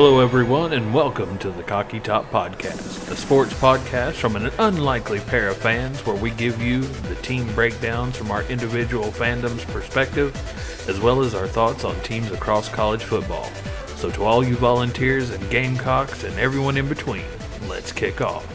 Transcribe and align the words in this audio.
Hello, 0.00 0.20
everyone, 0.20 0.74
and 0.74 0.94
welcome 0.94 1.36
to 1.38 1.50
the 1.50 1.64
CockyTop 1.64 2.26
Podcast, 2.26 3.10
a 3.10 3.16
sports 3.16 3.52
podcast 3.52 4.12
from 4.12 4.36
an 4.36 4.48
unlikely 4.60 5.18
pair 5.18 5.48
of 5.48 5.56
fans 5.56 6.06
where 6.06 6.14
we 6.14 6.30
give 6.30 6.62
you 6.62 6.82
the 6.82 7.16
team 7.16 7.52
breakdowns 7.52 8.16
from 8.16 8.30
our 8.30 8.44
individual 8.44 9.06
fandom's 9.06 9.64
perspective, 9.64 10.32
as 10.88 11.00
well 11.00 11.20
as 11.20 11.34
our 11.34 11.48
thoughts 11.48 11.82
on 11.82 12.00
teams 12.02 12.30
across 12.30 12.68
college 12.68 13.02
football. 13.02 13.50
So, 13.96 14.08
to 14.12 14.22
all 14.22 14.44
you 14.44 14.54
volunteers 14.54 15.30
and 15.30 15.50
Gamecocks 15.50 16.22
and 16.22 16.38
everyone 16.38 16.76
in 16.76 16.88
between, 16.88 17.26
let's 17.66 17.90
kick 17.90 18.20
off. 18.20 18.46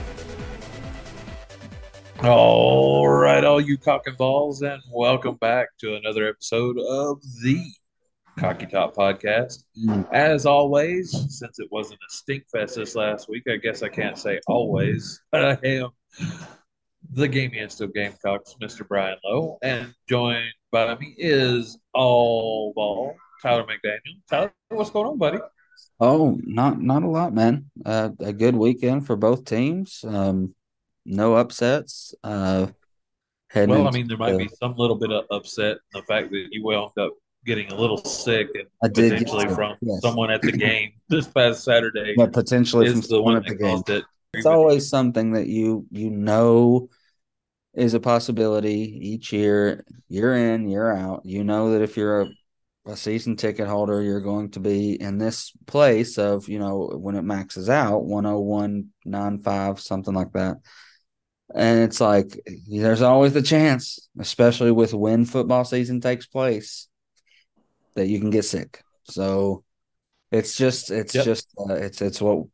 All 2.24 3.06
right, 3.06 3.44
all 3.44 3.60
you 3.60 3.78
cock 3.78 4.04
and 4.06 4.16
balls, 4.16 4.62
and 4.62 4.82
welcome 4.94 5.36
back 5.36 5.78
to 5.80 5.96
another 5.96 6.26
episode 6.26 6.80
of 6.80 7.22
the 7.42 7.74
CockyTop 8.38 8.96
Podcast. 8.96 9.64
As 10.12 10.46
always, 10.46 11.12
since 11.38 11.60
it 11.60 11.68
wasn't 11.72 12.00
a 12.08 12.12
stink 12.12 12.44
fest 12.52 12.76
this 12.76 12.96
last 12.96 13.30
week, 13.30 13.44
I 13.48 13.58
guess 13.58 13.84
I 13.84 13.90
can't 13.90 14.18
say 14.18 14.40
always, 14.48 15.22
but 15.32 15.46
I 15.64 15.68
am 15.68 15.90
the 17.12 17.30
Gamiest 17.30 17.82
of 17.82 17.94
Gamecocks, 17.94 18.56
Mr. 18.62 18.88
Brian 18.88 19.18
Lowe, 19.24 19.58
and 19.62 19.94
joined 20.10 20.50
by 20.72 20.96
me 20.96 21.14
is 21.18 21.78
all 21.94 22.74
ball 22.76 23.16
Tyler 23.42 23.64
McDaniel. 23.66 24.20
Tyler, 24.30 24.54
what's 24.70 24.90
going 24.90 25.08
on, 25.08 25.18
buddy? 25.18 25.40
Oh, 26.00 26.40
not 26.44 26.82
not 26.82 27.04
a 27.04 27.08
lot, 27.08 27.34
man. 27.34 27.70
Uh, 27.86 28.10
a 28.20 28.34
good 28.34 28.56
weekend 28.56 29.06
for 29.06 29.16
both 29.16 29.46
teams. 29.46 30.04
Um, 30.08 30.56
no 31.06 31.36
upsets. 31.36 32.16
Uh, 32.24 32.68
Well, 33.56 33.88
I 33.88 33.92
mean, 33.92 34.08
there 34.08 34.18
might 34.18 34.32
the- 34.32 34.38
be 34.40 34.48
some 34.48 34.74
little 34.78 34.96
bit 34.96 35.12
of 35.12 35.26
upset 35.30 35.74
in 35.94 36.00
the 36.00 36.04
fact 36.04 36.32
that 36.32 36.48
you 36.52 36.64
wound 36.64 36.92
up 36.98 37.14
getting 37.46 37.72
a 37.72 37.76
little 37.76 37.98
sick 37.98 38.48
and 38.54 38.68
I 38.84 38.88
did 38.88 39.12
potentially 39.12 39.54
from 39.54 39.76
yes. 39.82 40.02
someone 40.02 40.32
at 40.32 40.42
the 40.42 40.52
game 40.52 40.94
this 41.10 41.28
past 41.28 41.64
Saturday 41.64 42.16
yeah, 42.18 42.28
potentially 42.28 42.90
from 42.90 43.02
the 43.02 43.22
one 43.22 43.38
at 43.38 43.46
the 43.46 43.56
game. 43.56 43.84
it. 43.88 44.04
It's 44.34 44.46
always 44.46 44.90
something 44.90 45.34
that 45.34 45.48
you 45.48 45.86
you 45.92 46.10
know 46.10 46.90
is 47.74 47.94
a 47.94 48.00
possibility 48.00 49.00
each 49.02 49.34
year, 49.34 49.84
You're 50.08 50.36
in, 50.36 50.70
you're 50.70 50.96
out. 50.96 51.22
You 51.26 51.44
know 51.44 51.72
that 51.72 51.82
if 51.82 51.98
you're 51.98 52.22
a, 52.22 52.28
a 52.86 52.96
season 52.96 53.36
ticket 53.36 53.68
holder, 53.68 54.02
you're 54.02 54.22
going 54.22 54.52
to 54.52 54.60
be 54.60 55.00
in 55.02 55.18
this 55.18 55.52
place 55.66 56.18
of, 56.18 56.48
you 56.48 56.60
know, 56.60 56.92
when 56.96 57.16
it 57.16 57.24
maxes 57.24 57.70
out, 57.70 58.04
101.95, 58.04 59.80
something 59.80 60.14
like 60.14 60.34
that. 60.34 60.58
And 61.56 61.82
it's 61.82 62.00
like 62.00 62.40
there's 62.70 63.02
always 63.02 63.34
the 63.34 63.42
chance, 63.42 64.08
especially 64.20 64.72
with 64.72 64.94
when 64.94 65.26
football 65.26 65.66
season 65.66 66.00
takes 66.02 66.26
place, 66.26 66.88
that 67.96 68.08
you 68.08 68.20
can 68.20 68.30
get 68.30 68.44
sick. 68.46 68.82
So 69.06 69.64
it's 70.32 70.56
just 70.56 70.92
it's 70.92 71.14
Yep. 71.16 71.26
just 71.26 71.48
uh, 71.60 71.74
it's 71.76 72.02
it's 72.02 72.22
what 72.22 72.46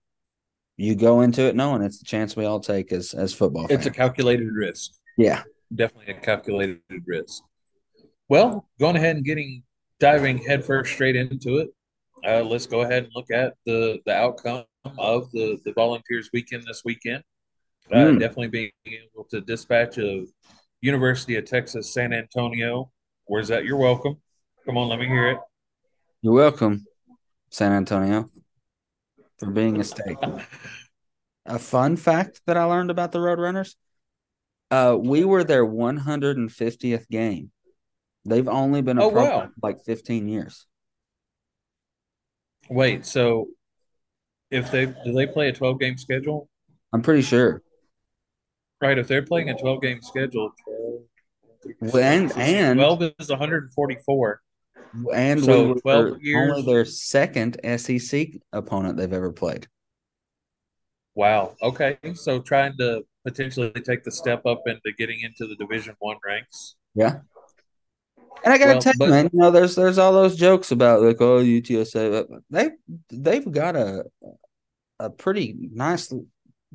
you 0.77 0.95
go 0.95 1.22
into 1.22 1.44
it 1.44 1.55
knowing 1.55 1.81
it's 1.81 2.00
the 2.00 2.05
chance 2.05 2.35
we 2.35 2.45
all 2.45 2.59
take 2.59 2.91
as 2.91 3.13
as 3.13 3.33
football 3.33 3.67
fans. 3.67 3.79
It's 3.85 3.88
a 3.88 3.91
calculated 3.91 4.51
risk. 4.53 4.91
yeah. 5.17 5.44
Definitely 5.73 6.13
a 6.16 6.19
calculated 6.19 6.81
risk. 7.05 7.44
Well, 8.27 8.67
going 8.79 8.95
ahead 8.95 9.16
and 9.17 9.25
getting 9.25 9.61
diving 10.00 10.39
headfirst 10.39 10.91
straight 10.94 11.16
into 11.16 11.57
it. 11.59 11.69
Uh, 12.27 12.41
let's 12.44 12.66
go 12.66 12.81
ahead 12.81 13.03
and 13.03 13.11
look 13.16 13.29
at 13.31 13.53
the 13.66 14.00
the 14.06 14.13
outcome 14.16 14.63
of 14.97 15.29
the 15.31 15.57
the 15.66 15.73
Volunteers 15.73 16.29
weekend 16.33 16.63
this 16.63 16.81
weekend. 16.85 17.23
Uh, 17.91 17.95
Mm. 17.97 18.19
Definitely 18.19 18.47
being 18.47 18.71
able 18.85 19.25
to 19.31 19.41
dispatch 19.41 19.97
of 20.00 20.27
University 20.81 21.35
of 21.38 21.45
Texas 21.45 21.94
San 21.94 22.13
Antonio. 22.13 22.91
Where's 23.25 23.47
that? 23.50 23.66
You're 23.66 23.77
welcome. 23.77 24.17
Come 24.69 24.78
on, 24.78 24.88
let 24.88 25.00
me 25.00 25.07
hear 25.07 25.30
it. 25.30 25.40
You're 26.22 26.34
welcome, 26.35 26.85
San 27.50 27.72
Antonio, 27.72 28.30
for 29.40 29.50
being 29.50 29.80
a 29.80 29.84
state. 29.84 30.18
A 31.47 31.57
fun 31.57 31.96
fact 31.96 32.41
that 32.46 32.56
I 32.56 32.66
learned 32.66 32.91
about 32.91 33.12
the 33.12 33.18
Roadrunners: 33.18 33.74
uh, 34.69 34.96
we 35.00 35.25
were 35.25 35.44
their 35.44 35.66
150th 35.66 37.09
game. 37.09 37.50
They've 38.25 38.47
only 38.47 38.84
been 38.84 39.00
a 39.00 39.06
Oh, 39.06 39.09
program 39.09 39.40
wow. 39.40 39.50
like 39.63 39.84
15 39.84 40.28
years. 40.28 40.68
Wait, 42.69 43.07
so 43.07 43.47
if 44.51 44.69
they 44.69 44.86
do 44.86 45.13
they 45.13 45.25
play 45.25 45.50
a 45.50 45.53
12 45.53 45.80
game 45.80 45.97
schedule? 45.97 46.47
I'm 46.94 47.01
pretty 47.01 47.24
sure. 47.24 47.63
Right, 48.80 49.00
if 49.00 49.07
they're 49.07 49.25
playing 49.25 49.50
a 49.50 49.57
12 49.57 49.81
game 49.81 50.03
schedule, 50.03 50.51
12, 51.72 51.94
Well, 51.94 52.03
and 52.03 52.31
and 52.38 52.78
12 52.78 53.13
is 53.18 53.30
144. 53.30 54.41
And 55.13 55.44
So, 55.44 55.63
we 55.63 55.73
were 55.73 55.79
12 55.79 56.22
years- 56.22 56.51
only 56.51 56.61
their 56.63 56.85
second 56.85 57.59
SEC 57.63 58.39
opponent 58.51 58.97
they've 58.97 59.11
ever 59.13 59.31
played. 59.31 59.67
Wow. 61.16 61.55
Okay. 61.61 61.97
So 62.13 62.39
trying 62.41 62.77
to 62.77 63.03
potentially 63.25 63.72
take 63.72 64.03
the 64.03 64.11
step 64.11 64.45
up 64.45 64.63
into 64.67 64.94
getting 64.97 65.19
into 65.22 65.47
the 65.47 65.55
Division 65.55 65.95
One 66.00 66.17
ranks. 66.25 66.75
Yeah. 66.95 67.19
And 68.45 68.53
I 68.53 68.57
gotta 68.57 68.73
Well, 68.73 68.81
tell 68.81 68.94
but- 68.97 69.05
you, 69.05 69.11
man, 69.11 69.29
you 69.33 69.39
know, 69.39 69.51
there's 69.51 69.75
there's 69.75 69.97
all 69.97 70.13
those 70.13 70.35
jokes 70.38 70.72
about 70.72 71.01
like, 71.01 71.19
oh, 71.19 71.39
UTSA. 71.44 72.09
but 72.29 72.41
They 72.50 72.69
they've 73.09 73.51
got 73.51 73.75
a 73.75 74.06
a 75.00 75.09
pretty 75.09 75.56
nice 75.73 76.13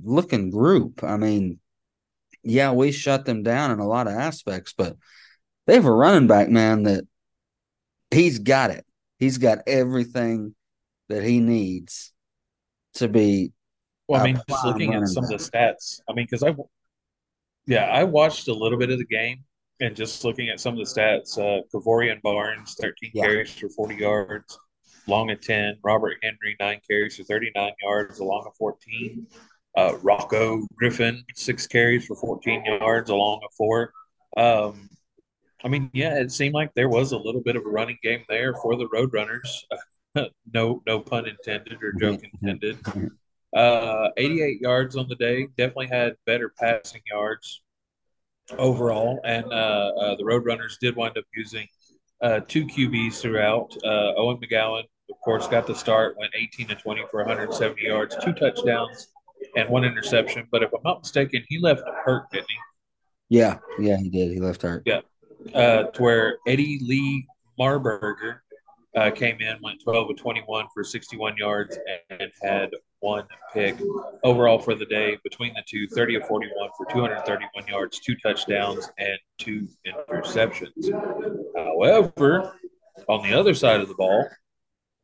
looking 0.02 0.50
group. 0.50 1.02
I 1.02 1.16
mean, 1.16 1.60
yeah, 2.42 2.72
we 2.72 2.92
shut 2.92 3.24
them 3.24 3.42
down 3.42 3.70
in 3.70 3.78
a 3.78 3.86
lot 3.88 4.06
of 4.06 4.12
aspects, 4.14 4.74
but 4.76 4.96
they 5.66 5.74
have 5.74 5.86
a 5.86 5.92
running 5.92 6.26
back, 6.26 6.50
man, 6.50 6.82
that 6.82 7.04
he's 8.14 8.38
got 8.38 8.70
it. 8.70 8.84
He's 9.18 9.38
got 9.38 9.58
everything 9.66 10.54
that 11.08 11.22
he 11.22 11.40
needs 11.40 12.12
to 12.94 13.08
be 13.08 13.52
Well, 14.08 14.20
I 14.20 14.24
mean, 14.24 14.40
just 14.48 14.64
looking 14.64 14.94
at 14.94 15.08
some 15.08 15.24
of 15.24 15.30
the 15.30 15.36
stats. 15.36 16.00
I 16.08 16.12
mean, 16.14 16.26
because 16.26 16.42
I, 16.42 16.54
yeah, 17.66 17.84
I 17.86 18.04
watched 18.04 18.48
a 18.48 18.54
little 18.54 18.78
bit 18.78 18.90
of 18.90 18.98
the 18.98 19.06
game 19.06 19.44
and 19.80 19.96
just 19.96 20.24
looking 20.24 20.48
at 20.48 20.60
some 20.60 20.78
of 20.78 20.78
the 20.78 20.84
stats. 21.00 21.38
Uh, 21.38 21.62
Kevorian 21.72 22.20
Barnes, 22.22 22.76
13 22.80 23.10
Yeah. 23.14 23.24
carries 23.24 23.52
for 23.54 23.68
40 23.70 23.96
yards, 23.96 24.58
long 25.06 25.30
of 25.30 25.40
10. 25.40 25.78
Robert 25.82 26.16
Henry, 26.22 26.56
nine 26.60 26.80
carries 26.88 27.16
for 27.16 27.24
39 27.24 27.72
yards, 27.82 28.18
along 28.18 28.44
of 28.46 28.54
14. 28.56 29.26
Uh, 29.76 29.92
Rocko 30.02 30.62
Griffin, 30.76 31.24
six 31.34 31.66
carries 31.66 32.06
for 32.06 32.14
14 32.16 32.64
yards, 32.64 33.10
along 33.10 33.40
of 33.44 33.52
four. 33.56 33.92
Um, 34.36 34.88
I 35.64 35.68
mean, 35.68 35.90
yeah, 35.94 36.18
it 36.18 36.30
seemed 36.30 36.54
like 36.54 36.72
there 36.74 36.90
was 36.90 37.12
a 37.12 37.16
little 37.16 37.40
bit 37.40 37.56
of 37.56 37.64
a 37.64 37.70
running 37.70 37.98
game 38.02 38.22
there 38.28 38.54
for 38.54 38.76
the 38.76 38.86
Roadrunners. 38.88 39.64
no, 40.52 40.82
no 40.86 41.00
pun 41.00 41.26
intended 41.26 41.82
or 41.82 41.92
joke 41.92 42.20
intended. 42.22 42.78
Uh, 43.56 44.10
88 44.18 44.60
yards 44.60 44.94
on 44.96 45.08
the 45.08 45.14
day. 45.14 45.46
Definitely 45.56 45.86
had 45.86 46.16
better 46.26 46.52
passing 46.60 47.00
yards 47.10 47.62
overall. 48.58 49.20
And 49.24 49.46
uh, 49.46 49.92
uh, 49.98 50.16
the 50.16 50.24
Roadrunners 50.24 50.78
did 50.78 50.96
wind 50.96 51.16
up 51.16 51.24
using 51.34 51.66
uh, 52.20 52.40
two 52.46 52.66
QBs 52.66 53.20
throughout. 53.20 53.74
Uh, 53.82 54.12
Owen 54.16 54.38
McCown, 54.38 54.82
of 55.10 55.20
course, 55.24 55.48
got 55.48 55.66
the 55.66 55.74
start, 55.74 56.18
went 56.18 56.32
18 56.36 56.68
to 56.68 56.74
20 56.74 57.04
for 57.10 57.20
170 57.20 57.82
yards, 57.82 58.16
two 58.22 58.34
touchdowns, 58.34 59.08
and 59.56 59.68
one 59.70 59.84
interception. 59.84 60.46
But 60.50 60.62
if 60.62 60.72
I'm 60.74 60.82
not 60.84 61.00
mistaken, 61.00 61.42
he 61.48 61.58
left 61.58 61.82
hurt, 62.04 62.30
didn't 62.30 62.50
he? 62.50 63.38
yeah, 63.38 63.58
yeah, 63.78 63.96
he 63.96 64.10
did. 64.10 64.30
He 64.30 64.40
left 64.40 64.60
hurt. 64.60 64.82
Yeah. 64.84 65.00
Uh, 65.54 65.84
to 65.84 66.02
where 66.02 66.38
Eddie 66.46 66.80
Lee 66.82 67.26
Marburger 67.58 68.38
uh, 68.96 69.10
came 69.10 69.40
in, 69.40 69.56
went 69.62 69.82
12 69.82 70.10
of 70.10 70.16
21 70.16 70.66
for 70.72 70.84
61 70.84 71.36
yards, 71.36 71.76
and 72.10 72.30
had 72.42 72.70
one 73.00 73.24
pick 73.52 73.76
overall 74.22 74.58
for 74.58 74.74
the 74.74 74.86
day. 74.86 75.18
Between 75.24 75.52
the 75.54 75.62
two, 75.66 75.88
30 75.88 76.16
of 76.16 76.26
41 76.26 76.70
for 76.76 76.86
231 76.86 77.66
yards, 77.66 77.98
two 78.00 78.14
touchdowns, 78.16 78.90
and 78.98 79.18
two 79.38 79.68
interceptions. 79.86 80.90
However, 81.56 82.56
on 83.08 83.28
the 83.28 83.38
other 83.38 83.54
side 83.54 83.80
of 83.80 83.88
the 83.88 83.94
ball, 83.94 84.28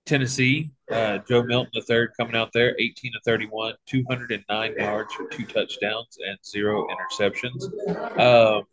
Tennessee, 0.07 0.71
uh, 0.91 1.19
Joe 1.29 1.43
Milton 1.43 1.83
III 1.89 2.09
coming 2.19 2.35
out 2.35 2.51
there, 2.53 2.75
18 2.81 3.13
to 3.13 3.21
31, 3.25 3.75
209 3.87 4.75
yards 4.79 5.13
for 5.15 5.29
two 5.29 5.45
touchdowns 5.45 6.19
and 6.27 6.39
zero 6.45 6.87
interceptions. 6.89 7.65
Um, 8.19 8.65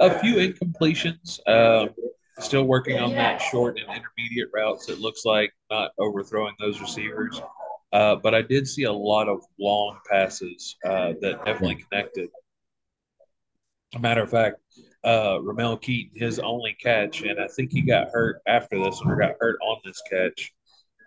a 0.00 0.18
few 0.18 0.36
incompletions. 0.36 1.40
Um, 1.48 1.90
still 2.38 2.64
working 2.64 2.98
on 2.98 3.12
that 3.12 3.40
short 3.40 3.78
and 3.78 3.86
intermediate 3.88 4.48
routes. 4.54 4.88
It 4.88 4.98
looks 4.98 5.24
like 5.24 5.52
not 5.70 5.92
overthrowing 5.98 6.54
those 6.58 6.80
receivers. 6.80 7.40
Uh, 7.92 8.16
but 8.16 8.34
I 8.34 8.42
did 8.42 8.66
see 8.66 8.82
a 8.82 8.92
lot 8.92 9.28
of 9.28 9.42
long 9.58 9.98
passes 10.10 10.76
uh, 10.84 11.14
that 11.20 11.44
definitely 11.44 11.84
connected. 11.88 12.28
A 13.94 13.98
matter 13.98 14.22
of 14.22 14.30
fact, 14.30 14.56
uh, 15.04 15.38
Ramel 15.40 15.78
Keyton, 15.78 16.18
his 16.18 16.38
only 16.40 16.76
catch, 16.82 17.22
and 17.22 17.40
I 17.40 17.46
think 17.46 17.72
he 17.72 17.80
got 17.80 18.08
hurt 18.10 18.42
after 18.46 18.78
this 18.82 19.00
or 19.04 19.16
got 19.16 19.36
hurt 19.40 19.58
on 19.62 19.80
this 19.84 20.02
catch. 20.10 20.52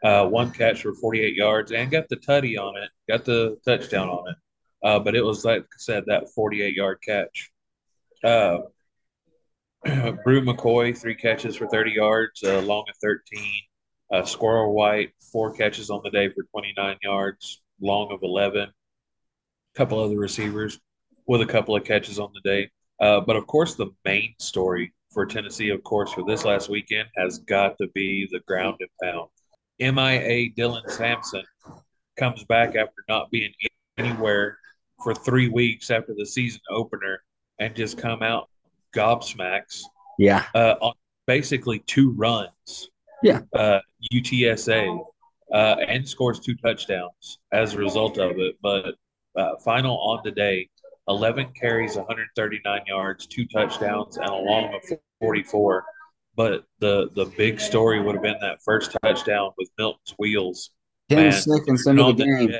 Uh, 0.03 0.25
one 0.25 0.49
catch 0.51 0.81
for 0.81 0.93
48 0.93 1.35
yards 1.35 1.73
and 1.73 1.91
got 1.91 2.07
the 2.07 2.15
tutty 2.15 2.57
on 2.57 2.81
it, 2.81 2.89
got 3.09 3.25
the 3.25 3.57
touchdown 3.65 4.07
on 4.07 4.29
it. 4.29 4.35
Uh, 4.81 4.97
but 4.97 5.13
it 5.13 5.21
was, 5.21 5.43
like 5.43 5.61
I 5.61 5.77
said, 5.77 6.05
that 6.07 6.29
48 6.33 6.73
yard 6.73 6.99
catch. 7.05 7.51
Uh, 8.23 8.59
Bru 10.23 10.41
McCoy, 10.41 10.97
three 10.97 11.15
catches 11.15 11.55
for 11.55 11.67
30 11.67 11.91
yards, 11.91 12.43
uh, 12.43 12.59
long 12.61 12.83
of 12.89 12.95
13. 13.01 13.43
Uh, 14.11 14.25
Squirrel 14.25 14.73
White, 14.73 15.11
four 15.31 15.53
catches 15.53 15.89
on 15.89 16.01
the 16.03 16.09
day 16.09 16.29
for 16.29 16.43
29 16.51 16.97
yards, 17.01 17.61
long 17.79 18.11
of 18.11 18.19
11. 18.21 18.63
A 18.63 18.71
couple 19.77 19.99
other 19.99 20.17
receivers 20.17 20.79
with 21.27 21.41
a 21.41 21.45
couple 21.45 21.75
of 21.75 21.85
catches 21.85 22.19
on 22.19 22.31
the 22.33 22.41
day. 22.41 22.69
Uh, 22.99 23.21
but 23.21 23.37
of 23.37 23.47
course, 23.47 23.75
the 23.75 23.87
main 24.03 24.33
story 24.39 24.93
for 25.13 25.25
Tennessee, 25.25 25.69
of 25.69 25.81
course, 25.83 26.11
for 26.11 26.25
this 26.27 26.43
last 26.43 26.67
weekend 26.69 27.07
has 27.15 27.37
got 27.39 27.77
to 27.77 27.87
be 27.93 28.27
the 28.31 28.41
ground 28.47 28.81
and 28.81 28.89
pound. 29.01 29.29
MIA 29.79 30.51
Dylan 30.51 30.89
Sampson 30.89 31.43
comes 32.17 32.43
back 32.43 32.75
after 32.75 33.05
not 33.07 33.31
being 33.31 33.53
anywhere 33.97 34.57
for 35.01 35.15
three 35.15 35.47
weeks 35.47 35.89
after 35.89 36.13
the 36.17 36.25
season 36.25 36.59
opener 36.69 37.23
and 37.59 37.75
just 37.75 37.97
come 37.97 38.21
out 38.21 38.49
gobsmacks. 38.95 39.81
Yeah. 40.17 40.45
Uh, 40.53 40.75
on 40.81 40.93
basically 41.27 41.79
two 41.79 42.11
runs. 42.11 42.89
Yeah. 43.21 43.41
Uh, 43.53 43.79
UTSA 44.13 44.99
uh, 45.53 45.75
and 45.87 46.07
scores 46.07 46.39
two 46.39 46.55
touchdowns 46.55 47.39
as 47.51 47.73
a 47.73 47.77
result 47.77 48.17
of 48.17 48.39
it. 48.39 48.55
But 48.61 48.95
uh, 49.35 49.57
final 49.63 49.97
on 49.99 50.21
the 50.23 50.31
day, 50.31 50.69
11 51.07 51.53
carries, 51.59 51.95
139 51.95 52.81
yards, 52.87 53.27
two 53.27 53.45
touchdowns, 53.47 54.17
and 54.17 54.29
a 54.29 54.35
long 54.35 54.73
of 54.73 54.97
44. 55.19 55.83
But 56.35 56.63
the 56.79 57.09
the 57.15 57.25
big 57.37 57.59
story 57.59 58.01
would 58.01 58.15
have 58.15 58.23
been 58.23 58.39
that 58.41 58.59
first 58.63 58.95
touchdown 59.03 59.51
with 59.57 59.69
Milton's 59.77 60.15
wheels. 60.17 60.71
10 61.09 61.17
Man, 61.17 61.31
seconds 61.31 61.87
into 61.87 62.13
the 62.13 62.23
game. 62.23 62.53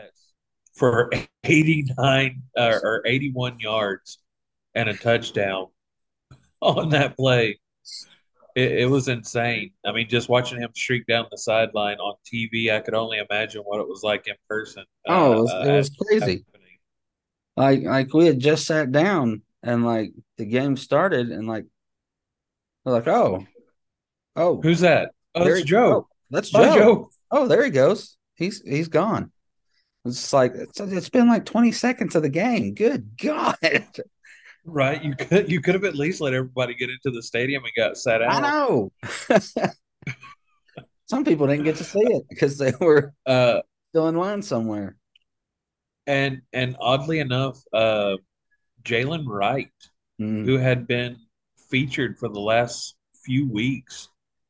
For 0.75 1.11
89 1.43 2.41
uh, 2.57 2.79
or 2.83 3.03
81 3.05 3.59
yards 3.59 4.19
and 4.75 4.89
a 4.89 4.93
touchdown 4.93 5.67
on 6.61 6.89
that 6.89 7.15
play. 7.15 7.59
It, 8.55 8.71
it, 8.79 8.89
was 8.89 9.07
insane. 9.07 9.71
I 9.85 9.91
mean, 9.91 10.09
just 10.09 10.27
watching 10.27 10.59
him 10.59 10.71
streak 10.75 11.05
down 11.05 11.27
the 11.31 11.37
sideline 11.37 11.97
on 11.97 12.15
TV, 12.25 12.73
I 12.73 12.81
could 12.81 12.93
only 12.93 13.19
imagine 13.19 13.61
what 13.61 13.79
it 13.79 13.87
was 13.87 14.03
like 14.03 14.27
in 14.27 14.35
person. 14.49 14.83
Oh, 15.07 15.33
it 15.33 15.41
was, 15.41 15.51
uh, 15.51 15.63
it 15.67 15.77
was 15.77 15.89
crazy. 15.89 16.45
Like, 17.55 17.83
like 17.83 18.13
we 18.13 18.25
had 18.25 18.39
just 18.39 18.65
sat 18.65 18.91
down 18.91 19.43
and 19.63 19.85
like 19.85 20.11
the 20.37 20.45
game 20.45 20.77
started, 20.77 21.29
and 21.29 21.47
like, 21.47 21.65
we're 22.83 22.93
like, 22.93 23.07
oh, 23.07 23.45
oh, 24.35 24.61
who's 24.61 24.79
that? 24.81 25.11
Oh, 25.35 25.45
that's 25.45 25.63
Joe. 25.63 25.91
Oh, 25.91 26.07
that's 26.29 26.49
Joe. 26.49 26.75
Joe. 26.75 27.09
Oh, 27.31 27.47
there 27.47 27.63
he 27.63 27.69
goes. 27.69 28.17
He's 28.35 28.61
he's 28.61 28.87
gone. 28.87 29.31
It's 30.05 30.33
like 30.33 30.53
it's, 30.55 30.79
it's 30.79 31.09
been 31.09 31.27
like 31.27 31.45
twenty 31.45 31.71
seconds 31.71 32.15
of 32.15 32.23
the 32.23 32.29
game. 32.29 32.73
Good 32.73 33.17
God. 33.17 33.57
Right. 34.65 35.03
You 35.03 35.15
could 35.15 35.51
you 35.51 35.61
could 35.61 35.73
have 35.75 35.83
at 35.83 35.95
least 35.95 36.21
let 36.21 36.33
everybody 36.33 36.75
get 36.75 36.89
into 36.89 37.11
the 37.11 37.23
stadium 37.23 37.63
and 37.63 37.71
got 37.75 37.97
sat 37.97 38.21
out. 38.21 38.31
I 38.31 38.41
know. 38.41 38.91
Some 41.09 41.25
people 41.25 41.47
didn't 41.47 41.63
get 41.63 41.77
to 41.77 41.83
see 41.83 42.03
it 42.03 42.23
because 42.29 42.57
they 42.57 42.71
were 42.79 43.13
uh, 43.25 43.61
still 43.89 44.07
in 44.07 44.15
line 44.15 44.41
somewhere. 44.41 44.95
And 46.05 46.41
and 46.53 46.75
oddly 46.79 47.19
enough, 47.19 47.61
uh, 47.73 48.17
Jaylen 48.83 49.25
Wright, 49.27 49.71
mm. 50.21 50.45
who 50.45 50.57
had 50.57 50.87
been 50.87 51.17
featured 51.69 52.17
for 52.17 52.29
the 52.29 52.39
last 52.39 52.95
few 53.25 53.49
weeks 53.51 54.09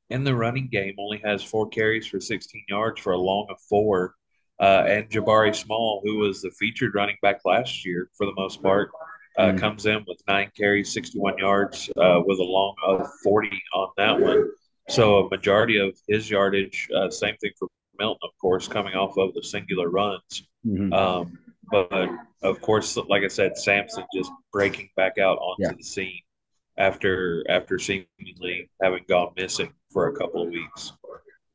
in 0.10 0.24
the 0.24 0.36
running 0.36 0.68
game, 0.68 0.96
only 0.98 1.22
has 1.24 1.44
four 1.44 1.68
carries 1.70 2.08
for 2.08 2.20
16 2.20 2.64
yards 2.68 3.00
for 3.00 3.14
a 3.14 3.18
long 3.18 3.48
of 3.50 3.58
four. 3.70 4.16
Uh, 4.60 4.84
and 4.88 5.10
Jabari 5.10 5.56
Small, 5.56 6.02
who 6.04 6.18
was 6.18 6.42
the 6.42 6.52
featured 6.52 6.94
running 6.94 7.16
back 7.22 7.40
last 7.46 7.86
year 7.86 8.10
for 8.18 8.26
the 8.26 8.34
most 8.36 8.62
part, 8.62 8.92
uh, 9.40 9.54
mm. 9.54 9.60
comes 9.60 9.86
in 9.86 10.04
with 10.06 10.22
nine 10.28 10.52
carries, 10.56 10.94
61 10.94 11.38
yards, 11.38 11.90
uh, 11.98 12.20
with 12.26 12.40
a 12.40 12.44
long 12.44 12.76
of 12.86 13.08
40 13.24 13.50
on 13.74 13.90
that 13.98 14.20
one. 14.20 14.50
So 14.90 15.26
a 15.26 15.30
majority 15.30 15.80
of 15.80 15.98
his 16.08 16.30
yardage, 16.30 16.90
uh, 16.96 17.10
same 17.10 17.36
thing 17.38 17.52
for 17.58 17.70
Milton, 17.98 18.20
of 18.24 18.38
course, 18.40 18.68
coming 18.68 18.96
off 18.96 19.18
of 19.18 19.34
the 19.34 19.44
singular 19.44 19.90
runs. 19.90 20.44
Mm-hmm. 20.66 20.92
Um, 20.92 21.40
but 21.72 22.10
of 22.42 22.60
course, 22.62 22.98
like 23.08 23.24
I 23.24 23.28
said, 23.28 23.58
Sampson 23.58 24.04
just 24.14 24.32
breaking 24.52 24.90
back 24.98 25.18
out 25.18 25.38
onto 25.38 25.64
yeah. 25.64 25.72
the 25.78 25.84
scene 25.84 26.22
after 26.78 27.46
after 27.50 27.78
seemingly 27.78 28.70
having 28.82 29.04
gone 29.08 29.34
missing 29.38 29.72
for 29.92 30.08
a 30.08 30.16
couple 30.16 30.42
of 30.42 30.50
weeks. 30.50 30.94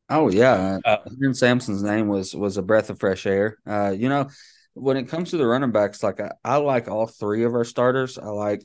Oh 0.09 0.31
yeah, 0.31 0.79
uh, 0.85 0.99
Sampson's 1.33 1.83
name 1.83 2.09
was 2.09 2.35
was 2.35 2.57
a 2.57 2.63
breath 2.63 2.91
of 2.91 3.01
fresh 3.01 3.27
air. 3.27 3.59
Uh, 3.67 3.95
you 3.97 4.09
know, 4.09 4.29
when 4.75 4.97
it 4.97 5.09
comes 5.09 5.31
to 5.31 5.37
the 5.37 5.47
running 5.47 5.71
backs, 5.71 6.03
like 6.03 6.21
I, 6.21 6.33
I 6.45 6.57
like 6.57 6.89
all 6.89 7.07
three 7.07 7.45
of 7.45 7.55
our 7.55 7.65
starters. 7.65 8.19
I 8.19 8.27
like 8.27 8.63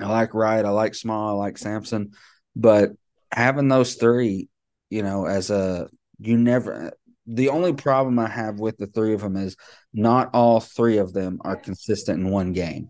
I 0.00 0.08
like 0.08 0.34
Wright, 0.34 0.64
I 0.64 0.70
like 0.70 0.94
Small, 0.94 1.28
I 1.28 1.32
like 1.32 1.58
Sampson, 1.58 2.12
but 2.54 2.90
having 3.30 3.68
those 3.68 3.94
three, 3.94 4.48
you 4.90 5.02
know, 5.02 5.26
as 5.26 5.50
a 5.50 5.88
you 6.18 6.36
never 6.36 6.92
the 7.26 7.50
only 7.50 7.72
problem 7.72 8.18
I 8.18 8.28
have 8.28 8.58
with 8.58 8.78
the 8.78 8.86
three 8.86 9.12
of 9.12 9.20
them 9.20 9.36
is 9.36 9.56
not 9.92 10.30
all 10.32 10.60
three 10.60 10.98
of 10.98 11.12
them 11.12 11.40
are 11.42 11.56
consistent 11.56 12.20
in 12.20 12.30
one 12.30 12.52
game. 12.52 12.88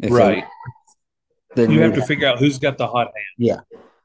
If 0.00 0.10
right. 0.10 0.44
They, 1.54 1.66
then 1.66 1.70
you 1.70 1.80
have 1.82 1.94
to 1.94 2.04
figure 2.04 2.26
out 2.26 2.38
who's 2.38 2.58
got 2.58 2.78
the 2.78 2.86
hot 2.86 3.06
hand. 3.06 3.26
Yeah. 3.38 3.60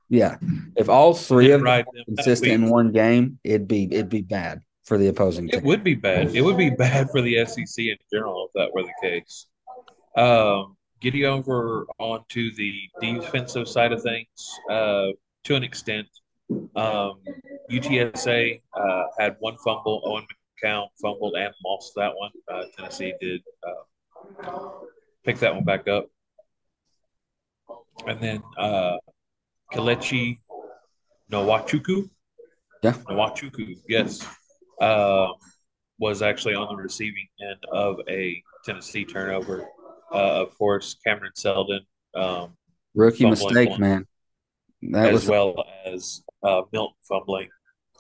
Yeah. 0.10 0.38
If 0.76 0.90
all 0.90 1.14
three 1.14 1.52
of 1.52 1.62
them 1.62 1.68
are 1.68 1.84
consistent 2.06 2.52
in 2.52 2.70
one 2.70 2.92
game, 2.92 3.40
it'd 3.44 3.68
be 3.68 3.86
it'd 3.86 4.10
be 4.10 4.22
bad 4.22 4.62
for 4.90 4.98
the 4.98 5.08
opposing 5.08 5.48
team. 5.48 5.60
It 5.60 5.64
would 5.64 5.84
be 5.84 5.94
bad. 5.94 6.36
It 6.36 6.42
would 6.42 6.58
be 6.58 6.72
bad 6.72 7.12
for 7.12 7.22
the 7.22 7.46
SEC 7.46 7.78
in 7.78 7.96
general 8.12 8.48
if 8.48 8.52
that 8.56 8.74
were 8.74 8.82
the 8.82 8.94
case. 9.02 9.46
Um, 10.18 10.76
getting 11.00 11.26
over 11.26 11.86
onto 12.00 12.54
the 12.56 12.74
defensive 13.00 13.70
side 13.70 13.92
of 13.92 14.02
things, 14.02 14.28
uh, 14.70 15.10
to 15.44 15.56
an 15.56 15.64
extent, 15.64 16.08
um, 16.76 17.22
UTSA 17.70 18.62
uh, 18.74 19.04
had 19.20 19.36
one 19.40 19.58
fumble. 19.64 20.02
Owen 20.04 20.26
McCown 20.64 20.88
fumbled 21.00 21.36
and 21.36 21.54
lost 21.64 21.94
that 21.96 22.12
one. 22.16 22.32
Uh, 22.52 22.64
Tennessee 22.76 23.14
did 23.22 23.42
uh, 23.64 24.60
pick 25.24 25.38
that 25.38 25.54
one 25.54 25.64
back 25.64 25.88
up. 25.88 26.08
And 28.08 28.20
then 28.20 28.42
uh, 28.58 28.98
Kelechi 29.72 30.40
Nwachukwu. 31.32 32.10
Yeah. 32.82 32.94
Nwachukwu, 32.94 33.78
yes 33.88 34.26
uh, 34.80 35.28
was 36.00 36.22
actually 36.22 36.56
on 36.56 36.68
the 36.76 36.82
receiving 36.82 37.28
end 37.42 37.60
of 37.72 37.98
a 38.10 38.42
Tennessee 38.66 39.06
turnover. 39.06 39.68
Uh, 40.12 40.42
of 40.42 40.58
course, 40.58 40.96
Cameron 41.06 41.32
Seldon. 41.36 41.82
Um, 42.16 42.56
Rookie 42.96 43.30
mistake, 43.30 43.78
man. 43.78 44.08
That 44.82 45.08
as 45.08 45.14
was 45.14 45.28
well 45.28 45.64
as 45.86 46.24
uh, 46.42 46.62
Milton 46.72 46.96
fumbling 47.08 47.50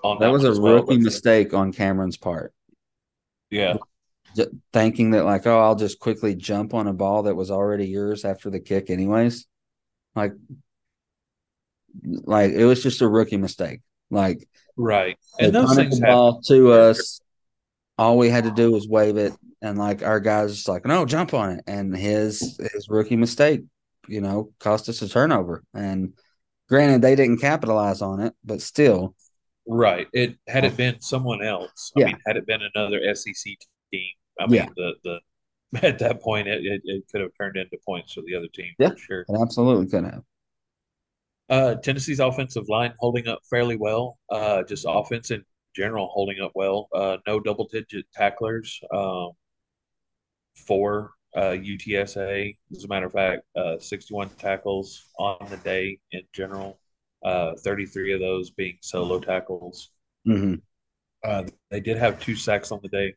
on 0.03 0.17
that, 0.19 0.27
that 0.27 0.31
was 0.31 0.45
a 0.45 0.59
well, 0.59 0.75
rookie 0.75 0.97
mistake 0.97 1.53
on 1.53 1.73
Cameron's 1.73 2.17
part. 2.17 2.53
Yeah, 3.51 3.77
thinking 4.73 5.11
that 5.11 5.25
like, 5.25 5.45
oh, 5.45 5.59
I'll 5.59 5.75
just 5.75 5.99
quickly 5.99 6.35
jump 6.35 6.73
on 6.73 6.87
a 6.87 6.93
ball 6.93 7.23
that 7.23 7.35
was 7.35 7.51
already 7.51 7.87
yours 7.87 8.25
after 8.25 8.49
the 8.49 8.59
kick, 8.59 8.89
anyways. 8.89 9.45
Like, 10.15 10.33
like 12.03 12.51
it 12.51 12.65
was 12.65 12.81
just 12.81 13.01
a 13.01 13.07
rookie 13.07 13.37
mistake. 13.37 13.81
Like 14.09 14.47
right, 14.77 15.17
and 15.39 15.53
those 15.53 15.75
things 15.75 15.99
the 15.99 16.05
ball 16.05 16.41
to 16.47 16.71
us. 16.71 17.21
All 17.97 18.17
we 18.17 18.29
had 18.29 18.45
to 18.45 18.51
do 18.51 18.71
was 18.71 18.87
wave 18.87 19.17
it, 19.17 19.33
and 19.61 19.77
like 19.77 20.03
our 20.03 20.19
guys 20.19 20.55
just 20.55 20.69
like, 20.69 20.85
no, 20.85 21.05
jump 21.05 21.33
on 21.33 21.51
it. 21.51 21.63
And 21.67 21.95
his 21.95 22.57
his 22.73 22.87
rookie 22.89 23.17
mistake, 23.17 23.63
you 24.07 24.21
know, 24.21 24.51
cost 24.59 24.89
us 24.89 25.01
a 25.01 25.09
turnover. 25.09 25.63
And 25.73 26.13
granted, 26.69 27.01
they 27.01 27.15
didn't 27.15 27.41
capitalize 27.41 28.01
on 28.01 28.21
it, 28.21 28.33
but 28.43 28.61
still, 28.61 29.15
right. 29.67 30.07
It 30.13 30.37
had 30.47 30.65
it 30.65 30.73
oh. 30.73 30.77
been 30.77 31.01
someone 31.01 31.43
else. 31.43 31.91
I 31.97 31.99
yeah. 31.99 32.05
mean, 32.07 32.17
had 32.25 32.37
it 32.37 32.45
been 32.45 32.61
another 32.73 33.01
SEC 33.13 33.53
team, 33.91 34.11
I 34.39 34.47
mean, 34.47 34.55
yeah. 34.55 34.67
the 34.75 34.93
the 35.03 35.19
at 35.83 35.99
that 35.99 36.21
point, 36.21 36.47
it, 36.47 36.65
it, 36.65 36.81
it, 36.83 37.03
could 37.11 37.21
have 37.21 37.31
turned 37.39 37.55
into 37.55 37.77
points 37.85 38.13
for 38.13 38.21
the 38.21 38.35
other 38.35 38.47
team. 38.47 38.73
Yeah, 38.79 38.95
sure. 38.97 39.21
It 39.21 39.37
absolutely 39.39 39.87
could 39.87 40.05
have. 40.05 40.23
Uh, 41.49 41.75
Tennessee's 41.75 42.19
offensive 42.19 42.69
line 42.69 42.93
holding 42.99 43.27
up 43.27 43.39
fairly 43.49 43.75
well. 43.75 44.19
Uh, 44.29 44.63
just 44.63 44.85
offense 44.87 45.31
in 45.31 45.43
general 45.75 46.09
holding 46.13 46.39
up 46.41 46.51
well. 46.55 46.87
Uh, 46.93 47.17
no 47.25 47.39
double 47.39 47.67
digit 47.71 48.05
tacklers. 48.13 48.79
Um, 48.93 49.31
for 50.67 51.11
uh, 51.35 51.55
UTSA, 51.55 52.55
as 52.75 52.83
a 52.83 52.87
matter 52.87 53.05
of 53.05 53.13
fact, 53.13 53.43
uh, 53.55 53.77
61 53.79 54.29
tackles 54.37 55.09
on 55.17 55.37
the 55.49 55.57
day 55.57 55.99
in 56.11 56.21
general. 56.33 56.79
Uh, 57.23 57.53
33 57.57 58.13
of 58.13 58.19
those 58.19 58.49
being 58.51 58.77
solo 58.81 59.19
tackles. 59.19 59.91
Mm-hmm. 60.27 60.55
Uh, 61.23 61.43
they 61.69 61.81
did 61.81 61.97
have 61.97 62.19
two 62.21 62.35
sacks 62.35 62.71
on 62.71 62.79
the 62.81 62.87
day 62.87 63.13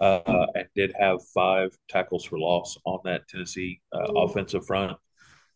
uh, 0.00 0.46
and 0.54 0.66
did 0.74 0.92
have 0.98 1.18
five 1.32 1.70
tackles 1.88 2.24
for 2.24 2.38
loss 2.38 2.76
on 2.84 2.98
that 3.04 3.28
Tennessee 3.28 3.80
uh, 3.92 4.12
offensive 4.16 4.66
front. 4.66 4.96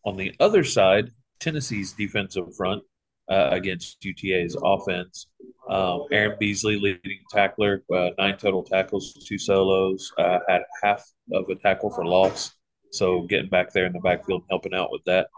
On 0.04 0.16
the 0.16 0.32
other 0.38 0.62
side, 0.62 1.10
Tennessee's 1.40 1.92
defensive 1.92 2.54
front 2.56 2.82
uh, 3.28 3.48
against 3.52 4.04
UTA's 4.04 4.56
offense. 4.62 5.26
Um, 5.70 6.04
Aaron 6.10 6.36
Beasley, 6.40 6.78
leading 6.78 7.20
tackler, 7.30 7.82
uh, 7.94 8.10
nine 8.18 8.38
total 8.38 8.62
tackles, 8.62 9.12
two 9.26 9.38
solos, 9.38 10.10
uh, 10.18 10.38
had 10.48 10.62
half 10.82 11.04
of 11.32 11.48
a 11.48 11.54
tackle 11.54 11.90
for 11.90 12.06
loss. 12.06 12.52
So 12.90 13.22
getting 13.22 13.50
back 13.50 13.72
there 13.72 13.84
in 13.84 13.92
the 13.92 14.00
backfield 14.00 14.44
helping 14.48 14.74
out 14.74 14.90
with 14.90 15.04
that. 15.04 15.28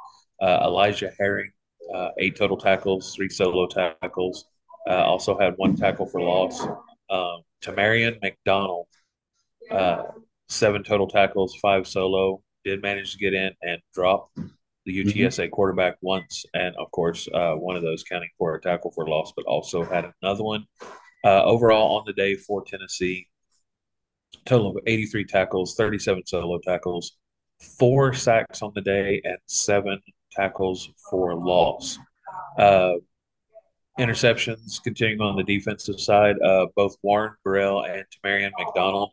Uh, 0.41 0.61
Elijah 0.65 1.11
Herring, 1.19 1.51
uh, 1.95 2.11
eight 2.19 2.37
total 2.37 2.57
tackles, 2.57 3.15
three 3.15 3.29
solo 3.29 3.67
tackles. 3.67 4.45
uh, 4.89 5.03
also 5.05 5.37
had 5.39 5.55
one 5.57 5.77
tackle 5.77 6.07
for 6.07 6.21
loss. 6.21 6.63
Um, 7.11 7.43
Tamarion 7.63 8.21
McDonald, 8.23 8.87
seven 10.49 10.83
total 10.85 11.09
tackles, 11.09 11.57
five 11.61 11.87
solo. 11.87 12.43
Did 12.65 12.83
manage 12.83 13.13
to 13.13 13.19
get 13.19 13.35
in 13.35 13.53
and 13.63 13.81
drop 13.95 14.31
the 14.91 15.05
UTSA 15.05 15.45
mm-hmm. 15.45 15.51
quarterback 15.51 15.97
once, 16.01 16.45
and 16.55 16.75
of 16.77 16.91
course, 16.91 17.29
uh, 17.33 17.55
one 17.55 17.77
of 17.77 17.83
those 17.83 18.03
counting 18.03 18.31
for 18.39 18.55
a 18.55 18.61
tackle 18.61 18.91
for 18.91 19.07
loss, 19.09 19.33
but 19.35 19.45
also 19.47 19.85
had 19.85 20.13
another 20.23 20.43
one. 20.43 20.67
Uh, 21.25 21.43
overall 21.45 21.97
on 21.99 22.05
the 22.07 22.13
day 22.13 22.35
for 22.35 22.65
Tennessee, 22.65 23.27
total 24.47 24.71
of 24.71 24.79
83 24.87 25.25
tackles, 25.25 25.75
37 25.75 26.27
solo 26.27 26.59
tackles, 26.59 27.19
four 27.79 28.13
sacks 28.15 28.63
on 28.63 28.73
the 28.75 28.81
day, 28.81 29.21
and 29.25 29.39
seven 29.47 30.01
tackles 30.33 30.91
for 31.11 31.35
loss. 31.35 31.99
Uh, 32.59 32.95
interceptions 33.99 34.83
continuing 34.83 35.21
on 35.21 35.37
the 35.37 35.43
defensive 35.43 36.01
side. 36.01 36.37
Uh, 36.41 36.67
both 36.75 36.97
Warren 37.03 37.35
Burrell 37.45 37.85
and 37.85 38.05
Tamarion 38.25 38.51
McDonald 38.59 39.11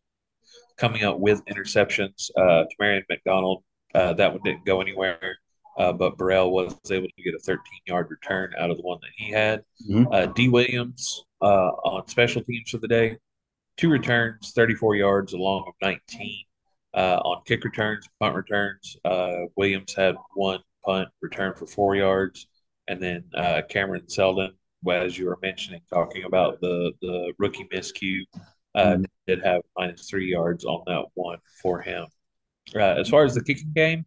coming 0.78 1.04
up 1.04 1.20
with 1.20 1.44
interceptions. 1.46 2.30
Uh, 2.38 2.64
Tamarion 2.80 3.04
McDonald, 3.10 3.64
uh, 3.94 4.14
that 4.14 4.32
one 4.32 4.42
didn't 4.44 4.66
go 4.66 4.80
anywhere. 4.80 5.40
Uh, 5.78 5.94
but 5.94 6.18
Burrell 6.18 6.52
was 6.52 6.76
able 6.90 7.08
to 7.08 7.24
get 7.24 7.36
a 7.36 7.40
13 7.40 7.62
yard 7.86 8.08
return 8.10 8.52
out 8.58 8.72
of 8.72 8.78
the 8.78 8.84
one 8.84 8.98
that 9.02 9.12
he 9.16 9.32
had. 9.32 9.64
Mm-hmm. 9.90 10.12
Uh, 10.12 10.26
Dee 10.28 10.50
Williams 10.50 11.24
uh, 11.42 11.70
on 11.86 12.08
special 12.08 12.44
teams 12.44 12.72
for 12.72 12.80
the 12.80 12.88
day, 12.88 13.18
two 13.78 13.90
returns, 13.90 14.54
34 14.56 14.96
yards, 14.96 15.34
along 15.34 15.66
with 15.68 15.76
19 15.82 16.46
uh, 16.96 17.20
on 17.24 17.44
kick 17.46 17.64
returns, 17.64 18.10
punt 18.20 18.36
returns. 18.36 18.98
Uh, 19.06 19.46
Williams 19.56 19.94
had 19.94 20.16
one 20.34 20.60
punt 20.84 21.10
return 21.22 21.54
for 21.54 21.68
four 21.68 21.96
yards, 21.96 22.48
and 22.88 23.02
then 23.02 23.24
uh, 23.36 23.62
Cameron 23.70 24.10
Seldon, 24.10 24.54
as 24.90 25.18
you 25.18 25.28
were 25.28 25.38
mentioning, 25.44 25.82
talking 25.94 26.24
about 26.24 26.60
the 26.60 26.92
the 27.02 27.34
rookie 27.38 27.68
miscue, 27.72 28.22
mm-hmm. 28.76 29.04
did 29.28 29.44
have 29.44 29.62
minus 29.78 30.10
three 30.10 30.32
yards 30.32 30.66
on 30.66 30.82
that 30.88 31.06
one 31.14 31.38
for 31.62 31.82
him. 31.82 32.08
as 32.74 33.10
far 33.10 33.26
as 33.26 33.36
the 33.36 33.44
kicking 33.44 33.74
game, 33.76 34.06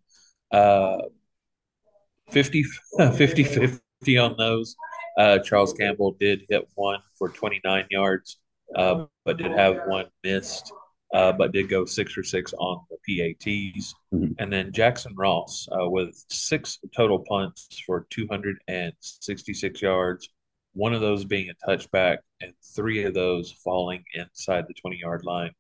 50 2.30 2.62
50 2.98 3.44
50 3.44 4.18
on 4.18 4.36
those. 4.36 4.76
Uh, 5.18 5.38
Charles 5.38 5.72
Campbell 5.72 6.16
did 6.18 6.42
hit 6.48 6.68
one 6.74 7.00
for 7.18 7.28
29 7.28 7.86
yards, 7.90 8.38
uh, 8.76 9.04
but 9.24 9.36
did 9.36 9.52
have 9.52 9.80
one 9.86 10.06
missed, 10.24 10.72
uh, 11.12 11.32
but 11.32 11.52
did 11.52 11.68
go 11.68 11.84
six 11.84 12.12
for 12.12 12.22
six 12.22 12.54
on 12.54 12.80
the 12.90 12.96
PATs. 12.96 13.94
Mm-hmm. 14.14 14.32
And 14.38 14.52
then 14.52 14.72
Jackson 14.72 15.14
Ross 15.16 15.68
uh, 15.72 15.88
with 15.88 16.24
six 16.30 16.78
total 16.96 17.18
punts 17.18 17.82
for 17.86 18.06
266 18.10 19.82
yards, 19.82 20.28
one 20.72 20.94
of 20.94 21.00
those 21.00 21.24
being 21.24 21.50
a 21.50 21.68
touchback, 21.68 22.18
and 22.40 22.52
three 22.74 23.04
of 23.04 23.12
those 23.12 23.52
falling 23.64 24.04
inside 24.14 24.64
the 24.68 24.74
20 24.74 24.98
yard 24.98 25.24
line 25.24 25.52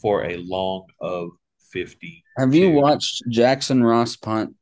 for 0.00 0.24
a 0.24 0.36
long 0.36 0.84
of 1.00 1.30
50. 1.72 2.24
Have 2.36 2.54
you 2.54 2.70
watched 2.70 3.22
Jackson 3.28 3.82
Ross 3.82 4.16
punt? 4.16 4.54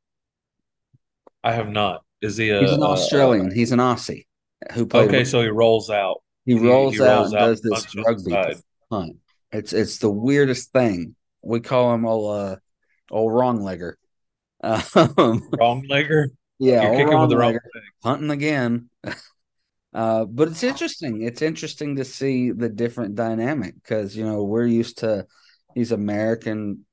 I 1.46 1.52
have 1.52 1.68
not. 1.68 2.02
Is 2.20 2.36
he 2.36 2.50
a, 2.50 2.60
He's 2.60 2.72
an 2.72 2.82
Australian. 2.82 3.54
He's 3.54 3.70
an 3.70 3.78
Aussie 3.78 4.26
who 4.72 4.84
played. 4.84 5.08
Okay, 5.08 5.18
with, 5.18 5.28
so 5.28 5.42
he 5.42 5.48
rolls 5.48 5.90
out. 5.90 6.22
He 6.44 6.54
rolls, 6.54 6.94
he, 6.94 6.98
he 6.98 7.04
rolls 7.04 7.32
out, 7.32 7.40
and 7.40 7.60
does 7.60 7.60
this 7.60 7.94
rugby 8.04 8.60
punt. 8.90 9.18
It's 9.52 9.72
it's 9.72 9.98
the 9.98 10.10
weirdest 10.10 10.72
thing. 10.72 11.14
We 11.42 11.60
call 11.60 11.94
him 11.94 12.04
old 12.04 12.36
uh, 12.36 12.56
old 13.12 13.32
wrong 13.32 13.60
legger. 13.60 13.94
Um, 14.60 15.48
wrong 15.56 15.86
legger. 15.88 16.30
Yeah, 16.58 16.82
You're 16.82 17.04
kicking 17.04 17.20
with 17.20 17.30
the 17.30 17.36
wrong 17.36 17.52
leg. 17.52 17.60
Hunting 18.02 18.30
again. 18.30 18.90
uh, 19.94 20.24
but 20.24 20.48
it's 20.48 20.64
interesting. 20.64 21.22
It's 21.22 21.42
interesting 21.42 21.94
to 21.96 22.04
see 22.04 22.50
the 22.50 22.68
different 22.68 23.14
dynamic 23.14 23.76
because 23.76 24.16
you 24.16 24.24
know 24.24 24.42
we're 24.42 24.66
used 24.66 24.98
to 24.98 25.28
these 25.76 25.92
American. 25.92 26.84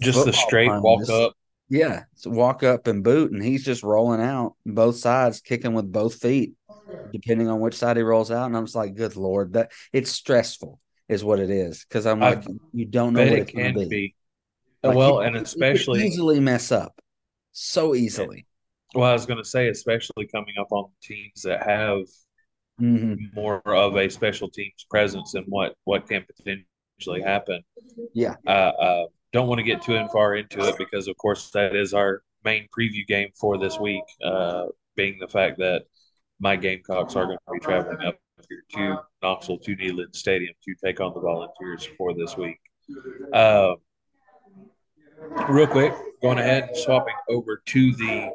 Just 0.00 0.24
the 0.24 0.32
straight 0.32 0.68
punters. 0.68 0.82
walk 0.82 1.10
up 1.10 1.36
yeah, 1.72 2.02
walk 2.26 2.62
up 2.62 2.86
and 2.86 3.02
boot, 3.02 3.32
and 3.32 3.42
he's 3.42 3.64
just 3.64 3.82
rolling 3.82 4.20
out 4.20 4.56
both 4.66 4.96
sides, 4.96 5.40
kicking 5.40 5.72
with 5.72 5.90
both 5.90 6.16
feet, 6.16 6.52
depending 7.14 7.48
on 7.48 7.60
which 7.60 7.76
side 7.76 7.96
he 7.96 8.02
rolls 8.02 8.30
out. 8.30 8.44
And 8.44 8.54
I'm 8.54 8.66
just 8.66 8.76
like, 8.76 8.94
good 8.94 9.16
lord, 9.16 9.54
that 9.54 9.72
it's 9.90 10.10
stressful, 10.10 10.78
is 11.08 11.24
what 11.24 11.40
it 11.40 11.48
is. 11.48 11.86
Because 11.88 12.06
I'm 12.06 12.20
like, 12.20 12.46
I 12.46 12.52
you 12.74 12.84
don't 12.84 13.14
know 13.14 13.24
what 13.24 13.32
it 13.32 13.48
can 13.48 13.72
be. 13.72 13.88
be. 13.88 14.14
Like, 14.82 14.94
well, 14.94 15.20
and 15.20 15.34
especially 15.34 16.06
easily 16.06 16.40
mess 16.40 16.72
up 16.72 17.00
so 17.52 17.94
easily. 17.94 18.44
Well, 18.94 19.08
I 19.08 19.14
was 19.14 19.24
going 19.24 19.42
to 19.42 19.48
say, 19.48 19.68
especially 19.68 20.26
coming 20.26 20.54
up 20.60 20.72
on 20.72 20.90
teams 21.02 21.40
that 21.44 21.62
have 21.66 22.02
mm-hmm. 22.78 23.14
more 23.34 23.62
of 23.66 23.96
a 23.96 24.10
special 24.10 24.50
teams 24.50 24.84
presence 24.90 25.32
and 25.32 25.46
what 25.48 25.74
what 25.84 26.06
can 26.06 26.26
potentially 26.36 27.22
happen. 27.22 27.62
Yeah. 28.12 28.34
Uh, 28.46 28.50
uh, 28.50 29.06
don't 29.32 29.48
want 29.48 29.58
to 29.58 29.64
get 29.64 29.82
too 29.82 30.06
far 30.12 30.36
into 30.36 30.60
it 30.66 30.76
because, 30.78 31.08
of 31.08 31.16
course, 31.16 31.50
that 31.50 31.74
is 31.74 31.94
our 31.94 32.22
main 32.44 32.68
preview 32.76 33.06
game 33.06 33.30
for 33.38 33.58
this 33.58 33.78
week, 33.78 34.04
uh, 34.24 34.66
being 34.96 35.18
the 35.20 35.28
fact 35.28 35.58
that 35.58 35.84
my 36.40 36.56
Gamecocks 36.56 37.16
are 37.16 37.26
going 37.26 37.38
to 37.38 37.52
be 37.52 37.60
traveling 37.60 38.04
up 38.06 38.16
here 38.48 38.64
to 38.74 39.00
Knoxville 39.22 39.58
to 39.58 39.76
Neyland 39.76 40.14
Stadium 40.14 40.54
to 40.64 40.74
take 40.84 41.00
on 41.00 41.14
the 41.14 41.20
Volunteers 41.20 41.88
for 41.96 42.14
this 42.14 42.36
week. 42.36 42.58
Uh, 43.32 43.74
real 45.48 45.66
quick, 45.66 45.94
going 46.20 46.38
ahead 46.38 46.64
and 46.64 46.76
swapping 46.76 47.14
over 47.28 47.62
to 47.66 47.94
the 47.94 48.30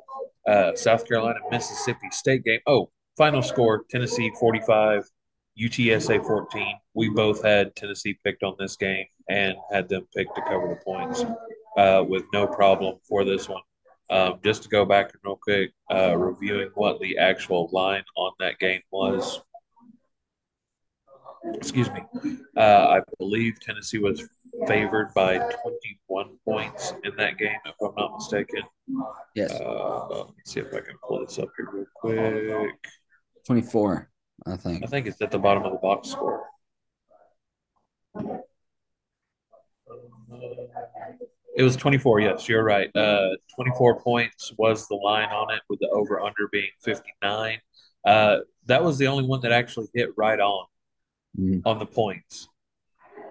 uh, 0.47 0.75
South 0.75 1.07
Carolina 1.07 1.39
Mississippi 1.51 2.09
State 2.11 2.43
game. 2.43 2.59
Oh, 2.65 2.89
final 3.17 3.41
score 3.41 3.83
Tennessee 3.89 4.31
45, 4.39 5.03
UTSA 5.59 6.25
14. 6.25 6.75
We 6.93 7.09
both 7.09 7.43
had 7.43 7.75
Tennessee 7.75 8.17
picked 8.23 8.43
on 8.43 8.55
this 8.59 8.75
game 8.75 9.05
and 9.29 9.55
had 9.71 9.89
them 9.89 10.07
picked 10.15 10.35
to 10.35 10.41
cover 10.41 10.67
the 10.67 10.75
points 10.83 11.23
uh, 11.77 12.03
with 12.07 12.23
no 12.33 12.47
problem 12.47 12.97
for 13.07 13.23
this 13.23 13.49
one. 13.49 13.61
Um, 14.09 14.39
just 14.43 14.63
to 14.63 14.69
go 14.69 14.85
back 14.85 15.11
real 15.23 15.37
quick, 15.41 15.71
uh, 15.91 16.15
reviewing 16.15 16.69
what 16.75 16.99
the 17.01 17.17
actual 17.17 17.69
line 17.73 18.03
on 18.15 18.31
that 18.39 18.57
game 18.59 18.81
was. 18.91 19.41
Excuse 21.53 21.89
me. 21.91 22.01
Uh, 22.55 22.99
I 22.99 23.01
believe 23.19 23.59
Tennessee 23.59 23.99
was 23.99 24.27
favored 24.67 25.13
by 25.13 25.37
21 25.37 26.37
points 26.45 26.93
in 27.03 27.15
that 27.17 27.37
game, 27.37 27.57
if 27.65 27.75
I'm 27.81 27.93
not 27.95 28.13
mistaken. 28.15 28.63
Yes. 29.35 29.51
Uh, 29.51 30.25
let's 30.25 30.51
see 30.51 30.61
if 30.61 30.73
I 30.73 30.79
can 30.79 30.95
pull 31.05 31.25
this 31.25 31.37
up 31.39 31.49
here 31.57 31.67
real 31.71 31.85
quick. 31.95 32.73
24. 33.45 34.09
I 34.45 34.55
think. 34.57 34.83
I 34.83 34.87
think 34.87 35.07
it's 35.07 35.21
at 35.21 35.31
the 35.31 35.39
bottom 35.39 35.63
of 35.63 35.71
the 35.71 35.79
box 35.79 36.09
score. 36.09 36.45
It 41.55 41.63
was 41.63 41.75
24. 41.75 42.19
Yes, 42.19 42.47
you're 42.47 42.63
right. 42.63 42.95
Uh, 42.95 43.29
24 43.55 43.99
points 44.01 44.53
was 44.57 44.87
the 44.87 44.95
line 44.95 45.29
on 45.29 45.51
it, 45.55 45.61
with 45.69 45.79
the 45.79 45.89
over 45.89 46.21
under 46.21 46.47
being 46.51 46.69
59. 46.83 47.59
Uh, 48.05 48.37
that 48.67 48.83
was 48.83 48.97
the 48.99 49.07
only 49.07 49.25
one 49.25 49.41
that 49.41 49.51
actually 49.51 49.87
hit 49.93 50.09
right 50.15 50.39
on 50.39 50.65
mm. 51.37 51.61
on 51.65 51.79
the 51.79 51.85
points. 51.85 52.47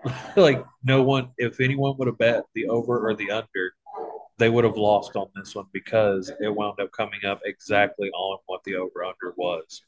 like 0.36 0.64
no 0.84 1.02
one, 1.02 1.30
if 1.38 1.60
anyone 1.60 1.94
would 1.98 2.08
have 2.08 2.18
bet 2.18 2.44
the 2.54 2.66
over 2.66 3.08
or 3.08 3.14
the 3.14 3.30
under, 3.30 3.72
they 4.38 4.48
would 4.48 4.64
have 4.64 4.76
lost 4.76 5.16
on 5.16 5.28
this 5.34 5.54
one 5.54 5.66
because 5.72 6.30
it 6.40 6.54
wound 6.54 6.80
up 6.80 6.92
coming 6.92 7.25
up 7.26 7.40
exactly 7.44 8.10
on 8.10 8.38
what 8.46 8.62
the 8.64 8.75
over 8.76 9.04
under 9.04 9.34
was. 9.36 9.82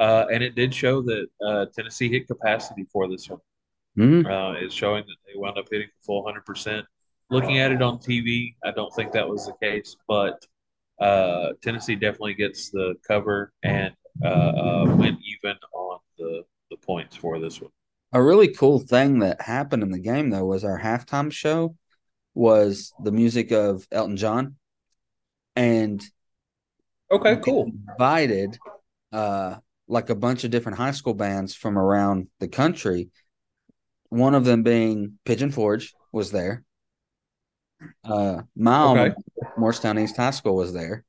Uh, 0.00 0.26
and 0.32 0.42
it 0.42 0.54
did 0.54 0.74
show 0.74 1.02
that 1.02 1.26
uh, 1.46 1.66
Tennessee 1.76 2.08
hit 2.08 2.26
capacity 2.26 2.86
for 2.90 3.06
this 3.06 3.28
one. 3.28 3.40
Mm-hmm. 3.98 4.26
Uh, 4.26 4.52
it's 4.54 4.74
showing 4.74 5.04
that 5.06 5.16
they 5.26 5.38
wound 5.38 5.58
up 5.58 5.66
hitting 5.70 5.88
the 5.88 6.04
full 6.06 6.24
100%. 6.24 6.82
Looking 7.28 7.58
at 7.58 7.70
it 7.70 7.82
on 7.82 7.98
TV, 7.98 8.54
I 8.64 8.72
don't 8.72 8.92
think 8.94 9.12
that 9.12 9.28
was 9.28 9.46
the 9.46 9.52
case, 9.62 9.96
but 10.08 10.44
uh, 11.00 11.50
Tennessee 11.62 11.94
definitely 11.96 12.34
gets 12.34 12.70
the 12.70 12.94
cover 13.06 13.52
and 13.62 13.92
uh, 14.24 14.28
uh, 14.28 14.84
went 14.96 15.18
even 15.24 15.54
on 15.72 15.98
the, 16.18 16.44
the 16.70 16.76
points 16.78 17.14
for 17.14 17.38
this 17.38 17.60
one. 17.60 17.70
A 18.12 18.22
really 18.22 18.48
cool 18.48 18.80
thing 18.80 19.20
that 19.20 19.42
happened 19.42 19.82
in 19.82 19.90
the 19.90 20.00
game, 20.00 20.30
though, 20.30 20.46
was 20.46 20.64
our 20.64 20.80
halftime 20.80 21.30
show 21.30 21.76
was 22.34 22.92
the 23.02 23.12
music 23.12 23.52
of 23.52 23.86
Elton 23.92 24.16
John. 24.16 24.56
And 25.54 26.02
okay, 27.10 27.36
cool. 27.36 27.70
Invited 27.90 28.58
uh, 29.12 29.56
like 29.90 30.08
a 30.08 30.14
bunch 30.14 30.44
of 30.44 30.50
different 30.50 30.78
high 30.78 30.92
school 30.92 31.14
bands 31.14 31.54
from 31.54 31.76
around 31.76 32.28
the 32.38 32.48
country. 32.48 33.10
One 34.08 34.34
of 34.34 34.44
them 34.44 34.62
being 34.62 35.18
Pigeon 35.24 35.50
Forge 35.50 35.92
was 36.12 36.30
there. 36.30 36.64
Uh, 38.04 38.42
my 38.56 39.08
okay. 39.08 39.14
Morristown 39.56 39.98
East 39.98 40.16
High 40.16 40.30
School 40.30 40.56
was 40.56 40.72
there. 40.72 41.04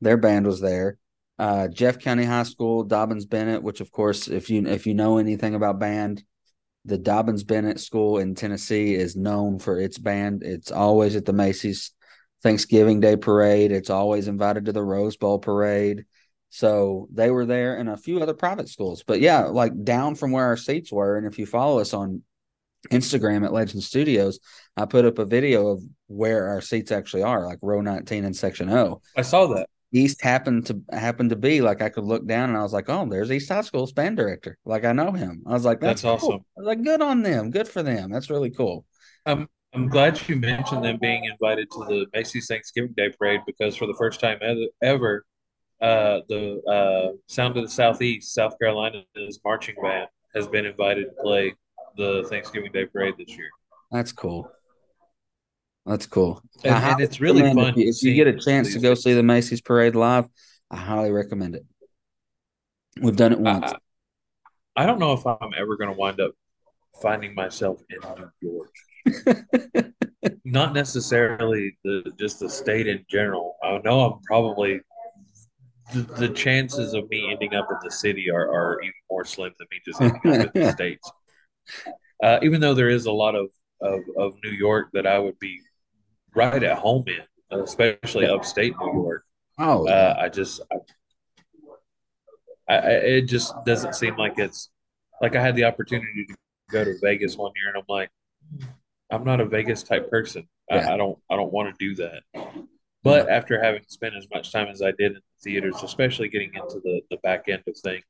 Their 0.00 0.16
band 0.16 0.46
was 0.46 0.60
there. 0.60 0.98
Uh, 1.38 1.68
Jeff 1.68 1.98
County 1.98 2.24
High 2.24 2.44
School, 2.44 2.86
Dobyns 2.86 3.28
Bennett, 3.28 3.62
which 3.62 3.80
of 3.80 3.90
course, 3.90 4.28
if 4.28 4.48
you 4.48 4.66
if 4.66 4.86
you 4.86 4.94
know 4.94 5.18
anything 5.18 5.54
about 5.54 5.78
band, 5.78 6.24
the 6.84 6.98
Dobyns 6.98 7.46
Bennett 7.46 7.80
School 7.80 8.18
in 8.18 8.34
Tennessee 8.34 8.94
is 8.94 9.16
known 9.16 9.58
for 9.58 9.78
its 9.78 9.98
band. 9.98 10.42
It's 10.42 10.70
always 10.70 11.14
at 11.16 11.26
the 11.26 11.32
Macy's 11.32 11.92
Thanksgiving 12.42 13.00
Day 13.00 13.16
parade. 13.16 13.72
It's 13.72 13.90
always 13.90 14.28
invited 14.28 14.66
to 14.66 14.72
the 14.72 14.84
Rose 14.84 15.16
Bowl 15.16 15.38
parade. 15.38 16.04
So 16.50 17.08
they 17.12 17.30
were 17.30 17.44
there 17.44 17.76
and 17.76 17.88
a 17.88 17.96
few 17.96 18.22
other 18.22 18.34
private 18.34 18.68
schools. 18.68 19.04
But 19.06 19.20
yeah, 19.20 19.44
like 19.44 19.84
down 19.84 20.14
from 20.14 20.30
where 20.30 20.46
our 20.46 20.56
seats 20.56 20.92
were. 20.92 21.16
And 21.16 21.26
if 21.26 21.38
you 21.38 21.46
follow 21.46 21.80
us 21.80 21.92
on 21.92 22.22
Instagram 22.90 23.44
at 23.44 23.52
Legend 23.52 23.82
Studios, 23.82 24.38
I 24.76 24.86
put 24.86 25.04
up 25.04 25.18
a 25.18 25.24
video 25.24 25.68
of 25.68 25.82
where 26.06 26.48
our 26.48 26.60
seats 26.60 26.92
actually 26.92 27.22
are, 27.22 27.46
like 27.46 27.58
row 27.62 27.80
19 27.80 28.24
and 28.24 28.36
section 28.36 28.70
O. 28.70 29.02
I 29.16 29.22
saw 29.22 29.46
that. 29.48 29.68
East 29.92 30.22
happened 30.22 30.66
to 30.66 30.80
happen 30.92 31.28
to 31.28 31.36
be 31.36 31.60
like 31.60 31.80
I 31.80 31.88
could 31.88 32.04
look 32.04 32.26
down 32.26 32.50
and 32.50 32.58
I 32.58 32.62
was 32.62 32.72
like, 32.72 32.88
oh, 32.88 33.08
there's 33.08 33.30
East 33.30 33.48
High 33.48 33.60
School's 33.62 33.92
band 33.92 34.16
director. 34.16 34.58
Like 34.64 34.84
I 34.84 34.92
know 34.92 35.12
him. 35.12 35.42
I 35.46 35.52
was 35.52 35.64
like, 35.64 35.80
that's, 35.80 36.02
that's 36.02 36.20
cool. 36.20 36.32
awesome. 36.32 36.44
I 36.56 36.60
was 36.60 36.66
like, 36.66 36.82
good 36.82 37.00
on 37.00 37.22
them. 37.22 37.50
Good 37.50 37.68
for 37.68 37.82
them. 37.82 38.10
That's 38.10 38.28
really 38.28 38.50
cool. 38.50 38.84
Um, 39.24 39.48
I'm 39.72 39.88
glad 39.88 40.20
you 40.28 40.36
mentioned 40.36 40.84
them 40.84 40.98
being 41.00 41.24
invited 41.24 41.70
to 41.70 41.84
the 41.86 42.06
Macy's 42.14 42.46
Thanksgiving 42.46 42.94
Day 42.96 43.10
Parade 43.10 43.40
because 43.46 43.76
for 43.76 43.86
the 43.86 43.94
first 43.98 44.20
time 44.20 44.38
ever, 44.82 45.24
uh, 45.80 46.20
the 46.28 46.62
uh, 46.62 47.16
Sound 47.26 47.56
of 47.56 47.64
the 47.64 47.70
Southeast, 47.70 48.34
South 48.34 48.58
Carolina's 48.58 49.40
marching 49.44 49.74
band, 49.80 50.08
has 50.34 50.46
been 50.46 50.66
invited 50.66 51.04
to 51.04 51.22
play 51.22 51.54
the 51.96 52.26
Thanksgiving 52.28 52.72
Day 52.72 52.86
Parade 52.86 53.14
this 53.18 53.36
year. 53.36 53.48
That's 53.90 54.12
cool. 54.12 54.50
That's 55.84 56.06
cool. 56.06 56.42
And, 56.64 56.74
and 56.74 57.00
it's 57.00 57.20
really 57.20 57.42
fun. 57.42 57.58
If 57.58 57.76
you, 57.76 57.88
if 57.88 58.02
you 58.02 58.14
get 58.14 58.26
a 58.26 58.38
chance 58.38 58.72
to 58.72 58.80
go 58.80 58.94
see 58.94 59.14
the 59.14 59.22
Macy's 59.22 59.60
Parade 59.60 59.94
live, 59.94 60.26
I 60.70 60.76
highly 60.76 61.12
recommend 61.12 61.54
it. 61.54 61.64
We've 63.00 63.16
done 63.16 63.32
it 63.32 63.38
once. 63.38 63.72
I, 64.76 64.82
I 64.82 64.86
don't 64.86 64.98
know 64.98 65.12
if 65.12 65.26
I'm 65.26 65.52
ever 65.56 65.76
going 65.76 65.90
to 65.90 65.96
wind 65.96 66.20
up 66.20 66.32
finding 67.00 67.34
myself 67.34 67.80
in 67.90 67.98
New 68.42 68.64
York. 69.04 69.92
Not 70.44 70.74
necessarily 70.74 71.78
the 71.84 72.12
just 72.18 72.40
the 72.40 72.48
state 72.48 72.88
in 72.88 73.04
general. 73.08 73.56
I 73.62 73.78
know 73.84 74.00
I'm 74.00 74.20
probably 74.22 74.80
the, 75.92 76.00
the 76.00 76.28
chances 76.28 76.94
of 76.94 77.08
me 77.10 77.30
ending 77.30 77.54
up 77.54 77.68
in 77.70 77.76
the 77.82 77.90
city 77.90 78.30
are, 78.30 78.50
are 78.50 78.80
even 78.82 78.92
more 79.10 79.24
slim 79.24 79.52
than 79.58 79.68
me 79.70 79.80
just 79.84 80.00
ending 80.00 80.42
up 80.42 80.56
in 80.56 80.62
the 80.62 80.72
states. 80.72 81.10
Uh, 82.22 82.38
even 82.42 82.60
though 82.60 82.74
there 82.74 82.88
is 82.88 83.06
a 83.06 83.12
lot 83.12 83.34
of, 83.34 83.48
of, 83.80 84.00
of 84.18 84.34
New 84.42 84.50
York 84.50 84.88
that 84.92 85.06
I 85.06 85.18
would 85.18 85.38
be 85.38 85.60
right 86.34 86.62
at 86.62 86.78
home 86.78 87.04
in, 87.06 87.60
especially 87.60 88.26
upstate 88.26 88.74
New 88.80 89.02
York. 89.02 89.24
Oh, 89.58 89.86
uh, 89.88 90.16
I 90.18 90.28
just, 90.28 90.60
I, 92.68 92.74
I, 92.74 92.90
it 92.90 93.22
just 93.22 93.54
doesn't 93.64 93.94
seem 93.94 94.16
like 94.16 94.38
it's 94.38 94.70
like 95.22 95.36
I 95.36 95.42
had 95.42 95.56
the 95.56 95.64
opportunity 95.64 96.26
to 96.26 96.34
go 96.70 96.84
to 96.84 96.94
Vegas 97.00 97.36
one 97.36 97.52
year, 97.56 97.68
and 97.68 97.78
I'm 97.78 97.84
like, 97.88 98.10
I'm 99.10 99.24
not 99.24 99.40
a 99.40 99.46
Vegas 99.46 99.82
type 99.82 100.10
person. 100.10 100.46
Yeah. 100.70 100.90
I, 100.90 100.94
I, 100.94 100.96
don't, 100.96 101.18
I 101.30 101.36
don't 101.36 101.52
want 101.52 101.76
to 101.76 101.88
do 101.88 101.94
that. 102.02 102.22
But 103.06 103.28
after 103.30 103.62
having 103.62 103.82
spent 103.88 104.16
as 104.16 104.26
much 104.34 104.52
time 104.52 104.68
as 104.68 104.82
I 104.82 104.90
did 104.92 105.12
in 105.12 105.14
the 105.14 105.42
theaters, 105.42 105.82
especially 105.82 106.28
getting 106.28 106.52
into 106.54 106.80
the, 106.82 107.00
the 107.10 107.18
back 107.18 107.44
end 107.48 107.62
of 107.68 107.76
things, 107.78 108.04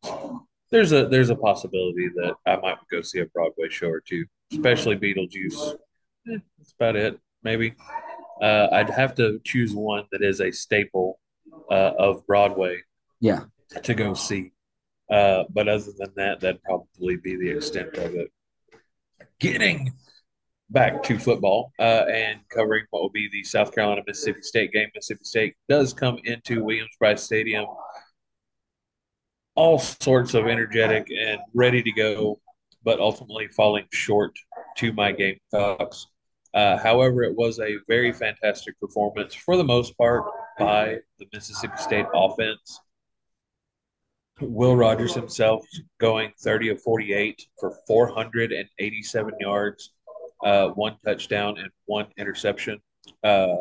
there's 0.70 0.92
a 0.92 1.06
there's 1.06 1.30
a 1.30 1.36
possibility 1.36 2.08
that 2.16 2.34
I 2.46 2.56
might 2.56 2.78
go 2.90 3.02
see 3.02 3.20
a 3.20 3.26
Broadway 3.26 3.68
show 3.68 3.88
or 3.88 4.00
two, 4.00 4.24
especially 4.52 4.96
Beetlejuice. 4.96 5.74
Eh, 6.32 6.38
that's 6.58 6.72
about 6.78 6.96
it, 6.96 7.20
maybe. 7.42 7.74
Uh, 8.40 8.68
I'd 8.72 8.90
have 8.90 9.14
to 9.16 9.40
choose 9.44 9.74
one 9.74 10.04
that 10.12 10.22
is 10.22 10.40
a 10.40 10.50
staple 10.50 11.20
uh, 11.70 11.92
of 11.98 12.26
Broadway. 12.26 12.82
Yeah. 13.20 13.44
To 13.82 13.94
go 13.94 14.14
see. 14.14 14.52
Uh, 15.10 15.44
but 15.50 15.68
other 15.68 15.92
than 15.98 16.12
that, 16.16 16.40
that'd 16.40 16.62
probably 16.62 17.16
be 17.16 17.36
the 17.36 17.50
extent 17.50 17.94
of 17.94 18.14
it. 18.14 18.30
Getting 19.38 19.92
back 20.70 21.02
to 21.04 21.18
football 21.18 21.72
uh, 21.78 22.04
and 22.10 22.40
covering 22.48 22.84
what 22.90 23.02
will 23.02 23.10
be 23.10 23.28
the 23.30 23.44
South 23.44 23.74
Carolina 23.74 24.02
Mississippi 24.06 24.42
State 24.42 24.72
game. 24.72 24.88
Mississippi 24.94 25.24
State 25.24 25.54
does 25.68 25.92
come 25.94 26.18
into 26.24 26.64
Williams-Brice 26.64 27.22
Stadium 27.22 27.66
all 29.56 29.78
sorts 29.78 30.34
of 30.34 30.46
energetic 30.46 31.10
and 31.10 31.40
ready 31.54 31.82
to 31.82 31.92
go, 31.92 32.40
but 32.84 33.00
ultimately 33.00 33.48
falling 33.48 33.86
short 33.92 34.38
to 34.76 34.92
my 34.92 35.10
Gamecocks. 35.10 36.06
Uh, 36.54 36.76
however, 36.78 37.22
it 37.22 37.34
was 37.34 37.58
a 37.58 37.76
very 37.88 38.12
fantastic 38.12 38.78
performance 38.80 39.34
for 39.34 39.56
the 39.56 39.64
most 39.64 39.96
part 39.98 40.24
by 40.58 40.98
the 41.18 41.26
Mississippi 41.32 41.76
State 41.78 42.06
offense. 42.14 42.80
Will 44.40 44.76
Rogers 44.76 45.14
himself 45.14 45.66
going 45.98 46.30
30 46.40 46.70
of 46.70 46.82
48 46.82 47.42
for 47.58 47.74
487 47.86 49.34
yards, 49.40 49.92
uh, 50.44 50.68
one 50.68 50.96
touchdown, 51.04 51.58
and 51.58 51.70
one 51.86 52.06
interception. 52.16 52.80
Uh, 53.22 53.56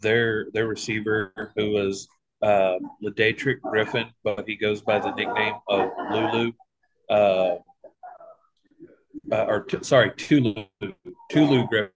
their 0.00 0.46
their 0.52 0.66
receiver, 0.66 1.52
who 1.56 1.70
was 1.70 2.08
uh, 2.42 2.78
Lideatrick 3.02 3.60
Griffin, 3.60 4.08
but 4.24 4.46
he 4.46 4.56
goes 4.56 4.82
by 4.82 4.98
the 4.98 5.14
nickname 5.14 5.54
of 5.68 5.90
Lulu. 6.10 6.52
Uh, 7.08 7.56
uh, 9.30 9.44
or 9.46 9.62
t- 9.62 9.78
sorry, 9.82 10.10
Tulu, 10.16 10.64
Tulu 11.30 11.66
Griffin. 11.68 11.92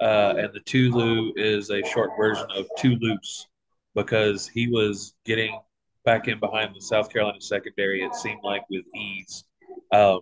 Uh, 0.00 0.34
and 0.38 0.52
the 0.54 0.60
Tulu 0.60 1.32
is 1.36 1.70
a 1.70 1.82
short 1.84 2.10
version 2.18 2.46
of 2.54 2.66
Toulouse 2.78 3.46
because 3.94 4.48
he 4.48 4.68
was 4.68 5.14
getting 5.24 5.58
back 6.04 6.28
in 6.28 6.38
behind 6.40 6.74
the 6.74 6.80
South 6.80 7.12
Carolina 7.12 7.40
secondary, 7.40 8.02
it 8.02 8.14
seemed 8.14 8.40
like, 8.42 8.62
with 8.70 8.84
ease. 8.96 9.44
Um, 9.92 10.20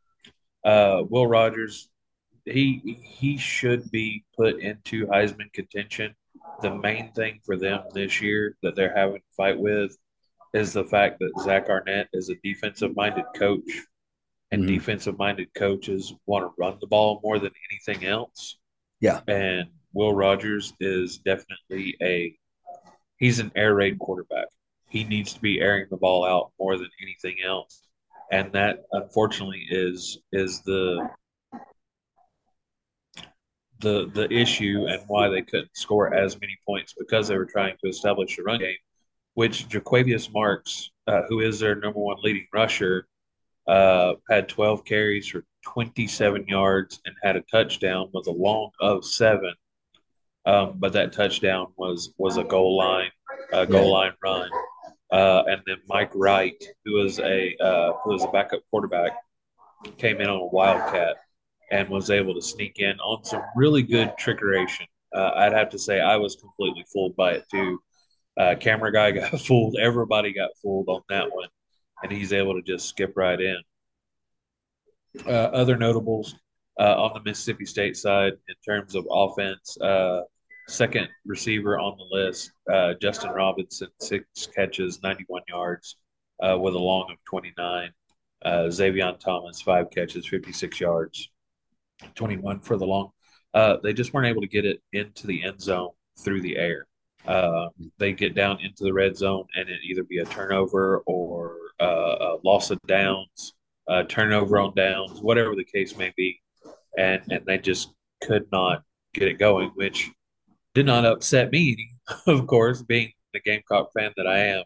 Uh, 0.63 1.03
Will 1.09 1.27
Rogers, 1.27 1.89
he 2.45 2.99
he 3.03 3.37
should 3.37 3.89
be 3.91 4.23
put 4.37 4.59
into 4.59 5.07
Heisman 5.07 5.51
contention. 5.53 6.15
The 6.61 6.75
main 6.75 7.11
thing 7.13 7.39
for 7.45 7.57
them 7.57 7.81
this 7.93 8.21
year 8.21 8.55
that 8.63 8.75
they're 8.75 8.95
having 8.95 9.17
to 9.17 9.35
fight 9.35 9.59
with 9.59 9.95
is 10.53 10.73
the 10.73 10.83
fact 10.83 11.19
that 11.19 11.41
Zach 11.43 11.69
Arnett 11.69 12.07
is 12.13 12.29
a 12.29 12.35
defensive 12.43 12.95
minded 12.95 13.25
coach 13.35 13.69
and 14.51 14.63
mm-hmm. 14.63 14.73
defensive 14.73 15.17
minded 15.17 15.53
coaches 15.55 16.13
want 16.25 16.45
to 16.45 16.53
run 16.57 16.77
the 16.79 16.87
ball 16.87 17.19
more 17.23 17.39
than 17.39 17.51
anything 17.71 18.05
else. 18.05 18.57
Yeah. 18.99 19.21
And 19.27 19.69
Will 19.93 20.13
Rogers 20.13 20.73
is 20.79 21.19
definitely 21.19 21.95
a 22.01 22.35
he's 23.17 23.39
an 23.39 23.51
air 23.55 23.75
raid 23.75 23.99
quarterback. 23.99 24.47
He 24.89 25.03
needs 25.03 25.33
to 25.33 25.41
be 25.41 25.59
airing 25.59 25.87
the 25.89 25.97
ball 25.97 26.25
out 26.25 26.51
more 26.59 26.77
than 26.77 26.89
anything 27.01 27.37
else. 27.45 27.83
And 28.31 28.51
that 28.53 28.83
unfortunately 28.91 29.65
is 29.69 30.19
is 30.31 30.61
the 30.61 31.09
the 33.79 34.09
the 34.13 34.31
issue 34.31 34.85
and 34.89 35.01
why 35.07 35.29
they 35.29 35.41
couldn't 35.41 35.75
score 35.75 36.13
as 36.13 36.39
many 36.39 36.57
points 36.65 36.93
because 36.97 37.27
they 37.27 37.37
were 37.37 37.45
trying 37.45 37.75
to 37.83 37.89
establish 37.89 38.37
a 38.37 38.43
run 38.43 38.59
game, 38.59 38.75
which 39.35 39.67
Jo'quavious 39.67 40.31
Marks, 40.31 40.91
uh, 41.07 41.23
who 41.29 41.41
is 41.41 41.59
their 41.59 41.75
number 41.75 41.99
one 41.99 42.17
leading 42.23 42.47
rusher, 42.53 43.07
uh, 43.67 44.13
had 44.29 44.49
12 44.49 44.85
carries 44.85 45.27
for 45.27 45.43
27 45.63 46.47
yards 46.47 47.01
and 47.05 47.15
had 47.21 47.35
a 47.35 47.41
touchdown 47.51 48.09
with 48.13 48.27
a 48.27 48.31
long 48.31 48.71
of 48.79 49.05
seven. 49.05 49.53
Um, 50.45 50.75
but 50.77 50.93
that 50.93 51.11
touchdown 51.11 51.67
was 51.75 52.13
was 52.17 52.37
a 52.37 52.43
goal 52.43 52.77
line, 52.77 53.11
a 53.51 53.65
goal 53.65 53.91
line 53.91 54.13
run. 54.23 54.49
Uh, 55.11 55.43
and 55.47 55.61
then 55.65 55.77
Mike 55.87 56.11
Wright, 56.15 56.61
who 56.85 56.93
was 56.93 57.19
a 57.19 57.55
uh, 57.59 57.93
who 58.03 58.13
was 58.13 58.23
a 58.23 58.29
backup 58.29 58.61
quarterback, 58.71 59.11
came 59.97 60.21
in 60.21 60.27
on 60.27 60.39
a 60.39 60.45
wildcat 60.45 61.17
and 61.71 61.89
was 61.89 62.09
able 62.09 62.33
to 62.33 62.41
sneak 62.41 62.79
in 62.79 62.99
on 62.99 63.23
some 63.23 63.41
really 63.55 63.83
good 63.83 64.13
trickeration. 64.19 64.85
Uh, 65.15 65.31
I'd 65.35 65.53
have 65.53 65.69
to 65.71 65.79
say 65.79 65.99
I 65.99 66.17
was 66.17 66.35
completely 66.35 66.85
fooled 66.91 67.15
by 67.15 67.33
it 67.33 67.45
too. 67.49 67.79
Uh, 68.39 68.55
camera 68.59 68.91
guy 68.91 69.11
got 69.19 69.39
fooled. 69.41 69.77
Everybody 69.79 70.33
got 70.33 70.49
fooled 70.61 70.89
on 70.89 71.01
that 71.09 71.31
one 71.31 71.49
and 72.03 72.11
he's 72.11 72.33
able 72.33 72.53
to 72.53 72.61
just 72.61 72.87
skip 72.87 73.13
right 73.15 73.39
in. 73.39 73.57
Uh, 75.25 75.31
other 75.31 75.77
notables 75.77 76.35
uh, 76.79 77.01
on 77.01 77.13
the 77.13 77.27
Mississippi 77.27 77.65
State 77.65 77.97
side 77.97 78.33
in 78.47 78.55
terms 78.65 78.93
of 78.93 79.07
offense, 79.09 79.79
uh, 79.81 80.21
second 80.67 81.07
receiver 81.25 81.79
on 81.79 81.97
the 81.97 82.05
list, 82.15 82.51
uh, 82.71 82.93
Justin 83.01 83.31
Robinson, 83.31 83.87
six 83.99 84.47
catches, 84.55 85.01
91 85.01 85.41
yards 85.47 85.97
with 86.39 86.75
a 86.75 86.79
long 86.79 87.09
of 87.11 87.17
29. 87.25 87.91
Uh, 88.45 88.49
Zavion 88.69 89.19
Thomas, 89.19 89.61
five 89.61 89.89
catches, 89.89 90.27
56 90.27 90.79
yards, 90.79 91.29
21 92.15 92.59
for 92.59 92.77
the 92.77 92.85
long. 92.85 93.11
Uh, 93.53 93.77
they 93.81 93.93
just 93.93 94.13
weren't 94.13 94.27
able 94.27 94.41
to 94.41 94.47
get 94.47 94.65
it 94.65 94.81
into 94.93 95.27
the 95.27 95.43
end 95.43 95.61
zone 95.61 95.89
through 96.19 96.41
the 96.41 96.57
air. 96.57 96.85
they 97.97 98.13
get 98.13 98.35
down 98.35 98.59
into 98.61 98.83
the 98.83 98.93
red 98.93 99.15
zone 99.15 99.45
and 99.55 99.69
it 99.69 99.79
either 99.83 100.03
be 100.03 100.19
a 100.19 100.25
turnover 100.25 100.99
or 101.05 101.57
uh, 101.79 102.37
loss 102.43 102.71
of 102.71 102.79
downs 102.87 103.53
uh, 103.87 104.03
turnover 104.03 104.59
on 104.59 104.73
downs, 104.75 105.21
whatever 105.21 105.55
the 105.55 105.63
case 105.63 105.97
may 105.97 106.11
be, 106.15 106.41
and 106.97 107.21
and 107.29 107.45
they 107.45 107.57
just 107.57 107.93
could 108.23 108.45
not 108.51 108.83
get 109.13 109.27
it 109.27 109.39
going, 109.39 109.69
which 109.75 110.09
did 110.73 110.85
not 110.85 111.05
upset 111.05 111.51
me, 111.51 111.89
of 112.27 112.47
course, 112.47 112.81
being 112.81 113.11
the 113.33 113.39
Gamecock 113.39 113.91
fan 113.93 114.11
that 114.17 114.27
I 114.27 114.39
am. 114.39 114.63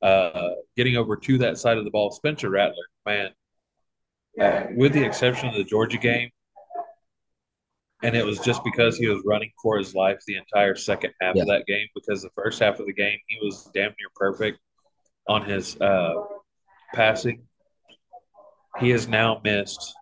Uh, 0.00 0.50
getting 0.76 0.96
over 0.96 1.16
to 1.16 1.38
that 1.38 1.58
side 1.58 1.76
of 1.76 1.84
the 1.84 1.90
ball, 1.90 2.12
Spencer 2.12 2.50
Rattler, 2.50 2.84
man, 3.04 3.30
uh, 4.40 4.66
with 4.76 4.92
the 4.92 5.04
exception 5.04 5.48
of 5.48 5.56
the 5.56 5.64
Georgia 5.64 5.98
game, 5.98 6.30
and 8.02 8.16
it 8.16 8.24
was 8.24 8.38
just 8.38 8.62
because 8.64 8.96
he 8.96 9.08
was 9.08 9.22
running 9.26 9.50
for 9.60 9.76
his 9.76 9.94
life 9.94 10.18
the 10.26 10.36
entire 10.36 10.76
second 10.76 11.12
half 11.20 11.34
yeah. 11.34 11.42
of 11.42 11.48
that 11.48 11.66
game. 11.66 11.86
Because 11.94 12.22
the 12.22 12.30
first 12.30 12.60
half 12.60 12.78
of 12.78 12.86
the 12.86 12.92
game, 12.92 13.18
he 13.26 13.38
was 13.44 13.68
damn 13.74 13.90
near 13.98 14.08
perfect 14.14 14.58
on 15.26 15.44
his 15.44 15.80
uh, 15.80 16.14
passing. 16.94 17.42
He 18.78 18.90
has 18.90 19.08
now 19.08 19.40
missed 19.42 19.94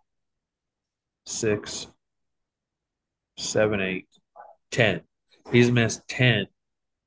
six, 1.24 1.87
seven, 3.38 3.80
eight, 3.80 4.06
ten. 4.70 5.00
He's 5.50 5.70
missed 5.70 6.06
ten. 6.09 6.46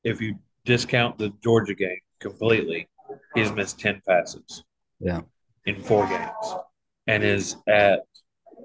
If 0.04 0.22
you 0.22 0.36
discount 0.66 1.18
the 1.18 1.32
Georgia 1.44 1.76
game 1.76 2.00
completely, 2.20 2.88
he's 3.36 3.52
missed 3.52 3.80
ten 3.80 4.02
passes. 4.08 4.64
Yeah, 5.00 5.22
in 5.66 5.82
four 5.82 6.08
games, 6.08 6.56
and 7.06 7.24
is 7.24 7.58
at 7.68 8.02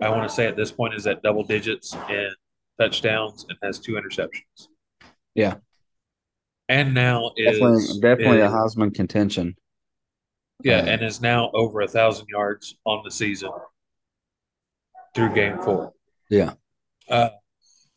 I 0.00 0.10
want 0.10 0.28
to 0.28 0.34
say 0.34 0.46
at 0.46 0.56
this 0.56 0.72
point 0.72 0.94
is 0.94 1.06
at 1.06 1.22
double 1.22 1.44
digits 1.44 1.94
in 2.08 2.30
touchdowns 2.78 3.46
and 3.48 3.58
has 3.62 3.78
two 3.78 3.92
interceptions. 3.92 4.68
Yeah, 5.34 5.56
and 6.68 6.94
now 6.94 7.32
is 7.36 7.58
definitely, 7.58 8.00
definitely 8.00 8.38
is, 8.38 8.52
a 8.52 8.54
Heisman 8.54 8.94
contention. 8.94 9.56
Yeah, 10.62 10.78
uh, 10.78 10.86
and 10.86 11.02
is 11.02 11.20
now 11.20 11.50
over 11.54 11.80
a 11.80 11.88
thousand 11.88 12.26
yards 12.28 12.76
on 12.84 13.02
the 13.04 13.10
season 13.10 13.50
through 15.14 15.34
game 15.34 15.58
four. 15.62 15.92
Yeah. 16.30 16.54
Uh, 17.08 17.30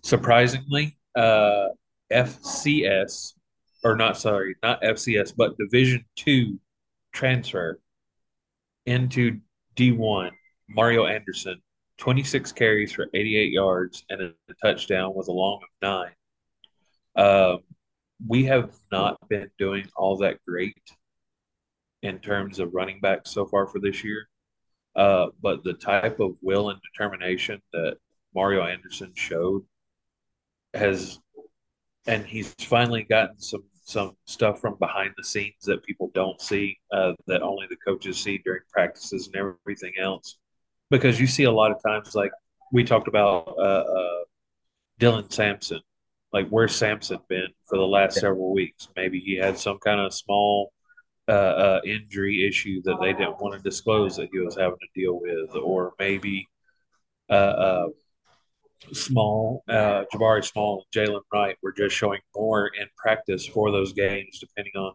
surprisingly, 0.03 0.97
uh, 1.15 1.69
FCS 2.11 3.33
or 3.83 3.95
not 3.95 4.17
sorry, 4.17 4.55
not 4.63 4.81
FCS, 4.81 5.33
but 5.35 5.57
Division 5.57 6.03
two 6.15 6.59
transfer 7.13 7.79
into 8.85 9.39
D 9.75 9.91
one. 9.91 10.31
Mario 10.69 11.05
Anderson, 11.05 11.61
twenty 11.97 12.23
six 12.23 12.51
carries 12.51 12.91
for 12.91 13.07
eighty 13.13 13.37
eight 13.37 13.51
yards 13.51 14.05
and 14.09 14.21
a 14.21 14.33
touchdown 14.61 15.13
with 15.15 15.27
a 15.27 15.31
long 15.31 15.61
of 15.63 15.69
nine. 15.81 16.11
Um, 17.15 17.59
we 18.27 18.45
have 18.45 18.71
not 18.91 19.17
been 19.29 19.49
doing 19.57 19.87
all 19.95 20.17
that 20.17 20.37
great 20.47 20.81
in 22.03 22.19
terms 22.19 22.59
of 22.59 22.73
running 22.73 22.99
backs 22.99 23.31
so 23.31 23.45
far 23.45 23.67
for 23.67 23.79
this 23.79 24.03
year. 24.03 24.27
Uh, 24.95 25.27
but 25.41 25.63
the 25.63 25.73
type 25.73 26.19
of 26.19 26.35
will 26.41 26.69
and 26.69 26.79
determination 26.81 27.61
that 27.73 27.97
Mario 28.33 28.63
Anderson 28.63 29.11
showed 29.15 29.63
has, 30.73 31.19
and 32.07 32.25
he's 32.25 32.53
finally 32.61 33.03
gotten 33.03 33.39
some 33.39 33.63
some 33.83 34.17
stuff 34.25 34.59
from 34.59 34.75
behind 34.79 35.11
the 35.15 35.23
scenes 35.23 35.63
that 35.63 35.83
people 35.83 36.11
don't 36.13 36.41
see, 36.41 36.77
uh, 36.91 37.13
that 37.25 37.41
only 37.41 37.65
the 37.69 37.77
coaches 37.77 38.17
see 38.17 38.37
during 38.43 38.61
practices 38.69 39.27
and 39.27 39.35
everything 39.35 39.93
else. 39.97 40.37
Because 40.89 41.19
you 41.19 41.27
see 41.27 41.43
a 41.43 41.51
lot 41.51 41.71
of 41.71 41.81
times, 41.83 42.15
like 42.15 42.31
we 42.71 42.83
talked 42.83 43.07
about 43.07 43.47
uh, 43.57 43.61
uh, 43.61 44.23
Dylan 44.99 45.31
Sampson, 45.31 45.81
like 46.31 46.47
where's 46.49 46.75
Sampson 46.75 47.19
been 47.27 47.47
for 47.65 47.77
the 47.77 47.85
last 47.85 48.15
yeah. 48.15 48.21
several 48.21 48.53
weeks? 48.53 48.87
Maybe 48.95 49.19
he 49.19 49.35
had 49.35 49.57
some 49.57 49.79
kind 49.79 49.99
of 49.99 50.13
small 50.13 50.71
uh, 51.27 51.31
uh, 51.31 51.81
injury 51.85 52.47
issue 52.47 52.81
that 52.83 52.97
they 53.01 53.11
didn't 53.11 53.41
want 53.41 53.53
to 53.53 53.59
disclose 53.61 54.15
that 54.15 54.29
he 54.31 54.39
was 54.39 54.55
having 54.55 54.77
to 54.79 54.99
deal 54.99 55.19
with, 55.19 55.55
or 55.55 55.93
maybe 55.99 56.47
uh, 57.29 57.33
uh 57.33 57.87
Small, 58.93 59.63
uh, 59.67 60.05
Jabari 60.13 60.45
Small, 60.45 60.85
Jaylen 60.95 61.21
Wright 61.33 61.57
were 61.63 61.71
just 61.71 61.95
showing 61.95 62.21
more 62.35 62.67
in 62.79 62.87
practice 62.95 63.45
for 63.45 63.71
those 63.71 63.91
games, 63.91 64.39
depending 64.39 64.73
on 64.75 64.93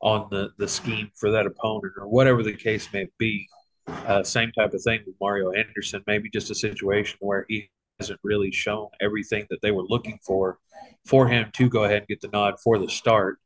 on 0.00 0.28
the 0.30 0.50
the 0.58 0.68
scheme 0.68 1.10
for 1.16 1.30
that 1.30 1.46
opponent 1.46 1.94
or 1.96 2.06
whatever 2.06 2.42
the 2.42 2.54
case 2.54 2.92
may 2.92 3.08
be. 3.18 3.48
Uh, 3.86 4.22
same 4.22 4.50
type 4.52 4.72
of 4.72 4.82
thing 4.82 5.00
with 5.06 5.14
Mario 5.20 5.52
Anderson. 5.52 6.02
Maybe 6.06 6.30
just 6.30 6.50
a 6.50 6.54
situation 6.54 7.18
where 7.20 7.44
he 7.48 7.70
hasn't 8.00 8.20
really 8.22 8.50
shown 8.50 8.88
everything 9.00 9.46
that 9.50 9.60
they 9.62 9.70
were 9.70 9.84
looking 9.88 10.18
for 10.22 10.58
for 11.04 11.28
him 11.28 11.50
to 11.54 11.68
go 11.68 11.84
ahead 11.84 11.98
and 11.98 12.08
get 12.08 12.20
the 12.20 12.28
nod 12.28 12.54
for 12.62 12.78
the 12.78 12.88
start. 12.88 13.38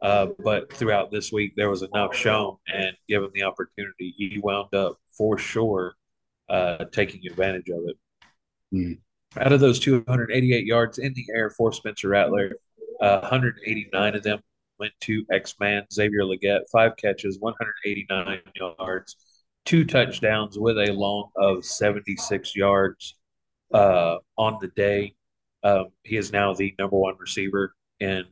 Uh, 0.00 0.28
but 0.44 0.72
throughout 0.72 1.10
this 1.10 1.32
week, 1.32 1.54
there 1.56 1.70
was 1.70 1.82
enough 1.82 2.14
shown, 2.14 2.56
and 2.72 2.96
given 3.08 3.30
the 3.34 3.42
opportunity, 3.42 4.14
he 4.16 4.38
wound 4.40 4.72
up 4.74 4.96
for 5.10 5.36
sure 5.38 5.94
uh, 6.48 6.84
taking 6.92 7.20
advantage 7.26 7.68
of 7.68 7.82
it. 7.88 7.96
Mm. 8.72 8.98
Out 9.36 9.52
of 9.52 9.60
those 9.60 9.80
288 9.80 10.64
yards 10.64 10.98
in 10.98 11.12
the 11.14 11.26
air 11.34 11.50
for 11.50 11.72
Spencer 11.72 12.08
Rattler, 12.08 12.52
uh, 13.00 13.20
189 13.20 14.14
of 14.14 14.22
them 14.22 14.40
went 14.78 14.92
to 15.00 15.24
X 15.30 15.54
Man 15.60 15.84
Xavier 15.92 16.22
Legette, 16.22 16.62
five 16.70 16.96
catches, 16.96 17.38
189 17.40 18.40
yards, 18.54 19.16
two 19.68 19.84
touchdowns 19.84 20.58
with 20.58 20.78
a 20.78 20.90
long 20.94 21.28
of 21.36 21.62
76 21.62 22.56
yards 22.56 23.16
uh, 23.74 24.16
on 24.38 24.56
the 24.62 24.68
day. 24.68 25.14
Um, 25.62 25.88
he 26.04 26.16
is 26.16 26.32
now 26.32 26.54
the 26.54 26.74
number 26.78 26.96
one 26.96 27.16
receiver 27.18 27.74
in 28.00 28.24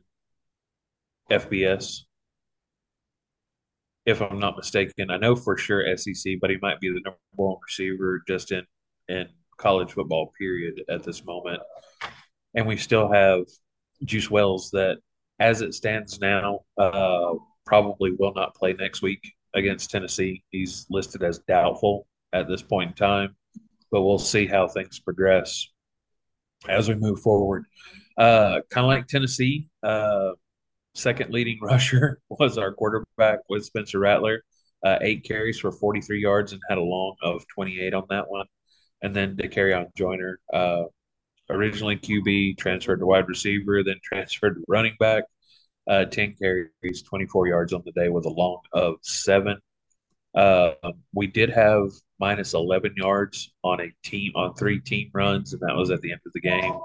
FBS, 1.29 1.99
if 4.07 4.19
I'm 4.19 4.39
not 4.39 4.57
mistaken. 4.57 5.11
I 5.11 5.17
know 5.17 5.35
for 5.35 5.55
sure 5.57 5.95
SEC, 5.95 6.37
but 6.41 6.49
he 6.49 6.57
might 6.59 6.79
be 6.79 6.89
the 6.89 7.01
number 7.01 7.19
one 7.35 7.57
receiver 7.63 8.23
just 8.27 8.51
in 8.51 8.63
in 9.07 9.27
college 9.57 9.91
football 9.91 10.33
period 10.39 10.81
at 10.89 11.03
this 11.03 11.23
moment. 11.23 11.61
And 12.55 12.65
we 12.65 12.77
still 12.77 13.11
have 13.11 13.41
Juice 14.03 14.31
Wells 14.31 14.71
that, 14.71 14.97
as 15.39 15.61
it 15.61 15.75
stands 15.75 16.19
now, 16.19 16.61
uh, 16.79 17.35
probably 17.63 18.11
will 18.17 18.33
not 18.33 18.55
play 18.55 18.73
next 18.73 19.03
week 19.03 19.36
against 19.57 19.89
Tennessee. 19.89 20.43
He's 20.51 20.85
listed 20.89 21.23
as 21.23 21.39
doubtful 21.39 22.07
at 22.33 22.47
this 22.47 22.61
point 22.61 22.91
in 22.91 22.95
time, 22.95 23.35
but 23.91 24.03
we'll 24.03 24.19
see 24.19 24.45
how 24.45 24.67
things 24.67 24.99
progress 24.99 25.67
as 26.69 26.87
we 26.87 26.95
move 26.95 27.19
forward. 27.19 27.65
Uh, 28.17 28.61
kind 28.69 28.85
of 28.85 28.89
like 28.89 29.07
Tennessee, 29.07 29.67
uh, 29.83 30.31
second 30.93 31.31
leading 31.31 31.59
rusher 31.61 32.19
was 32.29 32.57
our 32.57 32.73
quarterback 32.73 33.39
with 33.49 33.65
Spencer 33.65 33.99
Rattler. 33.99 34.43
Uh, 34.83 34.97
eight 35.01 35.23
carries 35.23 35.59
for 35.59 35.71
43 35.71 36.21
yards 36.21 36.53
and 36.53 36.61
had 36.69 36.77
a 36.77 36.83
long 36.83 37.15
of 37.23 37.43
28 37.53 37.93
on 37.93 38.03
that 38.09 38.29
one. 38.29 38.45
And 39.01 39.15
then 39.15 39.35
Dakereon 39.35 39.93
Joyner, 39.95 40.39
uh, 40.53 40.83
originally 41.49 41.97
QB, 41.97 42.57
transferred 42.57 42.99
to 42.99 43.05
wide 43.05 43.27
receiver, 43.27 43.83
then 43.83 43.99
transferred 44.03 44.55
to 44.55 44.63
running 44.67 44.95
back. 44.99 45.23
Uh, 45.87 46.05
10 46.05 46.35
carries, 46.41 47.01
24 47.03 47.47
yards 47.47 47.73
on 47.73 47.81
the 47.85 47.91
day 47.93 48.09
with 48.09 48.25
a 48.25 48.29
long 48.29 48.59
of 48.73 48.95
seven. 49.01 49.57
Uh, 50.35 50.71
we 51.13 51.27
did 51.27 51.49
have 51.49 51.89
minus 52.19 52.53
11 52.53 52.93
yards 52.95 53.53
on 53.63 53.81
a 53.81 53.91
team 54.03 54.31
on 54.35 54.53
three 54.55 54.79
team 54.79 55.09
runs, 55.13 55.53
and 55.53 55.61
that 55.61 55.75
was 55.75 55.89
at 55.89 56.01
the 56.01 56.11
end 56.11 56.21
of 56.25 56.33
the 56.33 56.41
game. 56.41 56.77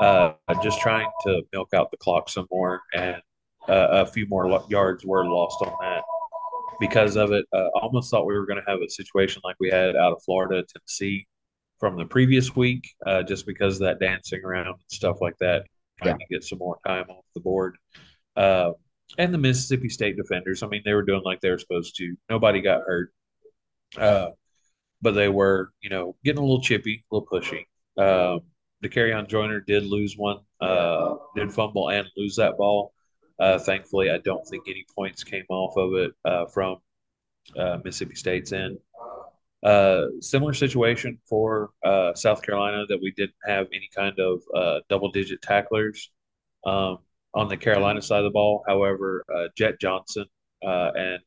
Uh, 0.00 0.32
just 0.62 0.80
trying 0.80 1.08
to 1.24 1.42
milk 1.52 1.72
out 1.74 1.90
the 1.90 1.96
clock 1.98 2.28
some 2.28 2.46
more, 2.50 2.82
and 2.94 3.16
uh, 3.68 3.88
a 3.90 4.06
few 4.06 4.26
more 4.26 4.64
yards 4.68 5.04
were 5.04 5.24
lost 5.24 5.62
on 5.62 5.72
that 5.80 6.02
because 6.80 7.16
of 7.16 7.32
it. 7.32 7.46
Uh, 7.52 7.68
almost 7.74 8.10
thought 8.10 8.26
we 8.26 8.34
were 8.34 8.46
going 8.46 8.62
to 8.62 8.70
have 8.70 8.80
a 8.80 8.90
situation 8.90 9.40
like 9.44 9.56
we 9.60 9.70
had 9.70 9.96
out 9.96 10.12
of 10.12 10.22
Florida, 10.22 10.64
Tennessee 10.64 11.26
from 11.78 11.96
the 11.96 12.04
previous 12.04 12.56
week, 12.56 12.88
uh, 13.06 13.22
just 13.22 13.46
because 13.46 13.74
of 13.74 13.80
that 13.80 14.00
dancing 14.00 14.42
around 14.44 14.66
and 14.66 14.76
stuff 14.88 15.18
like 15.20 15.36
that, 15.38 15.66
trying 16.02 16.16
yeah. 16.18 16.26
to 16.26 16.34
get 16.34 16.44
some 16.44 16.58
more 16.58 16.78
time 16.86 17.04
off 17.10 17.24
the 17.34 17.40
board. 17.40 17.76
Uh, 18.36 18.72
and 19.18 19.32
the 19.32 19.38
Mississippi 19.38 19.88
State 19.88 20.16
defenders, 20.16 20.62
I 20.62 20.66
mean, 20.66 20.82
they 20.84 20.92
were 20.92 21.02
doing 21.02 21.22
like 21.24 21.40
they 21.40 21.50
were 21.50 21.58
supposed 21.58 21.96
to. 21.96 22.16
Nobody 22.28 22.60
got 22.60 22.82
hurt. 22.86 23.12
Uh, 23.96 24.30
but 25.00 25.12
they 25.12 25.28
were, 25.28 25.70
you 25.80 25.90
know, 25.90 26.16
getting 26.24 26.38
a 26.38 26.44
little 26.44 26.60
chippy, 26.60 27.04
a 27.10 27.14
little 27.14 27.28
pushy. 27.28 27.66
Um, 27.96 28.40
Dakereon 28.84 29.28
Joyner 29.28 29.60
did 29.60 29.84
lose 29.84 30.16
one, 30.16 30.38
uh, 30.60 31.14
did 31.34 31.52
fumble 31.52 31.90
and 31.90 32.06
lose 32.16 32.36
that 32.36 32.56
ball. 32.56 32.92
Uh, 33.38 33.58
thankfully, 33.58 34.10
I 34.10 34.18
don't 34.18 34.46
think 34.46 34.64
any 34.68 34.84
points 34.94 35.22
came 35.22 35.44
off 35.48 35.76
of 35.76 35.94
it 35.94 36.12
uh, 36.24 36.46
from 36.46 36.78
uh, 37.56 37.78
Mississippi 37.84 38.14
State's 38.14 38.52
end. 38.52 38.78
Uh, 39.62 40.06
similar 40.20 40.52
situation 40.52 41.18
for 41.28 41.70
uh, 41.84 42.14
South 42.14 42.42
Carolina 42.42 42.84
that 42.88 43.00
we 43.00 43.12
didn't 43.12 43.34
have 43.44 43.66
any 43.72 43.88
kind 43.94 44.18
of 44.18 44.42
uh, 44.54 44.80
double 44.88 45.10
digit 45.10 45.42
tacklers 45.42 46.10
um, 46.64 46.98
on 47.36 47.48
the 47.48 47.56
Carolina 47.56 48.02
side 48.02 48.18
of 48.18 48.24
the 48.24 48.30
ball. 48.30 48.64
However, 48.66 49.24
Jett 49.56 49.78
Johnson 49.80 50.24
and 50.62 51.20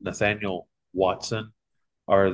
Nathaniel 0.00 0.68
Watson 0.92 1.52
are 2.06 2.32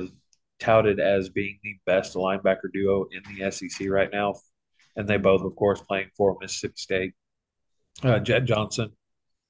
touted 0.59 0.99
as 0.99 1.29
being 1.29 1.59
the 1.63 1.75
best 1.85 2.15
linebacker 2.15 2.71
duo 2.73 3.07
in 3.11 3.21
the 3.35 3.51
SEC 3.51 3.89
right 3.89 4.09
now. 4.11 4.35
And 4.95 5.07
they 5.07 5.17
both, 5.17 5.41
of 5.41 5.55
course, 5.55 5.81
playing 5.81 6.09
for 6.15 6.37
Mississippi 6.39 6.75
State. 6.77 7.13
Uh, 8.03 8.19
Jett 8.19 8.45
Johnson, 8.45 8.91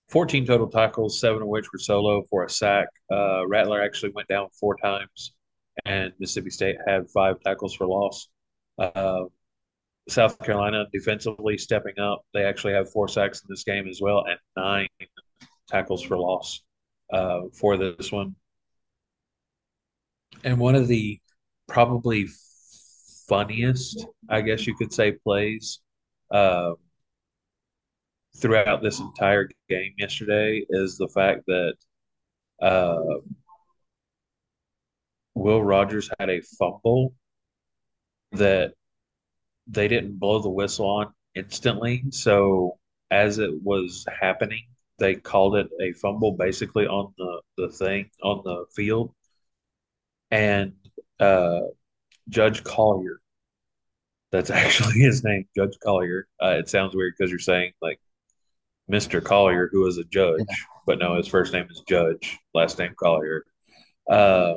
14 0.09 0.45
total 0.45 0.67
tackles, 0.67 1.19
seven 1.19 1.41
of 1.43 1.47
which 1.47 1.71
were 1.71 1.79
solo 1.79 2.23
for 2.29 2.43
a 2.43 2.49
sack. 2.49 2.87
Uh, 3.11 3.45
Rattler 3.47 3.81
actually 3.81 4.11
went 4.13 4.27
down 4.27 4.47
four 4.59 4.75
times 4.77 5.35
and 5.83 6.13
Mississippi 6.19 6.49
State 6.49 6.77
had 6.87 7.09
five 7.09 7.39
tackles 7.41 7.73
for 7.73 7.85
loss. 7.85 8.27
Uh, 8.77 9.25
South 10.07 10.37
Carolina 10.39 10.85
defensively 10.91 11.57
stepping 11.57 11.97
up. 11.99 12.21
They 12.33 12.43
actually 12.43 12.73
have 12.73 12.91
four 12.91 13.07
sacks 13.07 13.41
in 13.41 13.47
this 13.49 13.63
game 13.63 13.87
as 13.87 13.99
well, 14.01 14.23
and 14.27 14.37
nine 14.55 14.87
tackles 15.67 16.03
for 16.03 16.17
loss 16.17 16.61
uh, 17.11 17.41
for 17.53 17.77
this 17.77 18.11
one. 18.11 18.35
And 20.43 20.59
one 20.59 20.75
of 20.75 20.87
the 20.87 21.19
probably 21.67 22.27
funniest, 23.27 24.05
I 24.29 24.41
guess 24.41 24.67
you 24.67 24.75
could 24.75 24.93
say, 24.93 25.13
plays 25.13 25.79
uh, 26.31 26.73
throughout 28.37 28.83
this 28.83 28.99
entire 28.99 29.49
game 29.69 29.93
yesterday 29.97 30.63
is 30.69 30.97
the 30.97 31.07
fact 31.07 31.45
that 31.47 31.73
uh, 32.61 33.01
Will 35.33 35.63
Rogers 35.63 36.09
had 36.19 36.29
a 36.29 36.41
fumble 36.41 37.13
that 38.33 38.73
they 39.67 39.87
didn't 39.87 40.19
blow 40.19 40.39
the 40.39 40.49
whistle 40.49 40.87
on 40.87 41.13
instantly. 41.35 42.03
So 42.11 42.77
as 43.11 43.39
it 43.39 43.51
was 43.63 44.05
happening, 44.21 44.63
they 44.97 45.15
called 45.15 45.55
it 45.55 45.67
a 45.81 45.93
fumble 45.93 46.33
basically 46.33 46.87
on 46.87 47.13
the, 47.17 47.41
the 47.57 47.69
thing 47.69 48.09
on 48.23 48.41
the 48.43 48.65
field. 48.75 49.13
And 50.31 50.73
uh, 51.19 51.61
Judge 52.29 52.63
Collier, 52.63 53.19
that's 54.31 54.49
actually 54.51 54.99
his 54.99 55.23
name, 55.23 55.47
Judge 55.55 55.77
Collier. 55.83 56.27
Uh, 56.41 56.55
it 56.59 56.69
sounds 56.69 56.95
weird 56.95 57.13
because 57.17 57.31
you're 57.31 57.39
saying 57.39 57.73
like 57.81 57.99
Mr. 58.91 59.23
Collier, 59.23 59.69
who 59.71 59.87
is 59.87 59.97
a 59.97 60.03
judge, 60.05 60.39
yeah. 60.47 60.55
but 60.85 60.99
no, 60.99 61.15
his 61.15 61.27
first 61.27 61.53
name 61.53 61.67
is 61.69 61.81
Judge, 61.87 62.37
last 62.53 62.77
name 62.77 62.93
Collier. 62.97 63.43
Uh, 64.09 64.55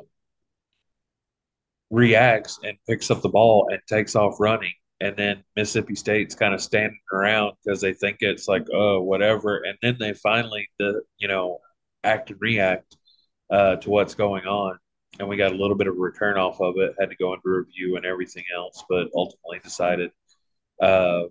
reacts 1.91 2.59
and 2.63 2.77
picks 2.87 3.11
up 3.11 3.23
the 3.23 3.29
ball 3.29 3.69
and 3.71 3.81
takes 3.89 4.15
off 4.15 4.39
running. 4.39 4.73
And 5.01 5.17
then 5.17 5.45
Mississippi 5.55 5.95
State's 5.95 6.35
kind 6.35 6.55
of 6.55 6.61
standing 6.61 6.99
around 7.13 7.53
because 7.65 7.81
they 7.81 7.93
think 7.93 8.19
it's 8.21 8.49
like, 8.49 8.67
oh, 8.73 9.01
whatever. 9.01 9.59
And 9.59 9.79
then 9.81 9.97
they 9.99 10.13
finally, 10.13 10.69
the 10.79 11.03
you 11.19 11.29
know, 11.29 11.59
act 12.03 12.31
and 12.31 12.41
react 12.41 12.97
uh, 13.51 13.77
to 13.77 13.91
what's 13.91 14.15
going 14.15 14.47
on. 14.47 14.79
And 15.19 15.29
we 15.29 15.37
got 15.37 15.53
a 15.53 15.57
little 15.57 15.77
bit 15.77 15.87
of 15.87 15.95
a 15.95 15.99
return 15.99 16.37
off 16.37 16.61
of 16.61 16.75
it, 16.79 16.95
had 16.99 17.11
to 17.11 17.17
go 17.17 17.33
under 17.33 17.59
review 17.61 17.97
and 17.97 18.05
everything 18.05 18.45
else, 18.55 18.85
but 18.89 19.09
ultimately 19.15 19.61
decided 19.63 20.11
uh, 20.83 21.23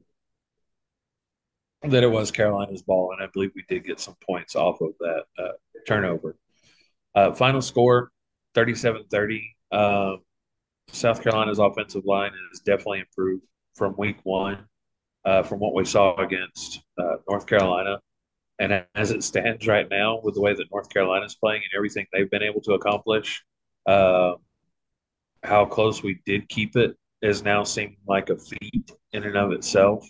that 1.83 2.03
it 2.03 2.11
was 2.11 2.31
Carolina's 2.31 2.81
ball. 2.81 3.13
And 3.13 3.23
I 3.23 3.29
believe 3.31 3.51
we 3.55 3.63
did 3.67 3.85
get 3.85 3.99
some 3.99 4.15
points 4.25 4.55
off 4.55 4.81
of 4.81 4.91
that 4.99 5.23
uh, 5.37 5.51
turnover. 5.87 6.37
Uh, 7.15 7.33
final 7.33 7.61
score 7.61 8.11
37 8.55 9.05
30. 9.11 9.55
Um, 9.71 10.19
South 10.89 11.21
Carolina's 11.21 11.59
offensive 11.59 12.05
line 12.05 12.31
has 12.51 12.61
definitely 12.61 12.99
improved 12.99 13.43
from 13.77 13.95
week 13.97 14.17
one, 14.23 14.65
uh, 15.25 15.43
from 15.43 15.59
what 15.59 15.73
we 15.73 15.85
saw 15.85 16.15
against 16.17 16.81
uh, 16.97 17.17
North 17.29 17.45
Carolina. 17.45 17.99
And 18.59 18.83
as 18.95 19.11
it 19.11 19.23
stands 19.23 19.67
right 19.67 19.87
now, 19.89 20.19
with 20.23 20.33
the 20.33 20.41
way 20.41 20.55
that 20.55 20.65
North 20.71 20.89
Carolina 20.89 21.25
is 21.25 21.35
playing 21.35 21.61
and 21.61 21.77
everything 21.77 22.07
they've 22.11 22.29
been 22.29 22.41
able 22.43 22.61
to 22.61 22.73
accomplish, 22.73 23.43
uh, 23.85 24.33
how 25.43 25.65
close 25.65 26.01
we 26.01 26.19
did 26.25 26.49
keep 26.49 26.75
it 26.75 26.97
is 27.21 27.43
now 27.43 27.63
seeming 27.63 27.97
like 28.07 28.29
a 28.29 28.37
feat 28.37 28.91
in 29.13 29.23
and 29.23 29.37
of 29.37 29.51
itself, 29.51 30.07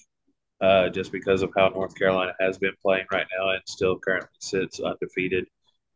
uh, 0.62 0.88
just 0.90 1.12
because 1.12 1.42
of 1.42 1.52
how 1.58 1.68
North 1.70 1.96
Carolina 1.96 2.34
has 2.40 2.58
been 2.58 2.74
playing 2.82 3.06
right 3.12 3.28
now 3.38 3.50
and 3.50 3.62
still 3.68 4.00
currently 4.00 4.30
sits 4.40 4.80
undefeated 4.80 5.46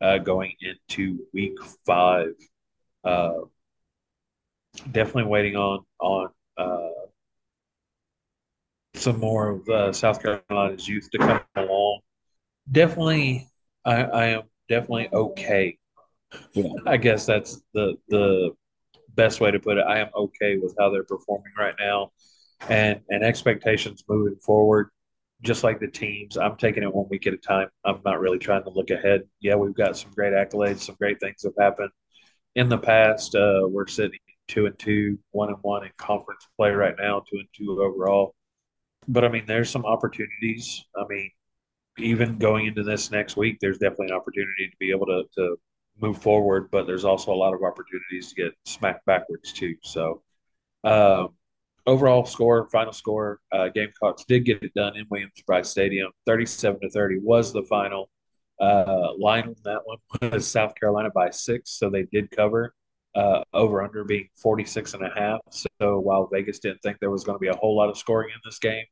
uh, 0.01 0.17
going 0.17 0.53
into 0.61 1.19
week 1.33 1.57
five. 1.85 2.33
Uh, 3.03 3.39
definitely 4.91 5.29
waiting 5.29 5.55
on 5.55 5.83
on 5.99 6.29
uh, 6.57 7.00
some 8.93 9.19
more 9.19 9.49
of 9.49 9.69
uh, 9.69 9.93
South 9.93 10.21
Carolina's 10.21 10.87
youth 10.87 11.09
to 11.11 11.17
come 11.17 11.41
along. 11.55 11.99
Definitely, 12.71 13.47
I, 13.85 14.03
I 14.03 14.25
am 14.27 14.43
definitely 14.69 15.09
okay. 15.13 15.77
Yeah. 16.53 16.69
I 16.85 16.97
guess 16.97 17.25
that's 17.25 17.61
the 17.73 17.95
the 18.09 18.51
best 19.15 19.41
way 19.41 19.51
to 19.51 19.59
put 19.59 19.77
it. 19.77 19.85
I 19.87 19.99
am 19.99 20.09
okay 20.15 20.57
with 20.57 20.75
how 20.79 20.89
they're 20.89 21.03
performing 21.03 21.53
right 21.57 21.75
now, 21.79 22.11
and 22.69 23.01
and 23.09 23.23
expectations 23.23 24.03
moving 24.07 24.37
forward. 24.37 24.89
Just 25.43 25.63
like 25.63 25.79
the 25.79 25.87
teams, 25.87 26.37
I'm 26.37 26.55
taking 26.55 26.83
it 26.83 26.93
one 26.93 27.07
week 27.09 27.25
at 27.25 27.33
a 27.33 27.37
time. 27.37 27.67
I'm 27.83 27.99
not 28.05 28.19
really 28.19 28.37
trying 28.37 28.63
to 28.63 28.69
look 28.69 28.91
ahead. 28.91 29.21
Yeah, 29.39 29.55
we've 29.55 29.73
got 29.73 29.97
some 29.97 30.11
great 30.11 30.33
accolades, 30.33 30.81
some 30.81 30.95
great 30.99 31.19
things 31.19 31.41
have 31.43 31.53
happened 31.59 31.89
in 32.55 32.69
the 32.69 32.77
past. 32.77 33.33
Uh, 33.33 33.61
we're 33.67 33.87
sitting 33.87 34.19
two 34.47 34.67
and 34.67 34.77
two, 34.77 35.17
one 35.31 35.49
and 35.49 35.57
one 35.61 35.83
in 35.83 35.91
conference 35.97 36.47
play 36.57 36.69
right 36.71 36.95
now, 36.99 37.23
two 37.31 37.39
and 37.39 37.47
two 37.55 37.81
overall. 37.81 38.35
But 39.07 39.25
I 39.25 39.29
mean, 39.29 39.45
there's 39.45 39.69
some 39.69 39.85
opportunities. 39.85 40.85
I 40.95 41.03
mean, 41.09 41.31
even 41.97 42.37
going 42.37 42.67
into 42.67 42.83
this 42.83 43.11
next 43.11 43.35
week, 43.35 43.57
there's 43.59 43.77
definitely 43.77 44.07
an 44.07 44.13
opportunity 44.13 44.67
to 44.69 44.77
be 44.79 44.91
able 44.91 45.07
to, 45.07 45.23
to 45.35 45.57
move 45.99 46.21
forward, 46.21 46.69
but 46.71 46.87
there's 46.87 47.05
also 47.05 47.33
a 47.33 47.35
lot 47.35 47.53
of 47.53 47.63
opportunities 47.63 48.29
to 48.29 48.35
get 48.35 48.53
smacked 48.65 49.05
backwards 49.05 49.51
too. 49.53 49.75
So, 49.83 50.21
um, 50.83 51.29
overall 51.85 52.25
score, 52.25 52.69
final 52.69 52.93
score, 52.93 53.39
uh, 53.51 53.69
Gamecocks 53.69 54.23
did 54.25 54.45
get 54.45 54.63
it 54.63 54.73
done 54.73 54.95
in 54.95 55.05
Williams-Brice 55.09 55.69
Stadium. 55.69 56.11
37 56.25 56.81
to 56.81 56.89
30 56.89 57.19
was 57.19 57.53
the 57.53 57.63
final. 57.63 58.09
Uh, 58.59 59.09
line 59.17 59.47
on 59.47 59.55
that 59.63 59.81
one 59.85 59.97
was 60.31 60.47
South 60.47 60.75
Carolina 60.75 61.09
by 61.13 61.31
six, 61.31 61.71
so 61.71 61.89
they 61.89 62.03
did 62.03 62.29
cover 62.29 62.75
uh, 63.15 63.43
over 63.53 63.81
under 63.81 64.03
being 64.03 64.29
46 64.37 64.93
and 64.93 65.05
a 65.05 65.09
half. 65.15 65.39
So 65.49 65.99
while 65.99 66.29
Vegas 66.31 66.59
didn't 66.59 66.79
think 66.79 66.97
there 66.99 67.11
was 67.11 67.23
going 67.23 67.35
to 67.35 67.39
be 67.39 67.47
a 67.47 67.55
whole 67.55 67.75
lot 67.75 67.89
of 67.89 67.97
scoring 67.97 68.29
in 68.33 68.41
this 68.45 68.59
game, 68.59 68.85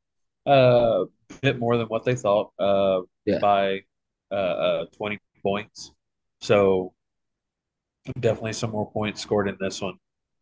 uh, 0.47 1.05
a 1.29 1.33
bit 1.41 1.59
more 1.59 1.77
than 1.77 1.87
what 1.87 2.03
they 2.03 2.15
thought 2.15 2.51
uh, 2.59 3.01
yeah. 3.25 3.39
by 3.39 3.81
uh, 4.31 4.35
uh, 4.35 4.85
20 4.97 5.19
points. 5.41 5.91
So 6.41 6.93
definitely 8.19 8.53
some 8.53 8.71
more 8.71 8.89
points 8.91 9.21
scored 9.21 9.47
in 9.47 9.57
this 9.59 9.81
one 9.81 9.95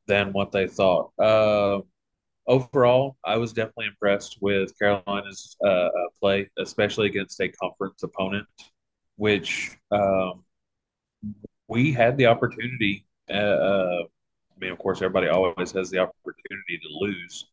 than 0.07 0.31
what 0.31 0.51
they 0.51 0.67
thought. 0.67 1.11
Uh, 1.19 1.79
overall, 2.47 3.17
I 3.25 3.37
was 3.37 3.53
definitely 3.53 3.87
impressed 3.87 4.37
with 4.41 4.77
Carolina's 4.79 5.57
uh, 5.65 5.89
play, 6.19 6.49
especially 6.57 7.07
against 7.07 7.39
a 7.41 7.49
conference 7.49 8.03
opponent, 8.03 8.47
which 9.17 9.77
um, 9.91 10.43
we 11.67 11.91
had 11.91 12.17
the 12.17 12.27
opportunity 12.27 13.06
uh, 13.29 14.03
I 14.57 14.59
mean, 14.59 14.71
of 14.71 14.77
course, 14.79 14.97
everybody 14.99 15.27
always 15.27 15.71
has 15.71 15.89
the 15.89 15.99
opportunity 15.99 16.79
to 16.81 16.87
lose. 16.99 17.45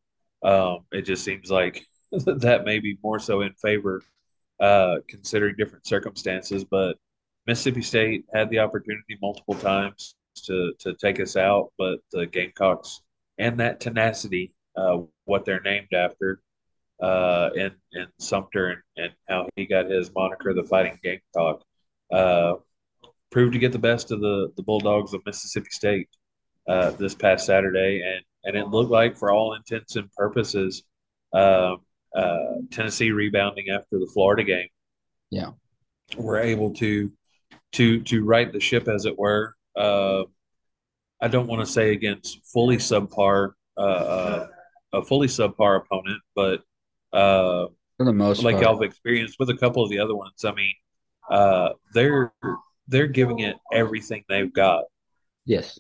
Um, 0.42 0.84
it 0.92 1.02
just 1.02 1.24
seems 1.24 1.50
like 1.50 1.84
that 2.12 2.64
may 2.64 2.78
be 2.78 2.98
more 3.02 3.18
so 3.18 3.42
in 3.42 3.52
favor, 3.54 4.02
uh, 4.60 4.96
considering 5.08 5.56
different 5.56 5.86
circumstances. 5.86 6.64
But 6.64 6.96
Mississippi 7.46 7.82
State 7.82 8.24
had 8.32 8.50
the 8.50 8.60
opportunity 8.60 9.18
multiple 9.20 9.54
times 9.54 10.14
to 10.44 10.72
to 10.80 10.94
take 10.94 11.20
us 11.20 11.36
out, 11.36 11.72
but 11.78 11.98
the 12.10 12.26
Gamecocks 12.26 13.00
and 13.38 13.58
that 13.60 13.80
tenacity, 13.80 14.52
uh, 14.76 14.98
what 15.24 15.44
they're 15.44 15.60
named 15.60 15.92
after, 15.92 16.40
uh, 17.02 17.50
and 17.58 17.74
and 17.92 18.08
Sumter 18.18 18.68
and, 18.68 18.82
and 18.96 19.12
how 19.28 19.48
he 19.56 19.66
got 19.66 19.90
his 19.90 20.12
moniker, 20.14 20.54
the 20.54 20.64
Fighting 20.64 20.98
Gamecock, 21.02 21.62
uh, 22.12 22.54
proved 23.34 23.52
to 23.52 23.58
get 23.58 23.72
the 23.72 23.78
best 23.78 24.12
of 24.12 24.20
the 24.20 24.52
the 24.56 24.62
Bulldogs 24.62 25.12
of 25.12 25.20
Mississippi 25.26 25.68
State 25.70 26.08
uh, 26.68 26.92
this 26.92 27.14
past 27.14 27.44
Saturday, 27.44 28.00
and 28.00 28.24
and 28.44 28.56
it 28.56 28.68
looked 28.68 28.92
like, 28.92 29.18
for 29.18 29.32
all 29.32 29.54
intents 29.54 29.96
and 29.96 30.10
purposes, 30.12 30.84
uh, 31.34 31.74
uh, 32.16 32.54
Tennessee 32.70 33.10
rebounding 33.10 33.70
after 33.70 33.98
the 33.98 34.08
Florida 34.14 34.44
game. 34.44 34.68
Yeah, 35.30 35.50
we 36.16 36.24
were 36.24 36.38
able 36.38 36.72
to 36.74 37.10
to 37.72 38.00
to 38.02 38.24
right 38.24 38.50
the 38.50 38.60
ship, 38.60 38.86
as 38.88 39.04
it 39.04 39.18
were. 39.18 39.56
Uh, 39.76 40.22
I 41.20 41.26
don't 41.26 41.48
want 41.48 41.66
to 41.66 41.70
say 41.70 41.90
against 41.90 42.38
fully 42.46 42.76
subpar 42.76 43.54
uh, 43.76 43.80
uh, 43.80 44.46
a 44.92 45.02
fully 45.02 45.26
subpar 45.26 45.80
opponent, 45.84 46.22
but 46.36 46.62
for 47.10 48.04
the 48.04 48.12
most 48.12 48.44
like 48.44 48.54
part. 48.54 48.64
y'all 48.64 48.74
have 48.74 48.82
experienced 48.82 49.40
with 49.40 49.50
a 49.50 49.56
couple 49.56 49.82
of 49.82 49.90
the 49.90 49.98
other 49.98 50.14
ones. 50.14 50.44
I 50.44 50.52
mean, 50.52 51.72
they're 51.92 52.32
they're 52.88 53.06
giving 53.06 53.40
it 53.40 53.56
everything 53.72 54.24
they've 54.28 54.52
got. 54.52 54.84
Yes. 55.44 55.78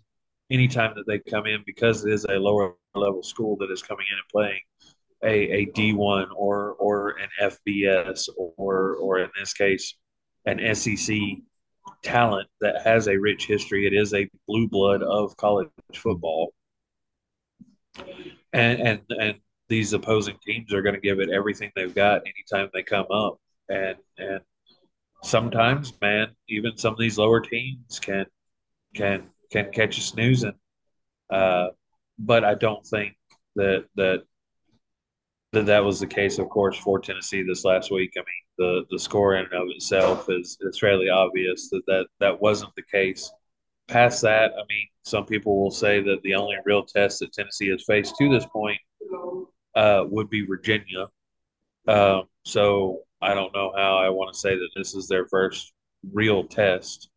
Anytime 0.50 0.94
that 0.96 1.06
they 1.06 1.18
come 1.18 1.46
in, 1.46 1.62
because 1.66 2.04
it 2.04 2.12
is 2.12 2.24
a 2.24 2.34
lower 2.34 2.74
level 2.94 3.22
school 3.22 3.56
that 3.58 3.70
is 3.70 3.82
coming 3.82 4.06
in 4.10 4.18
and 4.18 4.28
playing 4.30 4.60
a, 5.24 5.62
a 5.62 5.66
D1 5.66 6.28
or 6.36 6.72
or 6.72 7.16
an 7.18 7.28
FBS 7.40 8.28
or 8.36 8.96
or 8.96 9.20
in 9.20 9.30
this 9.38 9.54
case 9.54 9.94
an 10.46 10.74
SEC 10.74 11.16
talent 12.02 12.48
that 12.60 12.82
has 12.82 13.08
a 13.08 13.16
rich 13.16 13.46
history. 13.46 13.86
It 13.86 13.94
is 13.94 14.12
a 14.14 14.28
blue 14.46 14.68
blood 14.68 15.02
of 15.02 15.36
college 15.36 15.68
football. 15.94 16.52
And 18.52 18.80
and 18.80 19.00
and 19.18 19.34
these 19.68 19.92
opposing 19.92 20.36
teams 20.46 20.72
are 20.74 20.82
going 20.82 20.94
to 20.94 21.00
give 21.00 21.20
it 21.20 21.30
everything 21.30 21.70
they've 21.74 21.94
got 21.94 22.22
anytime 22.26 22.70
they 22.72 22.82
come 22.82 23.06
up. 23.10 23.38
And 23.68 23.96
and 24.18 24.40
sometimes, 25.24 25.92
man, 26.00 26.28
even 26.48 26.76
some 26.76 26.92
of 26.92 26.98
these 26.98 27.18
lower 27.18 27.40
teams 27.40 27.98
can 27.98 28.26
can 28.94 29.28
can 29.50 29.70
catch 29.72 29.96
you 29.96 30.02
snoozing. 30.02 30.54
Uh, 31.30 31.68
but 32.18 32.44
I 32.44 32.54
don't 32.54 32.86
think 32.86 33.14
that 33.56 33.86
that 33.96 34.24
that 35.52 35.66
that 35.66 35.84
was 35.84 36.00
the 36.00 36.06
case, 36.06 36.38
of 36.38 36.48
course, 36.48 36.76
for 36.76 36.98
Tennessee 36.98 37.42
this 37.42 37.64
last 37.64 37.90
week. 37.90 38.12
I 38.16 38.20
mean, 38.20 38.44
the 38.58 38.84
the 38.90 38.98
score 38.98 39.36
in 39.36 39.46
and 39.46 39.54
of 39.54 39.68
itself 39.70 40.26
is 40.28 40.58
is 40.60 40.78
fairly 40.78 41.08
obvious 41.08 41.70
that 41.70 41.82
that, 41.86 42.06
that 42.20 42.40
wasn't 42.40 42.74
the 42.76 42.82
case. 42.82 43.32
Past 43.86 44.22
that, 44.22 44.52
I 44.52 44.64
mean, 44.68 44.86
some 45.02 45.26
people 45.26 45.60
will 45.60 45.70
say 45.70 46.00
that 46.00 46.22
the 46.22 46.34
only 46.34 46.56
real 46.64 46.84
test 46.84 47.20
that 47.20 47.34
Tennessee 47.34 47.68
has 47.68 47.84
faced 47.86 48.16
to 48.16 48.30
this 48.30 48.46
point 48.46 48.78
uh, 49.74 50.04
would 50.08 50.30
be 50.30 50.46
Virginia. 50.46 51.08
Um, 51.86 52.24
so 52.44 53.03
I 53.24 53.34
don't 53.34 53.54
know 53.54 53.72
how 53.76 53.96
I 53.98 54.08
want 54.10 54.32
to 54.32 54.38
say 54.38 54.54
that 54.54 54.68
this 54.76 54.94
is 54.94 55.08
their 55.08 55.26
first 55.26 55.72
real 56.12 56.44
test, 56.44 57.08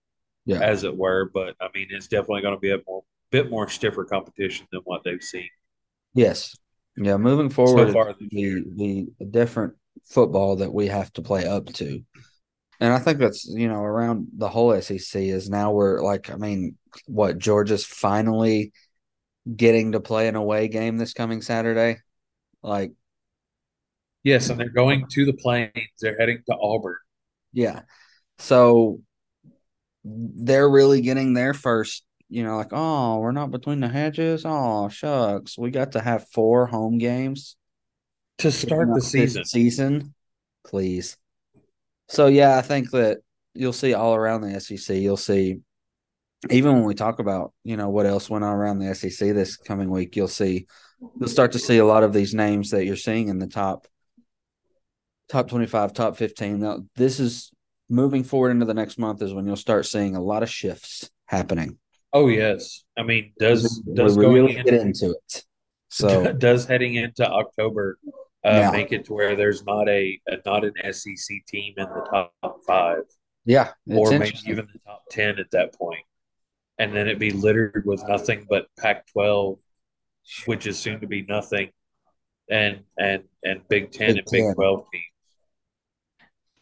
Yeah. 0.46 0.62
as 0.62 0.84
it 0.84 0.96
were. 0.96 1.30
But 1.34 1.56
I 1.62 1.67
mean, 1.76 1.88
it's 1.91 2.08
definitely 2.08 2.41
going 2.41 2.56
to 2.56 2.60
be 2.60 2.72
a 2.72 2.80
more, 2.88 3.04
bit 3.32 3.50
more 3.50 3.67
stiffer 3.70 4.06
competition 4.06 4.67
than 4.72 4.82
what 4.86 5.04
they've 5.04 5.22
seen 5.22 5.50
Yes. 6.13 6.56
Yeah. 6.96 7.17
Moving 7.17 7.50
forward, 7.50 7.91
so 7.93 8.13
the 8.20 8.63
the 8.76 9.26
different 9.26 9.74
football 10.06 10.56
that 10.58 10.74
we 10.74 10.88
have 10.88 11.12
to 11.13 11.22
play 11.22 11.46
up 11.46 11.67
to. 11.74 12.02
And 12.80 12.93
I 12.93 13.00
think 13.00 13.20
that's, 13.20 13.46
you 13.48 13.67
know, 13.67 13.82
around 13.82 14.28
the 14.38 14.50
whole 14.50 14.80
SEC 14.82 15.22
is 15.22 15.50
now 15.50 15.72
we're 15.72 16.02
like, 16.04 16.30
I 16.32 16.36
mean, 16.36 16.78
what, 17.08 17.38
Georgia's 17.39 17.86
finally 17.86 18.72
getting 19.56 19.93
to 19.93 20.00
play 20.00 20.28
an 20.28 20.36
away 20.36 20.67
game 20.67 20.98
this 20.98 21.13
coming 21.13 21.41
Saturday? 21.41 21.98
Like, 22.62 22.93
Yes, 24.28 24.50
and 24.50 24.60
they're 24.60 24.68
going 24.68 25.06
to 25.12 25.26
the 25.26 25.32
plains. 25.32 25.72
They're 26.02 26.18
heading 26.20 26.40
to 26.48 26.58
Auburn. 26.62 26.98
yeah. 27.54 27.84
So 28.40 29.00
they're 30.04 30.70
really 30.70 31.00
getting 31.00 31.34
there 31.34 31.54
first, 31.54 32.04
you 32.28 32.44
know, 32.44 32.58
like, 32.58 32.74
oh, 32.74 33.20
we're 33.20 33.32
not 33.32 33.52
between 33.52 33.80
the 33.80 33.88
hedges. 33.88 34.44
Oh, 34.46 34.90
shucks. 34.90 35.58
We 35.58 35.72
got 35.72 35.94
to 35.94 36.02
have 36.02 36.28
four 36.28 36.66
home 36.66 36.98
games 36.98 37.56
to 38.40 38.52
start 38.52 38.90
the 38.94 39.00
season. 39.00 39.46
season. 39.46 40.13
Please. 40.66 41.16
So 42.10 42.28
yeah, 42.28 42.58
I 42.58 42.63
think 42.63 42.92
that 42.92 43.20
you'll 43.54 43.72
see 43.72 43.94
all 43.94 44.13
around 44.13 44.42
the 44.42 44.60
SEC. 44.60 44.98
You'll 44.98 45.16
see 45.16 45.62
even 46.50 46.74
when 46.74 46.84
we 46.84 46.96
talk 46.96 47.20
about, 47.20 47.54
you 47.63 47.78
know, 47.78 47.88
what 47.88 48.06
else 48.06 48.30
went 48.30 48.44
on 48.44 48.54
around 48.54 48.80
the 48.80 48.94
SEC 48.94 49.34
this 49.34 49.56
coming 49.56 49.90
week, 49.90 50.18
you'll 50.18 50.28
see 50.28 50.68
you'll 51.18 51.30
start 51.30 51.54
to 51.54 51.60
see 51.60 51.78
a 51.78 51.86
lot 51.86 52.04
of 52.04 52.12
these 52.12 52.34
names 52.34 52.72
that 52.72 52.84
you're 52.84 52.98
seeing 52.98 53.30
in 53.30 53.40
the 53.40 53.48
top 53.48 53.88
top 55.30 55.48
25, 55.50 55.94
top 55.94 56.18
15. 56.18 56.60
Now, 56.60 56.80
this 56.96 57.20
is 57.20 57.52
moving 57.90 58.24
forward 58.24 58.52
into 58.52 58.66
the 58.66 58.74
next 58.74 58.98
month 58.98 59.22
is 59.22 59.34
when 59.34 59.46
you'll 59.46 59.56
start 59.56 59.86
seeing 59.86 60.16
a 60.16 60.22
lot 60.22 60.44
of 60.44 60.50
shifts 60.50 61.10
happening. 61.26 61.78
Oh 62.13 62.28
yes, 62.28 62.84
I 62.98 63.04
mean, 63.04 63.34
does 63.38 63.80
does 63.94 64.18
really 64.18 64.54
going 64.54 64.63
get 64.63 64.74
in, 64.74 64.88
into 64.88 65.12
it. 65.12 65.46
So 65.90 66.32
does 66.38 66.66
heading 66.66 66.96
into 66.96 67.30
October 67.30 68.00
uh, 68.46 68.50
Yeah. 68.50 68.72
make 68.72 68.92
it 68.92 69.06
to 69.06 69.13
where 69.13 69.36
there's 69.36 69.63
not 69.66 69.90
a, 69.90 70.20
a 70.28 70.38
not 70.46 70.63
an 70.63 70.74
SEC 70.94 71.46
team 71.48 71.74
in 71.78 71.86
the 71.86 72.08
top 72.10 72.34
five 72.66 73.04
yeah, 73.46 73.72
or 73.90 74.12
maybe 74.12 74.38
even 74.48 74.68
the 74.72 74.80
top 74.86 75.04
ten 75.10 75.40
at 75.40 75.52
that 75.52 75.74
point, 75.74 76.04
and 76.78 76.94
then 76.94 77.08
it 77.08 77.18
be 77.18 77.32
littered 77.32 77.84
with 77.86 78.04
nothing 78.08 78.46
but 78.50 78.68
Pac-12, 78.78 79.58
which 80.46 80.68
is 80.68 80.78
soon 80.78 81.00
to 81.00 81.08
be 81.08 81.24
nothing, 81.24 81.70
and 82.50 82.82
and 82.98 83.24
and 83.44 83.66
Big 83.70 83.92
Ten 83.92 84.16
Big 84.16 84.18
and 84.18 84.28
Big 84.32 84.44
Ten. 84.44 84.56
Twelve 84.56 84.86
teams. 84.92 85.04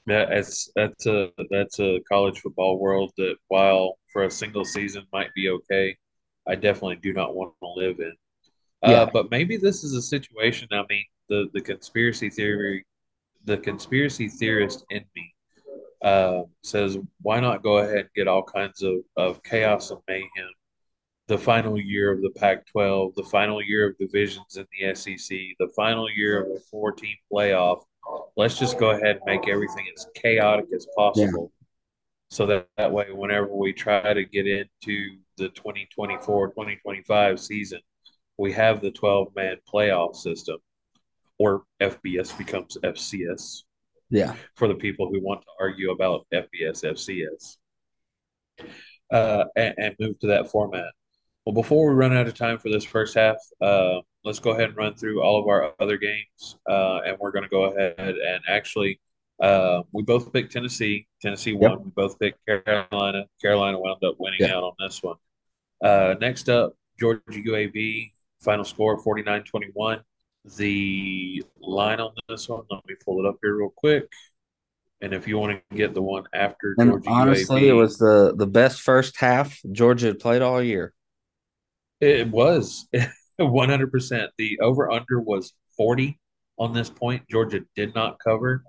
Yeah, 0.08 0.26
it's 0.30 0.70
that's 0.76 1.06
a 1.08 1.32
that's 1.50 1.80
a 1.80 2.00
college 2.08 2.40
football 2.40 2.78
world 2.80 3.12
that 3.18 3.38
while 3.48 3.98
for 4.14 4.24
a 4.26 4.32
single 4.32 4.64
season 4.66 5.04
might 5.12 5.34
be 5.34 5.50
okay, 5.50 5.98
I 6.48 6.56
definitely 6.56 6.98
do 6.98 7.12
not 7.14 7.36
want 7.36 7.54
to 7.62 7.70
live 7.76 8.00
in. 8.00 8.14
Uh, 8.84 8.92
Yeah. 8.92 9.06
but 9.12 9.32
maybe 9.32 9.58
this 9.58 9.84
is 9.84 9.94
a 9.94 10.02
situation. 10.02 10.68
I 10.72 10.84
mean, 10.90 11.06
the 11.30 11.50
the 11.54 11.62
conspiracy 11.62 12.30
theory, 12.30 12.86
the 13.46 13.58
conspiracy 13.58 14.30
theorist 14.30 14.86
in 14.92 15.06
me 15.16 15.34
uh, 16.04 16.44
says, 16.64 16.98
why 17.22 17.40
not 17.40 17.64
go 17.64 17.80
ahead 17.80 17.98
and 18.00 18.10
get 18.16 18.28
all 18.28 18.44
kinds 18.44 18.84
of 18.84 18.96
of 19.18 19.44
chaos 19.44 19.92
and 19.92 20.02
mayhem? 20.08 20.52
The 21.28 21.38
final 21.40 21.80
year 21.80 22.12
of 22.12 22.22
the 22.22 22.30
Pac-12, 22.32 23.16
the 23.16 23.24
final 23.24 23.62
year 23.64 23.90
of 23.90 23.98
divisions 23.98 24.58
in 24.58 24.68
the 24.72 24.88
SEC, 24.96 25.38
the 25.60 25.70
final 25.76 26.10
year 26.12 26.44
of 26.44 26.52
a 26.56 26.60
four-team 26.72 27.16
playoff. 27.32 27.84
Let's 28.38 28.58
just 28.60 28.78
go 28.78 28.92
ahead 28.92 29.18
and 29.18 29.22
make 29.26 29.48
everything 29.48 29.86
as 29.96 30.08
chaotic 30.16 30.66
as 30.76 30.88
possible. 30.96 31.52
So 32.30 32.46
that, 32.48 32.68
that 32.78 32.92
way 32.92 33.08
whenever 33.12 33.48
we 33.54 33.72
try 33.72 34.14
to 34.14 34.26
get 34.26 34.48
into 34.48 35.18
the 35.38 35.50
2024-2025 35.50 37.40
season 37.40 37.80
we 38.38 38.52
have 38.52 38.82
the 38.82 38.92
12 38.92 39.28
man 39.36 39.58
playoff 39.72 40.16
system 40.16 40.58
or 41.38 41.64
fbs 41.82 42.38
becomes 42.38 42.78
fcs 42.84 43.64
Yeah. 44.10 44.36
for 44.56 44.68
the 44.68 44.76
people 44.76 45.10
who 45.12 45.22
want 45.22 45.42
to 45.42 45.48
argue 45.60 45.92
about 45.92 46.26
fbs 46.34 46.84
fcs 46.84 47.58
uh, 49.12 49.46
and, 49.56 49.76
and 49.78 49.96
move 50.00 50.18
to 50.20 50.28
that 50.28 50.50
format. 50.50 50.92
Well 51.46 51.54
before 51.54 51.88
we 51.90 51.96
run 51.96 52.14
out 52.14 52.28
of 52.28 52.34
time 52.34 52.58
for 52.58 52.70
this 52.70 52.84
first 52.84 53.16
half 53.16 53.38
uh, 53.62 54.00
let's 54.26 54.40
go 54.40 54.52
ahead 54.52 54.66
and 54.70 54.76
run 54.78 54.94
through 54.96 55.22
all 55.22 55.40
of 55.40 55.48
our 55.48 55.74
other 55.80 55.98
games 55.98 56.58
uh, 56.70 57.00
and 57.06 57.18
we're 57.20 57.32
going 57.32 57.44
to 57.44 57.50
go 57.50 57.66
ahead 57.66 57.98
and 57.98 58.42
actually 58.50 59.00
uh, 59.42 59.82
we 59.92 60.02
both 60.02 60.32
picked 60.32 60.54
Tennessee. 60.54 61.08
Tennessee 61.22 61.52
won. 61.54 61.84
We 61.84 61.92
both 61.92 62.18
picked 62.20 62.40
Carolina. 62.46 63.26
Carolina 63.42 63.78
wound 63.78 64.02
up 64.04 64.16
winning 64.18 64.40
Yeah. 64.40 64.56
out 64.56 64.64
on 64.64 64.72
this 64.80 65.04
one. 65.04 65.18
Uh, 65.84 66.16
next 66.22 66.48
up, 66.50 66.74
Georgia 67.00 67.22
UAB. 67.30 68.12
Final 68.42 68.64
score 68.64 68.98
49 68.98 69.44
21. 69.44 70.00
The 70.58 71.44
line 71.60 72.00
on 72.00 72.12
this 72.30 72.48
one, 72.48 72.62
let 72.70 72.86
me 72.88 72.96
pull 73.04 73.20
it 73.20 73.28
up 73.28 73.38
here 73.42 73.56
real 73.58 73.74
quick. 73.76 74.08
And 75.02 75.14
if 75.14 75.28
you 75.28 75.38
want 75.38 75.60
to 75.70 75.76
get 75.76 75.94
the 75.94 76.02
one 76.02 76.24
after 76.34 76.74
And 76.78 76.92
Georgia 76.92 77.10
honestly, 77.10 77.64
UAB, 77.64 77.68
it 77.68 77.74
was 77.74 77.98
the 77.98 78.34
the 78.38 78.48
best 78.48 78.82
first 78.82 79.18
half 79.20 79.60
Georgia 79.72 80.08
had 80.08 80.20
played 80.20 80.42
all 80.42 80.62
year. 80.62 80.94
It 82.00 82.30
was 82.30 82.88
100%. 83.44 84.28
The 84.38 84.60
over 84.62 84.92
under 84.92 85.20
was 85.20 85.54
40 85.78 86.20
on 86.58 86.74
this 86.74 86.90
point. 86.90 87.28
Georgia 87.30 87.62
did 87.76 87.94
not 87.94 88.18
cover, 88.24 88.64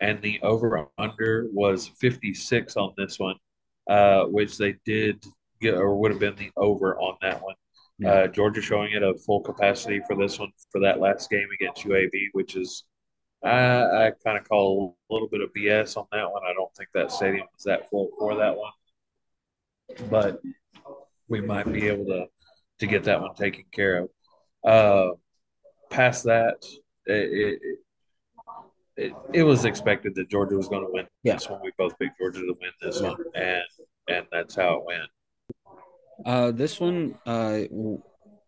and 0.00 0.20
the 0.22 0.40
over 0.42 0.88
under 0.98 1.46
was 1.52 1.88
56 2.00 2.76
on 2.76 2.92
this 2.96 3.18
one, 3.18 3.36
uh, 3.88 4.24
which 4.24 4.58
they 4.58 4.76
did 4.84 5.24
get 5.60 5.74
or 5.74 5.96
would 5.96 6.10
have 6.10 6.20
been 6.20 6.36
the 6.36 6.50
over 6.56 6.98
on 6.98 7.16
that 7.22 7.42
one. 7.42 7.54
Yeah. 7.98 8.10
Uh, 8.10 8.26
Georgia 8.28 8.62
showing 8.62 8.92
it 8.92 9.02
at 9.02 9.20
full 9.20 9.40
capacity 9.40 10.00
for 10.06 10.16
this 10.16 10.38
one 10.38 10.52
for 10.70 10.80
that 10.80 11.00
last 11.00 11.30
game 11.30 11.48
against 11.52 11.84
UAB, 11.84 12.28
which 12.32 12.54
is 12.54 12.84
I, 13.44 14.06
I 14.06 14.12
kind 14.24 14.38
of 14.38 14.48
call 14.48 14.96
a 15.10 15.12
little 15.12 15.28
bit 15.28 15.40
of 15.40 15.50
BS 15.52 15.96
on 15.96 16.06
that 16.12 16.30
one. 16.30 16.42
I 16.44 16.52
don't 16.54 16.74
think 16.76 16.90
that 16.94 17.12
stadium 17.12 17.46
was 17.52 17.64
that 17.64 17.88
full 17.90 18.10
for 18.18 18.36
that 18.36 18.56
one, 18.56 18.72
but 20.10 20.40
we 21.28 21.40
might 21.40 21.72
be 21.72 21.88
able 21.88 22.06
to 22.06 22.26
to 22.78 22.86
get 22.86 23.04
that 23.04 23.20
one 23.20 23.34
taken 23.34 23.64
care 23.72 24.04
of. 24.04 24.08
Uh, 24.64 25.14
past 25.90 26.24
that, 26.24 26.56
it, 27.06 27.58
it, 27.62 27.78
it, 28.96 29.12
it 29.32 29.42
was 29.42 29.64
expected 29.64 30.14
that 30.16 30.28
Georgia 30.28 30.56
was 30.56 30.68
going 30.68 30.84
to 30.84 30.92
win 30.92 31.06
Yeah. 31.22 31.34
this 31.34 31.48
one. 31.48 31.60
We 31.62 31.72
both 31.78 31.98
picked 31.98 32.18
Georgia 32.18 32.40
to 32.40 32.54
win 32.60 32.70
this 32.82 33.00
one, 33.00 33.16
and 33.34 33.62
and 34.08 34.26
that's 34.32 34.54
how 34.56 34.74
it 34.78 34.84
went. 34.84 36.26
Uh, 36.26 36.50
this 36.50 36.80
one 36.80 37.16
uh, 37.26 37.60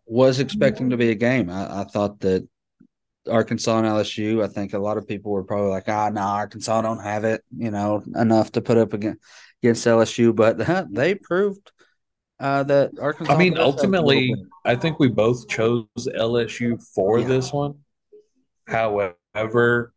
was 0.06 0.40
expecting 0.40 0.90
to 0.90 0.96
be 0.96 1.10
a 1.10 1.14
game. 1.14 1.48
I, 1.50 1.82
I 1.82 1.84
thought 1.84 2.18
that 2.20 2.48
Arkansas 3.30 3.78
and 3.78 3.86
LSU. 3.86 4.42
I 4.42 4.48
think 4.48 4.72
a 4.72 4.78
lot 4.78 4.96
of 4.98 5.06
people 5.06 5.30
were 5.30 5.44
probably 5.44 5.70
like, 5.70 5.88
"Ah, 5.88 6.08
no, 6.08 6.20
Arkansas 6.22 6.82
don't 6.82 7.02
have 7.02 7.24
it, 7.24 7.42
you 7.56 7.70
know, 7.70 8.02
enough 8.16 8.50
to 8.52 8.60
put 8.60 8.76
up 8.78 8.92
against, 8.92 9.20
against 9.62 9.86
LSU." 9.86 10.34
But 10.34 10.58
they 10.92 11.14
proved 11.14 11.70
uh, 12.41 12.62
that 12.64 12.91
Arkansas. 13.01 13.32
I 13.32 13.36
mean, 13.36 13.53
does 13.55 13.59
have 13.59 13.66
a 13.66 13.70
little 13.70 13.72
ultimately. 13.72 14.34
I 14.64 14.74
think 14.76 14.99
we 14.99 15.09
both 15.09 15.49
chose 15.49 15.86
LSU 16.16 16.78
for 16.95 17.18
Yeah. 17.20 17.26
this 17.28 17.53
one. 17.53 17.74
However, 18.66 19.93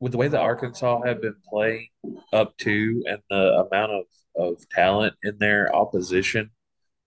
with 0.00 0.12
the 0.12 0.18
way 0.18 0.28
that 0.28 0.40
Arkansas 0.40 1.02
have 1.04 1.20
been 1.20 1.36
playing 1.48 1.88
up 2.32 2.56
to 2.58 3.02
and 3.06 3.18
the 3.30 3.66
amount 3.66 3.92
of, 3.92 4.04
of 4.36 4.68
talent 4.70 5.14
in 5.22 5.38
their 5.38 5.74
opposition 5.74 6.50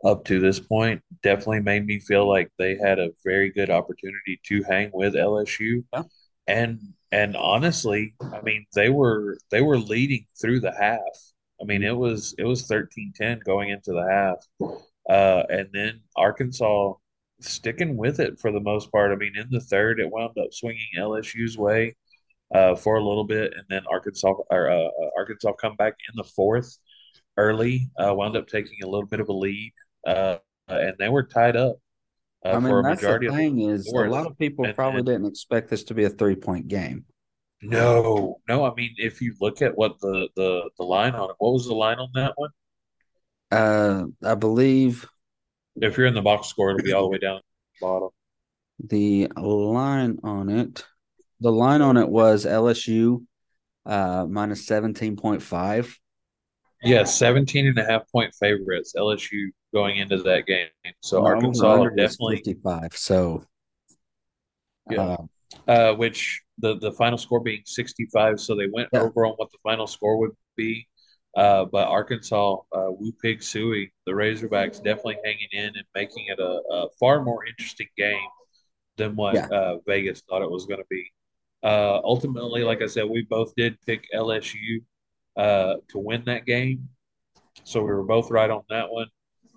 up 0.03 0.25
to 0.25 0.39
this 0.39 0.59
point, 0.59 1.01
definitely 1.23 1.61
made 1.61 1.85
me 1.85 1.99
feel 1.99 2.27
like 2.27 2.49
they 2.57 2.75
had 2.77 2.99
a 2.99 3.11
very 3.23 3.51
good 3.51 3.69
opportunity 3.69 4.39
to 4.45 4.63
hang 4.63 4.89
with 4.93 5.13
LSU. 5.13 5.83
Yeah. 5.93 6.03
And 6.47 6.79
and 7.11 7.35
honestly, 7.35 8.13
I 8.21 8.41
mean, 8.41 8.65
they 8.73 8.89
were 8.89 9.37
they 9.51 9.61
were 9.61 9.77
leading 9.77 10.25
through 10.41 10.61
the 10.61 10.71
half. 10.71 10.99
I 11.61 11.65
mean, 11.65 11.83
it 11.83 11.95
was 11.95 12.33
it 12.37 12.43
was 12.43 12.67
13-10 12.67 13.43
going 13.43 13.69
into 13.69 13.91
the 13.91 14.07
half. 14.09 14.73
Uh, 15.09 15.43
and 15.49 15.67
then 15.73 16.01
Arkansas 16.15 16.93
sticking 17.39 17.97
with 17.97 18.19
it 18.19 18.39
for 18.39 18.51
the 18.51 18.59
most 18.59 18.91
part. 18.91 19.11
I 19.11 19.15
mean, 19.15 19.33
in 19.35 19.47
the 19.49 19.59
third, 19.59 19.99
it 19.99 20.09
wound 20.09 20.37
up 20.37 20.53
swinging 20.53 20.87
LSU's 20.97 21.57
way 21.57 21.95
uh, 22.53 22.75
for 22.75 22.95
a 22.95 23.03
little 23.03 23.23
bit, 23.23 23.53
and 23.53 23.63
then 23.69 23.83
Arkansas 23.91 24.33
or 24.49 24.69
uh, 24.69 24.75
uh, 24.75 25.09
Arkansas 25.17 25.53
come 25.53 25.75
back 25.75 25.93
in 26.09 26.15
the 26.15 26.23
fourth 26.23 26.77
early, 27.37 27.89
uh, 27.97 28.13
wound 28.13 28.35
up 28.35 28.47
taking 28.47 28.77
a 28.83 28.87
little 28.87 29.07
bit 29.07 29.19
of 29.19 29.29
a 29.29 29.33
lead, 29.33 29.73
uh, 30.05 30.37
and 30.67 30.93
they 30.99 31.09
were 31.09 31.23
tied 31.23 31.55
up. 31.55 31.77
Uh, 32.45 32.49
I 32.49 32.59
mean, 32.59 32.81
that's 32.81 33.01
the 33.01 33.19
thing 33.29 33.55
the 33.55 33.67
is 33.67 33.87
a 33.87 33.99
lot 34.01 34.25
of 34.25 34.37
people 34.37 34.65
and, 34.65 34.75
probably 34.75 34.99
and, 34.99 35.07
didn't 35.07 35.25
expect 35.27 35.69
this 35.69 35.83
to 35.85 35.93
be 35.93 36.05
a 36.05 36.09
three 36.09 36.35
point 36.35 36.67
game. 36.67 37.05
No, 37.61 38.39
no. 38.47 38.65
I 38.65 38.73
mean, 38.73 38.95
if 38.97 39.21
you 39.21 39.35
look 39.39 39.61
at 39.61 39.77
what 39.77 39.99
the 39.99 40.29
the 40.35 40.69
the 40.77 40.83
line 40.83 41.13
on 41.13 41.29
it, 41.29 41.35
what 41.37 41.53
was 41.53 41.67
the 41.67 41.75
line 41.75 41.99
on 41.99 42.09
that 42.15 42.33
one? 42.35 42.49
Uh, 43.51 44.05
I 44.23 44.35
believe 44.35 45.07
if 45.75 45.97
you're 45.97 46.07
in 46.07 46.13
the 46.13 46.21
box 46.21 46.47
score, 46.47 46.71
it'll 46.71 46.83
be 46.83 46.93
all 46.93 47.03
the 47.03 47.09
way 47.09 47.17
down 47.19 47.37
the 47.37 47.85
bottom. 47.85 48.09
The 48.83 49.29
line 49.37 50.17
on 50.23 50.49
it, 50.49 50.85
the 51.39 51.51
line 51.51 51.81
on 51.81 51.97
it 51.97 52.09
was 52.09 52.45
LSU 52.45 53.25
uh 53.85 54.25
minus 54.29 54.65
17.5. 54.67 55.95
Yeah, 56.83 57.03
17 57.03 57.67
and 57.67 57.77
a 57.77 57.83
half 57.83 58.09
point 58.11 58.33
favorites, 58.39 58.93
LSU 58.97 59.49
going 59.73 59.97
into 59.97 60.17
that 60.23 60.47
game. 60.47 60.67
So 61.01 61.23
Arkansas 61.23 61.85
definitely 61.89 62.37
55. 62.37 62.97
So 62.97 63.43
yeah. 64.89 65.01
Uh, 65.01 65.17
uh, 65.67 65.93
which 65.93 66.41
the 66.59 66.77
the 66.79 66.91
final 66.91 67.17
score 67.17 67.39
being 67.39 67.61
65. 67.65 68.39
So 68.39 68.55
they 68.55 68.67
went 68.71 68.89
yeah. 68.93 69.01
over 69.01 69.25
on 69.25 69.33
what 69.33 69.51
the 69.51 69.57
final 69.63 69.87
score 69.87 70.17
would 70.17 70.31
be. 70.55 70.87
Uh, 71.35 71.65
but 71.65 71.87
Arkansas, 71.87 72.57
uh, 72.73 72.91
Woo 72.91 73.13
Pig 73.21 73.39
Sooie, 73.39 73.89
the 74.05 74.11
Razorbacks 74.11 74.83
definitely 74.83 75.17
hanging 75.23 75.47
in 75.53 75.67
and 75.67 75.85
making 75.95 76.25
it 76.27 76.39
a, 76.39 76.61
a 76.69 76.87
far 76.99 77.23
more 77.23 77.45
interesting 77.45 77.87
game 77.97 78.27
than 78.97 79.15
what 79.15 79.35
yeah. 79.35 79.47
uh, 79.47 79.77
Vegas 79.87 80.21
thought 80.27 80.41
it 80.41 80.51
was 80.51 80.65
going 80.65 80.79
to 80.79 80.85
be. 80.89 81.09
Uh, 81.63 82.01
ultimately, 82.03 82.63
like 82.63 82.81
I 82.81 82.87
said, 82.87 83.05
we 83.05 83.21
both 83.21 83.53
did 83.55 83.79
pick 83.85 84.07
LSU 84.13 84.83
uh, 85.37 85.75
to 85.89 85.99
win 85.99 86.23
that 86.25 86.45
game, 86.45 86.89
so 87.63 87.81
we 87.81 87.87
were 87.87 88.03
both 88.03 88.29
right 88.29 88.49
on 88.49 88.63
that 88.69 88.91
one. 88.91 89.07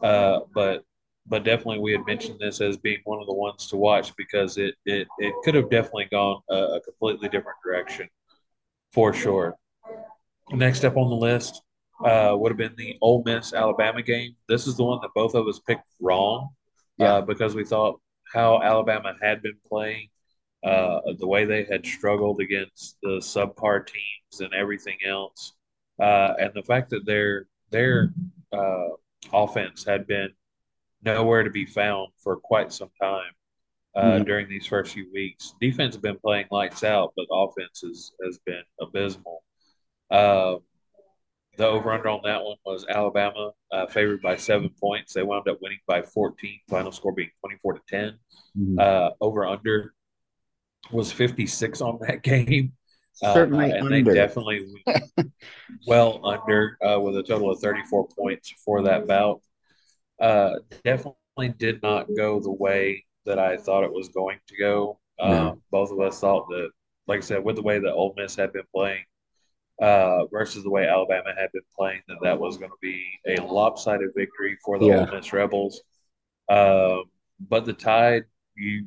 Uh, 0.00 0.40
but 0.54 0.84
but 1.26 1.44
definitely 1.44 1.78
we 1.78 1.92
had 1.92 2.06
mentioned 2.06 2.38
this 2.38 2.60
as 2.60 2.76
being 2.76 2.98
one 3.04 3.20
of 3.20 3.26
the 3.26 3.34
ones 3.34 3.66
to 3.68 3.76
watch 3.76 4.14
because 4.16 4.58
it 4.58 4.74
it, 4.84 5.08
it 5.18 5.34
could 5.42 5.54
have 5.54 5.70
definitely 5.70 6.08
gone 6.10 6.40
a, 6.50 6.54
a 6.54 6.80
completely 6.80 7.28
different 7.28 7.58
direction 7.64 8.08
for 8.92 9.12
sure. 9.12 9.56
Next 10.50 10.84
up 10.84 10.96
on 10.96 11.08
the 11.08 11.16
list 11.16 11.62
uh, 12.04 12.34
would 12.38 12.50
have 12.50 12.58
been 12.58 12.74
the 12.76 12.96
Ole 13.00 13.22
Miss 13.24 13.52
Alabama 13.52 14.02
game. 14.02 14.36
This 14.48 14.66
is 14.66 14.76
the 14.76 14.84
one 14.84 14.98
that 15.02 15.10
both 15.14 15.34
of 15.34 15.46
us 15.46 15.60
picked 15.66 15.84
wrong 16.00 16.50
yeah. 16.98 17.14
uh, 17.14 17.20
because 17.22 17.54
we 17.54 17.64
thought 17.64 18.00
how 18.32 18.60
Alabama 18.62 19.14
had 19.22 19.42
been 19.42 19.56
playing, 19.66 20.08
uh, 20.64 21.00
the 21.18 21.26
way 21.26 21.44
they 21.44 21.64
had 21.64 21.86
struggled 21.86 22.40
against 22.40 22.96
the 23.02 23.18
subpar 23.18 23.86
teams 23.86 24.40
and 24.40 24.52
everything 24.54 24.96
else, 25.06 25.52
uh, 26.00 26.34
and 26.38 26.50
the 26.54 26.62
fact 26.62 26.90
that 26.90 27.06
their 27.06 27.46
their 27.70 28.12
uh, 28.52 28.88
offense 29.32 29.84
had 29.84 30.06
been 30.06 30.30
nowhere 31.04 31.42
to 31.42 31.50
be 31.50 31.66
found 31.66 32.08
for 32.22 32.36
quite 32.36 32.72
some 32.72 32.90
time 33.00 33.32
uh, 33.94 34.02
mm-hmm. 34.02 34.24
during 34.24 34.48
these 34.48 34.66
first 34.66 34.92
few 34.92 35.10
weeks. 35.12 35.54
Defense 35.60 35.94
has 35.94 36.02
been 36.02 36.18
playing 36.18 36.46
lights 36.50 36.84
out, 36.84 37.12
but 37.16 37.26
offense 37.30 37.82
has, 37.82 38.12
has 38.24 38.38
been 38.44 38.62
abysmal. 38.80 39.42
Uh, 40.10 40.56
the 41.56 41.66
over 41.66 41.92
under 41.92 42.08
on 42.08 42.20
that 42.24 42.42
one 42.42 42.56
was 42.64 42.84
Alabama 42.88 43.52
uh, 43.72 43.86
favored 43.86 44.20
by 44.20 44.36
seven 44.36 44.70
points. 44.80 45.12
They 45.12 45.22
wound 45.22 45.48
up 45.48 45.58
winning 45.60 45.78
by 45.86 46.02
14, 46.02 46.60
final 46.68 46.90
score 46.90 47.12
being 47.12 47.30
24 47.40 47.74
to 47.74 47.80
10. 47.88 48.18
Mm-hmm. 48.58 48.78
Uh, 48.78 49.10
over 49.20 49.46
under 49.46 49.94
was 50.90 51.12
56 51.12 51.80
on 51.80 51.98
that 52.06 52.22
game. 52.22 52.72
Uh, 53.22 53.32
Certainly 53.32 53.70
and 53.70 53.86
under. 53.86 54.02
they 54.02 54.14
definitely 54.14 54.66
well 55.86 56.20
under 56.26 56.76
uh, 56.84 56.98
with 57.00 57.16
a 57.16 57.22
total 57.22 57.52
of 57.52 57.60
34 57.60 58.08
points 58.08 58.52
for 58.64 58.82
that 58.82 59.06
bout. 59.06 59.40
Uh, 60.20 60.54
definitely 60.84 61.48
did 61.58 61.82
not 61.82 62.06
go 62.16 62.40
the 62.40 62.50
way 62.50 63.04
that 63.26 63.38
I 63.38 63.56
thought 63.56 63.84
it 63.84 63.92
was 63.92 64.08
going 64.08 64.38
to 64.48 64.56
go. 64.56 64.98
Um, 65.18 65.62
Both 65.70 65.90
of 65.90 66.00
us 66.00 66.20
thought 66.20 66.48
that, 66.48 66.70
like 67.06 67.18
I 67.18 67.22
said, 67.22 67.44
with 67.44 67.56
the 67.56 67.62
way 67.62 67.78
that 67.78 67.92
Ole 67.92 68.14
Miss 68.16 68.36
had 68.36 68.52
been 68.52 68.64
playing 68.74 69.04
uh, 69.80 70.26
versus 70.26 70.62
the 70.62 70.70
way 70.70 70.86
Alabama 70.86 71.32
had 71.36 71.50
been 71.52 71.62
playing, 71.76 72.02
that 72.08 72.18
that 72.22 72.38
was 72.38 72.56
going 72.56 72.70
to 72.70 72.76
be 72.80 73.04
a 73.26 73.40
lopsided 73.42 74.10
victory 74.16 74.56
for 74.64 74.78
the 74.78 74.86
yeah. 74.86 75.00
Ole 75.00 75.14
Miss 75.14 75.32
Rebels. 75.32 75.82
Um, 76.48 77.04
but 77.40 77.64
the 77.64 77.72
Tide, 77.72 78.24
you 78.56 78.86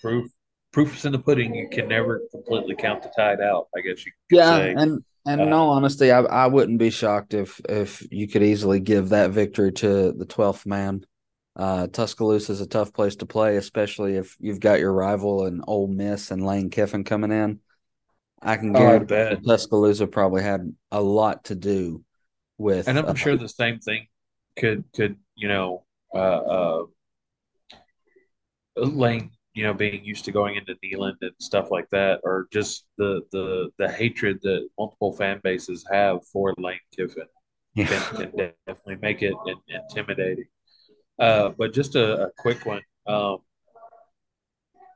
proof 0.00 0.30
proof's 0.72 1.04
in 1.04 1.12
the 1.12 1.18
pudding. 1.18 1.54
You 1.54 1.68
can 1.68 1.88
never 1.88 2.22
completely 2.30 2.76
count 2.76 3.02
the 3.02 3.10
Tide 3.16 3.40
out. 3.40 3.68
I 3.76 3.80
guess 3.80 4.04
you 4.04 4.12
could 4.30 4.36
yeah, 4.36 4.56
say. 4.58 4.74
and 4.76 5.02
and 5.28 5.40
in 5.40 5.52
uh, 5.52 5.56
all 5.56 5.70
honesty, 5.70 6.10
I, 6.10 6.20
I 6.20 6.46
wouldn't 6.46 6.78
be 6.78 6.90
shocked 6.90 7.34
if 7.34 7.60
if 7.68 8.06
you 8.10 8.26
could 8.28 8.42
easily 8.42 8.80
give 8.80 9.10
that 9.10 9.30
victory 9.30 9.72
to 9.72 10.12
the 10.12 10.26
twelfth 10.26 10.66
man. 10.66 11.04
Uh, 11.54 11.88
Tuscaloosa 11.88 12.52
is 12.52 12.60
a 12.60 12.66
tough 12.66 12.92
place 12.92 13.16
to 13.16 13.26
play, 13.26 13.56
especially 13.56 14.14
if 14.14 14.36
you've 14.38 14.60
got 14.60 14.78
your 14.78 14.92
rival 14.92 15.44
and 15.44 15.62
Ole 15.66 15.88
Miss 15.88 16.30
and 16.30 16.46
Lane 16.46 16.70
Kiffin 16.70 17.04
coming 17.04 17.32
in. 17.32 17.58
I 18.40 18.56
can 18.56 18.74
oh, 18.74 18.78
guarantee 18.78 19.44
Tuscaloosa 19.46 20.06
probably 20.06 20.42
had 20.42 20.72
a 20.92 21.02
lot 21.02 21.44
to 21.44 21.54
do 21.54 22.04
with, 22.56 22.88
and 22.88 22.98
I'm 22.98 23.06
uh, 23.06 23.14
sure 23.14 23.36
the 23.36 23.48
same 23.48 23.80
thing 23.80 24.06
could 24.56 24.84
could 24.94 25.16
you 25.36 25.48
know 25.48 25.84
uh, 26.14 26.18
uh, 26.18 26.82
Lane 28.76 29.30
you 29.58 29.64
know, 29.64 29.74
being 29.74 30.04
used 30.04 30.24
to 30.24 30.30
going 30.30 30.54
into 30.54 30.76
Neyland 30.84 31.16
and 31.20 31.32
stuff 31.40 31.72
like 31.72 31.90
that, 31.90 32.20
or 32.22 32.46
just 32.52 32.84
the 32.96 33.22
the 33.32 33.68
the 33.76 33.90
hatred 33.90 34.38
that 34.42 34.68
multiple 34.78 35.12
fan 35.12 35.40
bases 35.42 35.84
have 35.90 36.24
for 36.32 36.54
Lane 36.58 36.78
Kiffin 36.96 37.26
yeah. 37.74 37.86
can, 37.86 38.30
can, 38.30 38.52
definitely 38.68 38.98
make 39.02 39.20
it 39.20 39.34
in, 39.46 39.56
intimidating. 39.68 40.44
Uh, 41.18 41.48
but 41.58 41.72
just 41.72 41.96
a, 41.96 42.26
a 42.26 42.30
quick 42.38 42.66
one. 42.66 42.82
Um, 43.08 43.38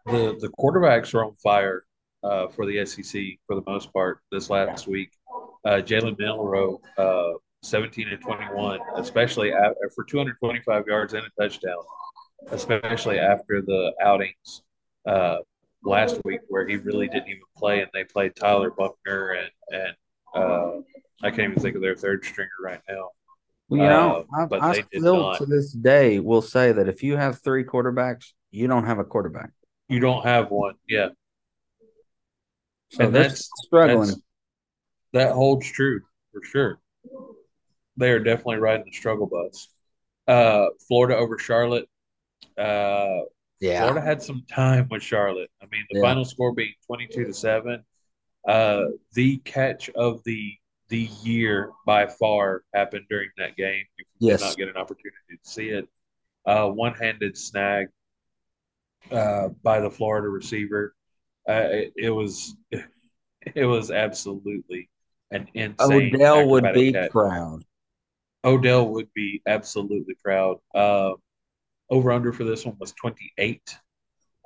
the 0.06 0.38
the 0.40 0.52
quarterbacks 0.56 1.12
are 1.12 1.24
on 1.24 1.34
fire 1.42 1.82
uh, 2.22 2.46
for 2.46 2.64
the 2.64 2.86
SEC 2.86 3.20
for 3.48 3.56
the 3.56 3.64
most 3.66 3.92
part 3.92 4.20
this 4.30 4.48
last 4.48 4.86
week. 4.86 5.10
Uh, 5.64 5.82
Jalen 5.82 6.16
Milroe, 6.20 6.80
uh, 6.98 7.32
17 7.64 8.06
and 8.06 8.20
21, 8.20 8.78
especially 8.94 9.50
for 9.92 10.04
225 10.04 10.86
yards 10.86 11.14
and 11.14 11.24
a 11.24 11.42
touchdown 11.42 11.82
especially 12.50 13.18
after 13.18 13.62
the 13.62 13.92
outings 14.02 14.62
uh, 15.06 15.36
last 15.84 16.20
week 16.24 16.40
where 16.48 16.66
he 16.66 16.76
really 16.76 17.08
didn't 17.08 17.28
even 17.28 17.42
play, 17.56 17.80
and 17.80 17.90
they 17.94 18.04
played 18.04 18.34
Tyler 18.36 18.70
Buchner 18.70 19.32
and 19.32 19.50
and 19.70 19.94
uh, 20.34 20.80
I 21.22 21.30
can't 21.30 21.50
even 21.50 21.62
think 21.62 21.76
of 21.76 21.82
their 21.82 21.96
third 21.96 22.24
stringer 22.24 22.50
right 22.62 22.80
now. 22.88 23.10
Well, 23.68 23.80
you 23.80 23.86
know, 23.86 24.26
uh, 24.36 24.46
but 24.46 24.62
I, 24.62 24.70
I 24.70 24.84
still 24.96 25.34
to 25.36 25.46
this 25.46 25.72
day 25.72 26.18
will 26.18 26.42
say 26.42 26.72
that 26.72 26.88
if 26.88 27.02
you 27.02 27.16
have 27.16 27.42
three 27.42 27.64
quarterbacks, 27.64 28.32
you 28.50 28.66
don't 28.66 28.84
have 28.84 28.98
a 28.98 29.04
quarterback. 29.04 29.50
You 29.88 30.00
don't 30.00 30.24
have 30.24 30.50
one, 30.50 30.74
yeah. 30.88 31.08
So 32.90 33.04
and 33.04 33.14
that's 33.14 33.48
struggling. 33.64 34.08
That's, 34.08 34.20
that 35.12 35.32
holds 35.32 35.70
true 35.70 36.00
for 36.32 36.42
sure. 36.44 36.78
They 37.96 38.10
are 38.10 38.18
definitely 38.18 38.56
riding 38.56 38.84
the 38.84 38.92
struggle 38.92 39.26
bus. 39.26 39.68
Uh, 40.26 40.66
Florida 40.86 41.16
over 41.16 41.38
Charlotte. 41.38 41.88
Uh, 42.58 43.20
yeah, 43.60 43.82
Florida 43.82 44.00
had 44.00 44.22
some 44.22 44.44
time 44.50 44.88
with 44.90 45.02
Charlotte. 45.02 45.50
I 45.62 45.66
mean, 45.70 45.84
the 45.90 45.98
yeah. 45.98 46.02
final 46.02 46.24
score 46.24 46.52
being 46.52 46.74
twenty-two 46.86 47.24
to 47.24 47.32
seven. 47.32 47.84
Uh, 48.46 48.86
the 49.14 49.38
catch 49.38 49.88
of 49.90 50.22
the 50.24 50.54
the 50.88 51.08
year 51.22 51.70
by 51.86 52.06
far 52.06 52.64
happened 52.74 53.06
during 53.08 53.30
that 53.38 53.56
game. 53.56 53.84
You 53.98 54.04
yes. 54.18 54.40
did 54.40 54.46
not 54.46 54.56
get 54.56 54.68
an 54.68 54.76
opportunity 54.76 55.16
to 55.42 55.50
see 55.50 55.68
it. 55.68 55.88
Uh, 56.44 56.68
one-handed 56.68 57.38
snag 57.38 57.86
uh, 59.10 59.48
by 59.62 59.80
the 59.80 59.90
Florida 59.90 60.28
receiver. 60.28 60.94
Uh, 61.48 61.68
it, 61.70 61.92
it, 61.96 62.10
was 62.10 62.56
it 63.54 63.64
was 63.64 63.90
absolutely 63.90 64.90
an 65.30 65.48
insane. 65.54 66.14
Odell 66.14 66.48
would 66.48 66.74
be 66.74 66.92
catch. 66.92 67.10
proud. 67.10 67.64
Odell 68.44 68.88
would 68.88 69.08
be 69.14 69.40
absolutely 69.46 70.14
proud. 70.22 70.58
Uh, 70.74 71.12
over 71.92 72.10
under 72.10 72.32
for 72.32 72.44
this 72.44 72.64
one 72.64 72.74
was 72.80 72.92
28, 72.92 73.78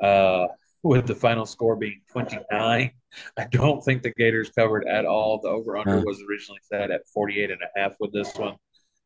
uh, 0.03 0.49
with 0.83 1.07
the 1.07 1.15
final 1.15 1.47
score 1.47 1.77
being 1.77 2.01
29. 2.11 2.91
I 3.37 3.45
don't 3.51 3.83
think 3.85 4.03
the 4.03 4.11
Gators 4.11 4.51
covered 4.51 4.87
at 4.87 5.07
all. 5.07 5.41
The 5.41 5.49
over 5.49 5.77
under 5.77 6.01
was 6.01 6.23
originally 6.29 6.61
set 6.71 6.91
at 6.91 7.07
48 7.15 7.53
and 7.53 7.61
a 7.63 7.81
half 7.81 7.95
with 8.01 8.13
this 8.13 8.35
one. 8.35 8.57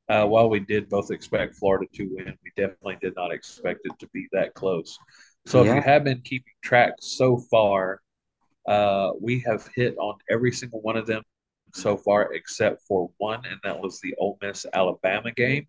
Uh, 0.09 0.27
while 0.27 0.49
we 0.49 0.59
did 0.59 0.89
both 0.89 1.11
expect 1.11 1.55
Florida 1.55 1.87
to 1.95 2.09
win, 2.11 2.35
we 2.43 2.51
definitely 2.57 2.97
did 3.01 3.15
not 3.15 3.31
expect 3.31 3.81
it 3.85 3.93
to 4.01 4.09
be 4.09 4.27
that 4.33 4.55
close. 4.55 4.99
So 5.47 5.63
yeah. 5.63 5.71
if 5.71 5.77
you 5.77 5.83
have 5.83 6.05
been 6.05 6.23
keeping 6.23 6.55
track 6.65 6.95
so 7.01 7.37
far, 7.51 8.01
uh, 8.67 9.11
we 9.21 9.39
have 9.41 9.69
hit 9.77 9.97
on 9.99 10.17
every 10.31 10.51
single 10.51 10.81
one 10.81 10.97
of 10.97 11.07
them 11.07 11.23
so 11.75 11.97
far 11.97 12.33
except 12.33 12.83
for 12.89 13.11
one, 13.19 13.43
and 13.45 13.61
that 13.65 13.79
was 13.79 14.01
the 14.01 14.15
Ole 14.19 14.39
Miss 14.43 14.65
Alabama 14.73 15.31
game 15.31 15.69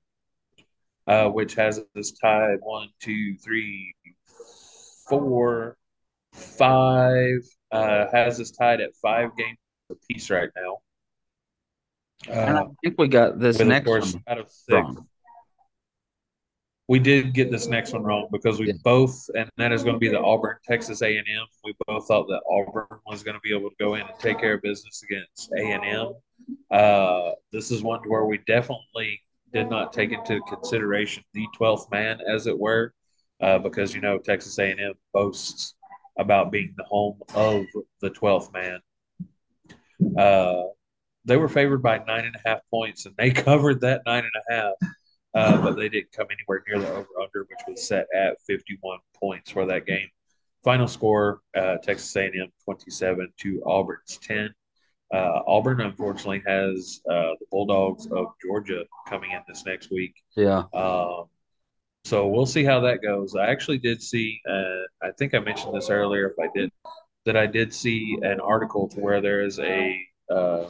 uh, 1.07 1.27
which 1.29 1.55
has 1.55 1.81
us 1.97 2.11
tied 2.11 2.57
one, 2.61 2.89
two, 2.99 3.35
three, 3.37 3.93
four, 5.07 5.77
five. 6.33 7.39
Uh, 7.71 8.05
has 8.11 8.39
us 8.39 8.51
tied 8.51 8.81
at 8.81 8.91
five 9.01 9.35
games 9.37 9.57
apiece 9.89 10.29
right 10.29 10.49
now. 10.55 10.77
Uh, 12.29 12.31
and 12.33 12.57
I 12.57 12.63
think 12.83 12.95
we 12.97 13.07
got 13.07 13.39
this 13.39 13.59
next 13.59 13.85
course, 13.85 14.13
one. 14.13 14.23
Out 14.27 14.37
of 14.39 14.49
six. 14.49 14.87
we 16.87 16.99
did 16.99 17.33
get 17.33 17.49
this 17.49 17.67
next 17.67 17.93
one 17.93 18.03
wrong 18.03 18.27
because 18.31 18.59
we 18.59 18.67
Yeah. 18.67 18.73
both, 18.83 19.29
and 19.35 19.49
that 19.57 19.71
is 19.71 19.83
going 19.83 19.95
to 19.95 19.99
be 19.99 20.09
the 20.09 20.19
Auburn 20.19 20.57
Texas 20.67 21.01
A 21.01 21.17
and 21.17 21.25
M. 21.27 21.45
We 21.63 21.73
both 21.87 22.07
thought 22.07 22.27
that 22.27 22.41
Auburn 22.49 22.99
was 23.05 23.23
going 23.23 23.35
to 23.35 23.41
be 23.41 23.55
able 23.55 23.69
to 23.69 23.75
go 23.79 23.95
in 23.95 24.01
and 24.01 24.19
take 24.19 24.39
care 24.39 24.55
of 24.55 24.61
business 24.61 25.01
against 25.03 25.51
A 25.57 25.61
and 25.71 25.85
M. 25.85 26.13
Uh, 26.69 27.31
this 27.51 27.71
is 27.71 27.81
one 27.81 28.01
where 28.07 28.25
we 28.25 28.39
definitely 28.39 29.21
did 29.53 29.69
not 29.69 29.93
take 29.93 30.11
into 30.11 30.39
consideration 30.47 31.23
the 31.33 31.45
twelfth 31.55 31.89
man, 31.91 32.19
as 32.27 32.47
it 32.47 32.57
were, 32.57 32.93
uh, 33.41 33.59
because 33.59 33.93
you 33.93 34.01
know 34.01 34.17
Texas 34.17 34.57
A 34.59 34.71
and 34.71 34.79
M 34.79 34.93
boasts 35.13 35.75
about 36.19 36.51
being 36.51 36.73
the 36.77 36.83
home 36.83 37.19
of 37.35 37.65
the 38.01 38.09
twelfth 38.09 38.51
man. 38.53 38.79
Uh, 40.17 40.63
they 41.25 41.37
were 41.37 41.49
favored 41.49 41.83
by 41.83 41.99
nine 41.99 42.25
and 42.25 42.35
a 42.35 42.49
half 42.49 42.59
points, 42.69 43.05
and 43.05 43.15
they 43.17 43.31
covered 43.31 43.81
that 43.81 44.01
nine 44.05 44.23
and 44.23 44.43
a 44.49 44.53
half. 44.53 44.73
Uh, 45.33 45.61
but 45.61 45.77
they 45.77 45.87
didn't 45.87 46.11
come 46.11 46.27
anywhere 46.29 46.61
near 46.67 46.79
the 46.79 46.91
over 46.91 47.07
under, 47.21 47.43
which 47.43 47.59
was 47.65 47.87
set 47.87 48.05
at 48.13 48.35
51 48.47 48.99
points 49.17 49.49
for 49.49 49.65
that 49.65 49.85
game. 49.85 50.07
Final 50.63 50.87
score: 50.87 51.39
uh, 51.55 51.77
Texas 51.77 52.13
A&M 52.15 52.51
27 52.65 53.31
to 53.37 53.61
Auburn's 53.65 54.17
10. 54.21 54.53
Uh, 55.13 55.41
Auburn 55.45 55.81
unfortunately 55.81 56.41
has 56.47 57.01
uh, 57.09 57.35
the 57.39 57.45
Bulldogs 57.51 58.07
of 58.07 58.27
Georgia 58.41 58.83
coming 59.07 59.31
in 59.31 59.41
this 59.47 59.65
next 59.65 59.91
week. 59.91 60.15
Yeah. 60.35 60.63
Um, 60.73 61.25
so 62.05 62.27
we'll 62.27 62.45
see 62.45 62.63
how 62.63 62.79
that 62.81 63.01
goes. 63.01 63.35
I 63.35 63.47
actually 63.47 63.77
did 63.77 64.01
see. 64.01 64.39
Uh, 64.49 65.05
I 65.05 65.11
think 65.17 65.33
I 65.33 65.39
mentioned 65.39 65.75
this 65.75 65.89
earlier. 65.89 66.29
If 66.29 66.39
I 66.39 66.49
did, 66.57 66.71
that 67.25 67.37
I 67.37 67.45
did 67.45 67.73
see 67.73 68.17
an 68.21 68.39
article 68.39 68.87
to 68.89 68.99
where 68.99 69.21
there 69.21 69.43
is 69.43 69.59
a 69.59 69.99
uh, 70.29 70.65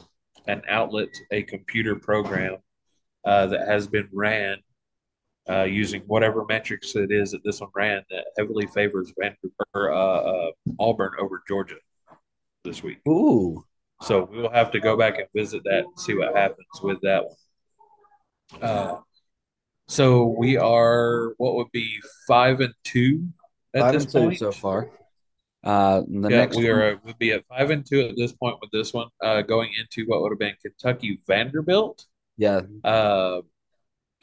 an 0.47 0.61
outlet, 0.67 1.09
a 1.31 1.43
computer 1.43 1.95
program 1.95 2.57
uh, 3.25 3.47
that 3.47 3.67
has 3.67 3.87
been 3.87 4.09
ran 4.11 4.57
uh, 5.49 5.63
using 5.63 6.01
whatever 6.07 6.45
metrics 6.45 6.95
it 6.95 7.11
is 7.11 7.31
that 7.31 7.43
this 7.43 7.61
one 7.61 7.69
ran 7.75 8.03
that 8.09 8.25
heavily 8.37 8.67
favors 8.67 9.13
Vancouver, 9.19 9.91
uh, 9.91 9.95
uh, 9.95 10.51
Auburn 10.79 11.11
over 11.19 11.43
Georgia 11.47 11.75
this 12.63 12.83
week. 12.83 12.99
Ooh. 13.07 13.63
So 14.01 14.23
we 14.31 14.41
will 14.41 14.51
have 14.51 14.71
to 14.71 14.79
go 14.79 14.97
back 14.97 15.17
and 15.19 15.27
visit 15.35 15.63
that 15.65 15.85
and 15.85 15.99
see 15.99 16.15
what 16.15 16.35
happens 16.35 16.67
with 16.81 16.99
that 17.01 17.23
one. 17.25 18.61
Uh, 18.61 18.97
so 19.87 20.25
we 20.37 20.57
are 20.57 21.33
what 21.37 21.55
would 21.55 21.71
be 21.71 21.99
five 22.27 22.61
and 22.61 22.73
two 22.83 23.27
at 23.73 23.81
Five 23.81 23.93
this 23.93 24.03
and 24.05 24.13
point 24.13 24.39
so 24.39 24.51
far. 24.51 24.89
Uh, 25.63 26.01
the 26.07 26.29
yeah, 26.29 26.37
next 26.39 26.57
we 26.57 26.67
are 26.69 26.99
would 27.05 27.17
be 27.19 27.31
at 27.31 27.45
five 27.47 27.69
and 27.69 27.85
two 27.85 28.01
at 28.01 28.15
this 28.17 28.31
point 28.33 28.57
with 28.61 28.71
this 28.71 28.93
one. 28.93 29.07
Uh, 29.21 29.41
going 29.43 29.69
into 29.79 30.09
what 30.09 30.21
would 30.21 30.31
have 30.31 30.39
been 30.39 30.55
Kentucky 30.61 31.19
Vanderbilt. 31.27 32.05
yeah, 32.37 32.61
Uh, 32.83 33.41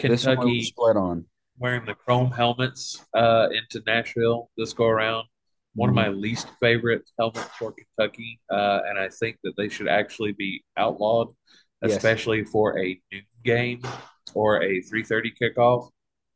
this 0.06 0.26
one 0.26 0.38
we 0.40 0.60
Kentucky 0.60 0.62
split 0.62 0.96
on. 0.96 1.26
wearing 1.58 1.84
the 1.86 1.94
chrome 1.94 2.30
helmets 2.32 3.04
uh, 3.14 3.48
into 3.52 3.82
Nashville 3.86 4.50
this 4.56 4.72
go 4.72 4.86
around. 4.86 5.26
One 5.78 5.90
of 5.90 5.94
Mm-hmm. 5.94 6.10
my 6.12 6.18
least 6.26 6.48
favorite 6.60 7.08
helmets 7.18 7.50
for 7.58 7.72
Kentucky, 7.72 8.40
uh, 8.50 8.80
and 8.88 8.98
I 8.98 9.08
think 9.08 9.36
that 9.44 9.54
they 9.56 9.68
should 9.68 9.86
actually 9.88 10.32
be 10.32 10.64
outlawed, 10.76 11.28
Yes. 11.82 11.92
especially 11.96 12.42
for 12.44 12.76
a 12.78 13.00
noon 13.12 13.22
game 13.44 13.80
or 14.34 14.60
a 14.62 14.80
three 14.82 15.04
thirty 15.04 15.32
kickoff, 15.40 15.82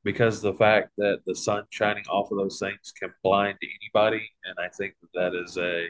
because 0.05 0.40
the 0.40 0.55
fact 0.55 0.90
that 0.99 1.18
the 1.26 1.34
sun 1.34 1.64
shining 1.70 2.05
off 2.09 2.30
of 2.30 2.38
those 2.38 2.61
things 2.61 2.93
can 2.99 3.12
blind 3.24 3.59
anybody, 3.76 4.24
and 4.45 4.55
I 4.64 4.68
think 4.68 4.95
that 5.03 5.12
that 5.18 5.32
is 5.45 5.59
a 5.59 5.88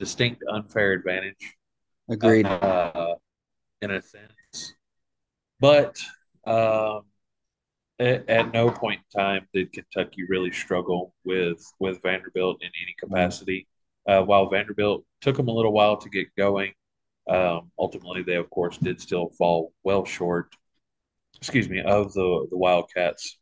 distinct 0.00 0.42
unfair 0.50 0.90
advantage 0.92 1.44
Agreed. 2.10 2.46
uh, 2.46 3.14
in 3.82 3.92
a 3.92 4.02
sense. 4.02 4.74
But 5.60 5.96
um, 6.44 7.02
at, 8.00 8.28
at 8.28 8.52
no 8.52 8.70
point 8.70 9.00
in 9.14 9.20
time 9.20 9.46
did 9.52 9.72
Kentucky 9.72 10.24
really 10.28 10.50
struggle 10.50 11.14
with 11.24 11.62
with 11.78 12.02
Vanderbilt 12.02 12.58
in 12.62 12.70
any 12.82 12.94
capacity. 12.98 13.68
Uh, 14.08 14.22
while 14.22 14.48
Vanderbilt 14.48 15.04
took 15.20 15.36
them 15.36 15.48
a 15.48 15.52
little 15.52 15.72
while 15.72 15.96
to 15.98 16.08
get 16.08 16.34
going, 16.36 16.72
um, 17.28 17.70
ultimately 17.78 18.22
they 18.22 18.36
of 18.36 18.48
course 18.50 18.78
did 18.78 19.00
still 19.00 19.28
fall 19.38 19.72
well 19.84 20.04
short. 20.04 20.54
Excuse 21.36 21.68
me 21.68 21.80
of 21.80 22.12
the 22.14 22.46
the 22.50 22.56
Wildcats 22.56 23.38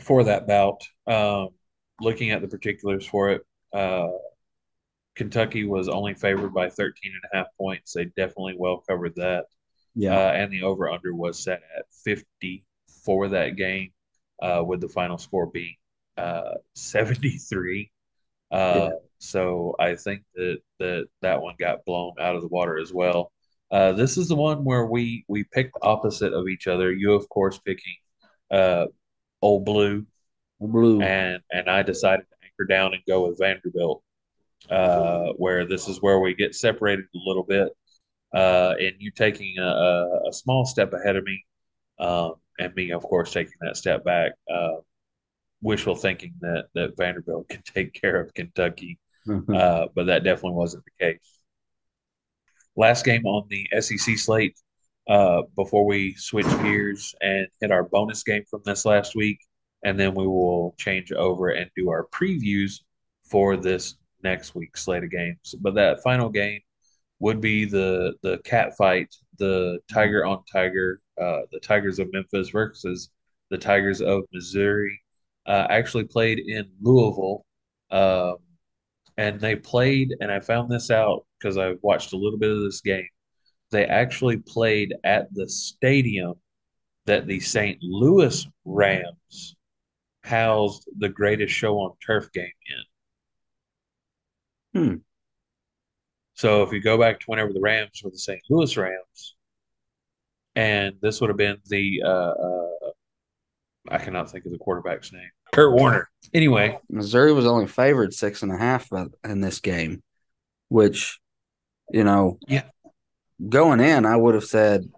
for 0.00 0.24
that 0.24 0.46
bout. 0.46 0.80
Um, 1.06 1.50
looking 2.00 2.30
at 2.30 2.40
the 2.40 2.48
particulars 2.48 3.06
for 3.06 3.30
it, 3.30 3.42
uh, 3.74 4.08
Kentucky 5.14 5.64
was 5.64 5.88
only 5.88 6.14
favored 6.14 6.54
by 6.54 6.70
13 6.70 7.12
and 7.12 7.30
a 7.32 7.36
half 7.36 7.46
points. 7.58 7.92
They 7.92 8.06
definitely 8.06 8.54
well 8.58 8.82
covered 8.88 9.14
that. 9.16 9.44
yeah. 9.94 10.16
Uh, 10.16 10.32
and 10.32 10.50
the 10.52 10.62
over 10.62 10.90
under 10.90 11.14
was 11.14 11.42
set 11.42 11.60
at 11.76 11.84
50 12.04 12.64
for 13.04 13.28
that 13.28 13.56
game, 13.56 13.90
uh, 14.40 14.62
with 14.64 14.80
the 14.80 14.88
final 14.88 15.18
score 15.18 15.46
being 15.46 15.76
uh, 16.16 16.54
73. 16.74 17.90
Uh, 18.50 18.90
Yeah. 18.90 18.90
So 19.18 19.76
I 19.78 19.94
think 19.96 20.24
that, 20.34 20.58
that 20.80 21.06
that 21.22 21.40
one 21.42 21.54
got 21.58 21.84
blown 21.84 22.14
out 22.20 22.34
of 22.36 22.42
the 22.42 22.48
water 22.48 22.78
as 22.78 22.92
well. 22.92 23.32
Uh, 23.70 23.92
this 23.92 24.16
is 24.18 24.28
the 24.28 24.34
one 24.36 24.64
where 24.64 24.84
we 24.86 25.24
we 25.28 25.44
picked 25.44 25.76
opposite 25.82 26.32
of 26.32 26.48
each 26.48 26.66
other. 26.66 26.92
You, 26.92 27.14
of 27.14 27.28
course, 27.28 27.58
picking 27.60 27.94
uh, 28.50 28.86
Old 29.40 29.64
Blue, 29.64 30.06
Blue. 30.60 31.00
and 31.00 31.42
and 31.50 31.68
I 31.70 31.82
decided 31.82 32.26
to 32.30 32.36
anchor 32.44 32.66
down 32.68 32.94
and 32.94 33.02
go 33.06 33.26
with 33.28 33.38
Vanderbilt. 33.38 34.02
Uh, 34.70 35.32
where 35.38 35.66
this 35.66 35.88
is 35.88 36.00
where 36.00 36.20
we 36.20 36.34
get 36.34 36.54
separated 36.54 37.04
a 37.14 37.18
little 37.26 37.42
bit, 37.42 37.68
uh, 38.34 38.74
and 38.78 38.94
you 39.00 39.10
taking 39.10 39.58
a, 39.58 39.62
a, 39.62 40.28
a 40.28 40.32
small 40.32 40.64
step 40.64 40.92
ahead 40.92 41.16
of 41.16 41.24
me, 41.24 41.44
um, 41.98 42.34
and 42.62 42.74
me, 42.74 42.90
of 42.92 43.02
course, 43.02 43.32
taking 43.32 43.54
that 43.60 43.76
step 43.76 44.04
back. 44.04 44.32
Uh, 44.52 44.76
wishful 45.60 45.94
thinking 45.94 46.34
that 46.40 46.66
that 46.74 46.96
Vanderbilt 46.96 47.48
can 47.50 47.62
take 47.62 47.92
care 47.92 48.20
of 48.20 48.34
Kentucky, 48.34 48.98
uh, 49.54 49.86
but 49.94 50.06
that 50.06 50.24
definitely 50.24 50.56
wasn't 50.56 50.84
the 50.84 51.04
case. 51.06 51.38
Last 52.76 53.04
game 53.04 53.26
on 53.26 53.46
the 53.48 53.68
SEC 53.80 54.16
slate 54.16 54.58
uh, 55.08 55.42
before 55.56 55.84
we 55.84 56.14
switch 56.14 56.46
gears 56.62 57.14
and 57.20 57.46
hit 57.60 57.70
our 57.70 57.82
bonus 57.84 58.22
game 58.22 58.44
from 58.48 58.62
this 58.64 58.84
last 58.84 59.14
week, 59.14 59.38
and 59.84 59.98
then 59.98 60.14
we 60.14 60.26
will 60.26 60.74
change 60.78 61.12
over 61.12 61.50
and 61.50 61.70
do 61.76 61.90
our 61.90 62.06
previews 62.12 62.80
for 63.24 63.56
this 63.56 63.96
next 64.22 64.54
week's 64.54 64.84
slate 64.84 65.04
of 65.04 65.10
games. 65.10 65.54
But 65.60 65.74
that 65.74 66.02
final 66.02 66.28
game 66.28 66.60
would 67.22 67.40
be 67.40 67.64
the 67.64 68.14
the 68.22 68.38
cat 68.38 68.76
fight, 68.76 69.14
the 69.38 69.78
Tiger 69.90 70.26
on 70.26 70.42
Tiger, 70.52 71.00
uh, 71.20 71.42
the 71.52 71.60
Tigers 71.60 72.00
of 72.00 72.12
Memphis 72.12 72.50
versus 72.50 73.10
the 73.48 73.58
Tigers 73.58 74.02
of 74.02 74.24
Missouri. 74.32 75.00
Uh, 75.46 75.66
actually 75.70 76.04
played 76.04 76.40
in 76.40 76.68
Louisville, 76.80 77.46
um, 77.92 78.36
and 79.16 79.40
they 79.40 79.54
played. 79.54 80.14
And 80.20 80.32
I 80.32 80.40
found 80.40 80.70
this 80.70 80.90
out 80.90 81.24
because 81.38 81.56
I 81.56 81.74
watched 81.80 82.12
a 82.12 82.16
little 82.16 82.38
bit 82.40 82.50
of 82.50 82.60
this 82.62 82.80
game. 82.80 83.08
They 83.70 83.86
actually 83.86 84.38
played 84.38 84.92
at 85.04 85.32
the 85.32 85.48
stadium 85.48 86.34
that 87.06 87.28
the 87.28 87.38
St. 87.38 87.78
Louis 87.82 88.46
Rams 88.64 89.54
housed 90.24 90.88
the 90.98 91.08
greatest 91.08 91.54
show 91.54 91.78
on 91.78 91.92
turf 92.04 92.32
game 92.32 92.50
in. 94.74 94.82
Hmm. 94.82 94.96
So 96.34 96.62
if 96.62 96.72
you 96.72 96.80
go 96.80 96.98
back 96.98 97.20
to 97.20 97.26
whenever 97.26 97.52
the 97.52 97.60
Rams 97.60 98.00
were 98.02 98.10
the 98.10 98.18
St. 98.18 98.40
Louis 98.48 98.76
Rams, 98.76 99.34
and 100.54 100.94
this 101.00 101.20
would 101.20 101.30
have 101.30 101.36
been 101.36 101.58
the 101.66 102.02
uh, 102.04 102.08
uh, 102.08 102.90
I 103.88 103.98
cannot 103.98 104.30
think 104.30 104.44
of 104.46 104.52
the 104.52 104.58
quarterback's 104.58 105.12
name, 105.12 105.30
Kurt 105.52 105.72
Warner. 105.72 106.08
Anyway, 106.32 106.78
Missouri 106.88 107.32
was 107.32 107.46
only 107.46 107.66
favored 107.66 108.14
six 108.14 108.42
and 108.42 108.52
a 108.52 108.56
half 108.56 108.88
in 109.24 109.40
this 109.40 109.60
game, 109.60 110.02
which, 110.68 111.18
you 111.90 112.04
know, 112.04 112.38
Yeah. 112.46 112.64
going 113.48 113.80
in, 113.80 114.06
I 114.06 114.16
would 114.16 114.34
have 114.34 114.44
said, 114.44 114.90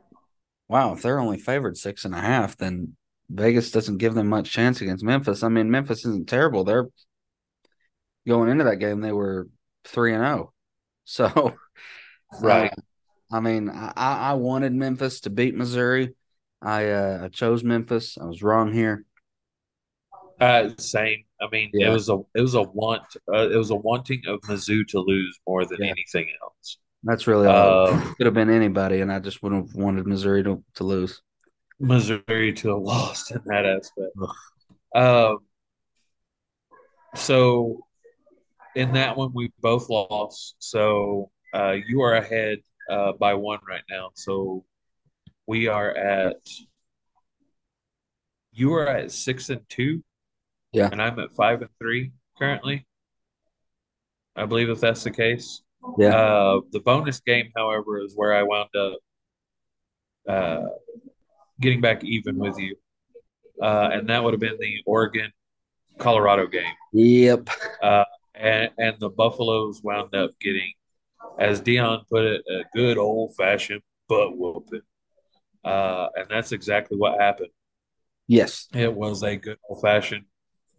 wow, 0.68 0.92
if 0.92 1.02
they're 1.02 1.18
only 1.18 1.38
favored 1.38 1.76
six 1.76 2.04
and 2.04 2.14
a 2.14 2.20
half, 2.20 2.56
then 2.56 2.96
Vegas 3.30 3.70
doesn't 3.70 3.98
give 3.98 4.14
them 4.14 4.28
much 4.28 4.50
chance 4.52 4.80
against 4.80 5.04
Memphis. 5.04 5.42
I 5.42 5.48
mean, 5.48 5.70
Memphis 5.70 6.04
isn't 6.04 6.28
terrible. 6.28 6.62
They're 6.62 6.88
going 8.26 8.50
into 8.50 8.64
that 8.64 8.76
game, 8.76 9.00
they 9.00 9.12
were 9.12 9.48
three 9.84 10.14
and 10.14 10.22
zero. 10.22 10.53
So, 11.04 11.54
Right. 12.40 12.72
uh, 12.72 12.82
I 13.32 13.40
mean, 13.40 13.68
I, 13.70 13.92
I 13.96 14.34
wanted 14.34 14.72
Memphis 14.74 15.20
to 15.20 15.30
beat 15.30 15.54
Missouri. 15.54 16.14
I 16.62 16.90
uh, 16.90 17.20
I 17.24 17.28
chose 17.28 17.62
Memphis. 17.64 18.16
I 18.20 18.24
was 18.24 18.42
wrong 18.42 18.72
here. 18.72 19.04
uh, 20.40 20.70
same. 20.78 21.24
I 21.40 21.48
mean, 21.50 21.70
Yeah. 21.72 21.88
it 21.88 21.92
was 21.92 22.08
a 22.08 22.18
it 22.34 22.40
was 22.40 22.54
a 22.54 22.62
want 22.62 23.02
uh, 23.32 23.48
it 23.50 23.56
was 23.56 23.70
a 23.70 23.76
wanting 23.76 24.22
of 24.26 24.40
Mizzou 24.42 24.86
to 24.88 25.00
lose 25.00 25.38
more 25.46 25.64
than 25.64 25.78
Yeah. 25.80 25.90
anything 25.90 26.28
else. 26.42 26.78
That's 27.02 27.26
really 27.26 27.46
all. 27.46 27.86
Uh, 27.88 28.14
Could 28.16 28.26
have 28.26 28.34
been 28.34 28.50
anybody, 28.50 29.00
and 29.00 29.12
I 29.12 29.18
just 29.20 29.42
wouldn't 29.42 29.68
have 29.68 29.74
wanted 29.76 30.06
Missouri 30.06 30.42
to, 30.44 30.64
to 30.76 30.84
lose. 30.84 31.20
Missouri 31.78 32.52
to 32.54 32.68
have 32.70 32.82
lost 32.94 33.30
in 33.30 33.42
that 33.46 33.66
aspect. 33.66 34.16
Um, 34.94 35.38
so 37.14 37.83
in 38.74 38.92
that 38.92 39.16
one, 39.16 39.32
we 39.32 39.52
both 39.60 39.88
lost. 39.88 40.56
So 40.58 41.30
uh, 41.54 41.76
you 41.86 42.02
are 42.02 42.14
ahead 42.14 42.58
uh, 42.90 43.12
by 43.12 43.34
one 43.34 43.60
right 43.66 43.82
now. 43.90 44.10
So 44.14 44.64
we 45.46 45.68
are 45.68 45.94
at 45.94 46.36
you 48.52 48.72
are 48.74 48.88
at 48.88 49.10
six 49.10 49.50
and 49.50 49.60
two. 49.68 50.02
Yeah. 50.72 50.88
And 50.90 51.00
I'm 51.00 51.18
at 51.18 51.32
five 51.32 51.60
and 51.60 51.70
three 51.78 52.12
currently. 52.38 52.86
I 54.36 54.46
believe 54.46 54.68
if 54.68 54.80
that's 54.80 55.04
the 55.04 55.10
case. 55.10 55.62
Yeah. 55.98 56.16
Uh, 56.16 56.60
the 56.72 56.80
bonus 56.80 57.20
game, 57.20 57.50
however, 57.56 58.00
is 58.00 58.14
where 58.16 58.34
I 58.34 58.42
wound 58.42 58.70
up 58.76 58.98
uh, 60.28 60.68
getting 61.60 61.80
back 61.80 62.02
even 62.04 62.38
with 62.38 62.58
you. 62.58 62.76
Uh, 63.62 63.90
and 63.92 64.08
that 64.08 64.24
would 64.24 64.32
have 64.32 64.40
been 64.40 64.56
the 64.58 64.82
Oregon 64.86 65.30
Colorado 65.98 66.46
game. 66.46 66.72
Yep. 66.92 67.50
And, 68.34 68.70
and 68.78 68.96
the 68.98 69.10
Buffaloes 69.10 69.82
wound 69.82 70.14
up 70.14 70.30
getting, 70.40 70.72
as 71.38 71.60
Deion 71.60 72.02
put 72.08 72.24
it, 72.24 72.42
a 72.48 72.64
good 72.74 72.98
old 72.98 73.34
fashioned 73.36 73.82
butt 74.08 74.36
whooping. 74.36 74.82
Uh, 75.64 76.08
and 76.16 76.26
that's 76.28 76.52
exactly 76.52 76.98
what 76.98 77.20
happened. 77.20 77.50
Yes. 78.26 78.68
It 78.74 78.92
was 78.92 79.22
a 79.22 79.36
good 79.36 79.58
old 79.68 79.80
fashioned 79.80 80.24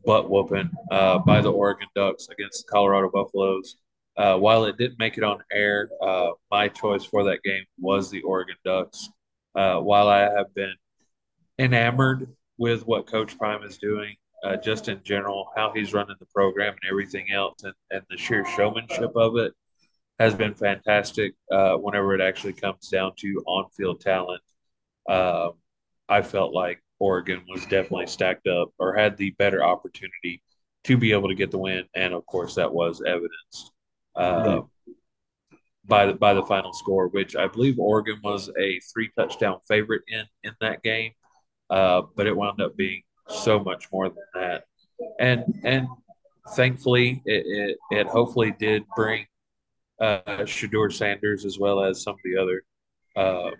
butt 0.06 0.30
whooping 0.30 0.70
uh, 0.92 1.20
by 1.20 1.42
the 1.42 1.52
Oregon 1.52 1.88
Ducks 1.96 2.28
against 2.30 2.66
the 2.66 2.72
Colorado 2.72 3.10
Buffaloes. 3.10 3.78
Uh, 4.18 4.38
while 4.38 4.66
it 4.66 4.78
didn't 4.78 5.00
make 5.00 5.18
it 5.18 5.24
on 5.24 5.40
air, 5.52 5.90
uh, 6.02 6.30
my 6.52 6.70
choice 6.70 7.04
for 7.04 7.24
that 7.26 7.44
game 7.44 7.64
was 7.80 8.10
the 8.10 8.22
Oregon 8.22 8.56
Ducks. 8.64 9.10
Uh, 9.56 9.80
while 9.80 10.08
I 10.08 10.22
have 10.22 10.54
been 10.54 10.74
enamored 11.60 12.28
with 12.58 12.86
what 12.86 13.08
Coach 13.08 13.38
Prime 13.38 13.64
is 13.64 13.78
doing, 13.78 14.16
uh, 14.46 14.56
just 14.58 14.88
in 14.90 15.02
general, 15.04 15.50
how 15.56 15.72
he's 15.74 15.94
running 15.94 16.16
the 16.20 16.26
program 16.28 16.74
and 16.74 16.90
everything 16.90 17.26
else, 17.34 17.64
and, 17.64 17.74
and 17.90 18.04
the 18.10 18.18
sheer 18.18 18.46
showmanship 18.56 19.12
of 19.16 19.38
it 19.38 19.54
has 20.20 20.36
been 20.36 20.54
fantastic. 20.54 21.34
Uh, 21.52 21.76
whenever 21.76 22.14
it 22.14 22.22
actually 22.22 22.54
comes 22.54 22.88
down 22.90 23.12
to 23.18 23.44
on-field 23.48 24.00
talent, 24.00 24.42
uh, 25.10 25.50
I 26.08 26.22
felt 26.22 26.54
like 26.54 26.82
Oregon 27.00 27.42
was 27.50 27.62
definitely 27.64 28.08
stacked 28.08 28.48
up 28.48 28.70
or 28.78 28.96
had 28.96 29.18
the 29.18 29.32
better 29.32 29.64
opportunity 29.64 30.44
to 30.84 30.96
be 30.96 31.12
able 31.12 31.30
to 31.30 31.36
get 31.36 31.50
the 31.50 31.58
win, 31.58 31.84
and 31.96 32.14
of 32.14 32.24
course 32.28 32.56
that 32.56 32.72
was 32.72 33.02
evidenced 33.02 33.72
uh, 34.16 34.62
by 35.86 36.06
the 36.06 36.14
by 36.14 36.36
the 36.36 36.46
final 36.46 36.74
score, 36.74 37.08
which 37.08 37.36
I 37.36 37.48
believe 37.48 37.80
Oregon 37.80 38.20
was 38.24 38.50
a 38.60 38.80
three 38.94 39.10
touchdown 39.18 39.58
favorite 39.68 40.04
in 40.08 40.26
in 40.44 40.54
that 40.62 40.84
game, 40.84 41.14
uh, 41.72 42.04
but 42.16 42.28
it 42.28 42.38
wound 42.38 42.62
up 42.62 42.78
being 42.78 43.02
so 43.28 43.60
much 43.60 43.92
more 43.92 44.10
than 44.10 44.24
that, 44.34 44.64
and 45.20 45.44
and 45.64 45.88
thankfully 46.56 47.22
it 47.26 47.46
it, 47.46 47.78
it 47.92 48.08
hopefully 48.08 48.56
did 48.60 48.84
bring 48.96 49.26
uh, 50.00 50.22
Shedeur 50.44 50.92
Sanders 50.92 51.46
as 51.46 51.58
well 51.60 51.84
as 51.84 52.04
some 52.04 52.14
of 52.14 52.20
the 52.24 52.38
other 52.38 52.64
uh, 53.16 53.52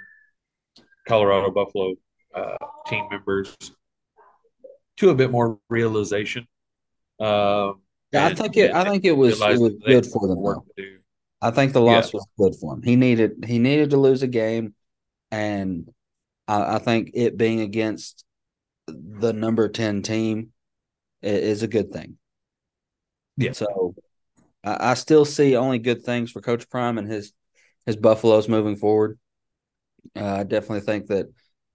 Colorado 1.08 1.52
Buffalo 1.52 1.96
uh, 2.34 2.58
team 2.88 3.06
members 3.10 3.56
to 4.98 5.10
a 5.10 5.16
bit 5.16 5.32
more 5.32 5.60
realization. 5.70 6.48
Um, 7.20 7.82
yeah, 8.12 8.28
I 8.28 8.34
think 8.34 8.58
it. 8.58 8.72
I 8.74 8.84
think 8.84 9.06
it 9.06 9.14
was 9.14 9.42
it 9.42 9.60
was 9.60 9.74
good 9.86 10.06
for 10.06 10.28
them. 10.28 10.44
Though. 10.44 10.66
I 11.42 11.52
think 11.52 11.74
the 11.74 11.82
loss 11.82 12.14
yeah. 12.14 12.18
was 12.18 12.28
good 12.38 12.60
for 12.60 12.74
him. 12.74 12.82
He 12.82 12.96
needed 12.96 13.46
he 13.46 13.60
needed 13.60 13.92
to 13.92 13.98
lose 13.98 14.24
a 14.24 14.28
game, 14.28 14.74
and 15.32 15.90
I, 16.48 16.76
I 16.76 16.80
think 16.80 17.12
it 17.14 17.38
being 17.38 17.62
against 17.62 18.25
the 18.88 19.34
number 19.34 19.68
ten 19.70 20.02
team 20.02 20.52
is 21.22 21.64
a 21.64 21.68
good 21.68 21.92
thing. 21.92 22.18
Yeah. 23.38 23.54
So 23.54 23.96
I, 24.64 24.92
I 24.92 24.94
still 24.94 25.26
see 25.26 25.56
only 25.56 25.80
good 25.80 26.04
things 26.04 26.32
for 26.32 26.42
Coach 26.42 26.70
Prime 26.70 26.98
and 26.98 27.10
his 27.10 27.34
his 27.86 27.96
Buffaloes 27.96 28.48
moving 28.48 28.76
forward. 28.76 29.20
Uh, 30.16 30.38
I 30.38 30.44
definitely 30.44 30.82
think 30.82 31.08
that 31.08 31.28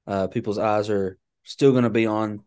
uh, 0.07 0.27
people's 0.29 0.59
eyes 0.59 0.91
are 0.91 1.19
still 1.45 1.73
going 1.73 1.85
to 1.85 1.91
be 1.91 2.07
on 2.07 2.43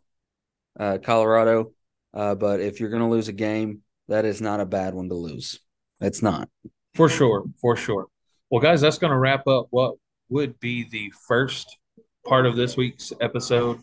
uh, 0.80 0.98
Colorado, 1.04 1.74
uh, 2.14 2.36
but 2.36 2.60
if 2.60 2.80
you're 2.80 2.90
going 2.90 3.02
to 3.02 3.10
lose 3.10 3.28
a 3.28 3.34
game, 3.34 3.82
that 4.08 4.26
is 4.26 4.42
not 4.42 4.60
a 4.60 4.66
bad 4.66 4.94
one 4.94 5.10
to 5.10 5.16
lose. 5.16 5.60
It's 6.00 6.22
not. 6.22 6.50
For 6.96 7.10
sure, 7.10 7.44
for 7.60 7.76
sure. 7.76 8.08
Well, 8.50 8.62
guys, 8.62 8.82
that's 8.82 8.98
going 8.98 9.12
to 9.12 9.18
wrap 9.18 9.48
up 9.48 9.68
what 9.72 9.96
would 10.30 10.60
be 10.60 10.88
the 10.90 11.12
first 11.28 11.78
part 12.26 12.46
of 12.46 12.56
this 12.56 12.78
week's 12.78 13.12
episode 13.22 13.80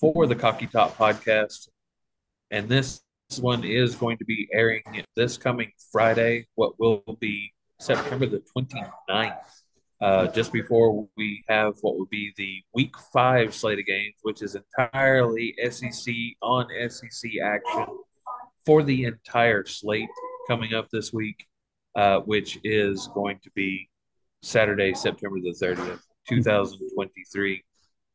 for 0.00 0.26
the 0.26 0.34
CockyTop 0.34 0.92
podcast. 0.92 1.68
And 2.50 2.68
this 2.68 3.02
one 3.40 3.64
is 3.64 3.94
going 3.94 4.18
to 4.18 4.24
be 4.24 4.48
airing 4.52 4.82
this 5.16 5.36
coming 5.36 5.72
Friday, 5.90 6.46
what 6.54 6.78
will 6.78 7.02
be 7.20 7.52
September 7.78 8.26
the 8.26 8.42
29th 8.56 9.36
uh, 10.00 10.26
just 10.28 10.52
before 10.52 11.08
we 11.16 11.44
have 11.48 11.74
what 11.80 11.98
would 11.98 12.10
be 12.10 12.32
the 12.36 12.62
week 12.74 12.94
five 13.12 13.54
slate 13.54 13.78
of 13.78 13.86
games, 13.86 14.14
which 14.22 14.42
is 14.42 14.56
entirely 14.56 15.54
SEC 15.70 16.14
on 16.42 16.66
SEC 16.88 17.30
action 17.42 17.86
for 18.64 18.82
the 18.82 19.04
entire 19.04 19.64
slate 19.64 20.08
coming 20.48 20.74
up 20.74 20.88
this 20.90 21.12
week, 21.12 21.46
uh, 21.94 22.20
which 22.20 22.58
is 22.62 23.08
going 23.14 23.38
to 23.42 23.50
be 23.54 23.88
Saturday, 24.42 24.92
September 24.92 25.40
the 25.40 25.54
30th, 25.60 26.00
2023. 26.28 27.64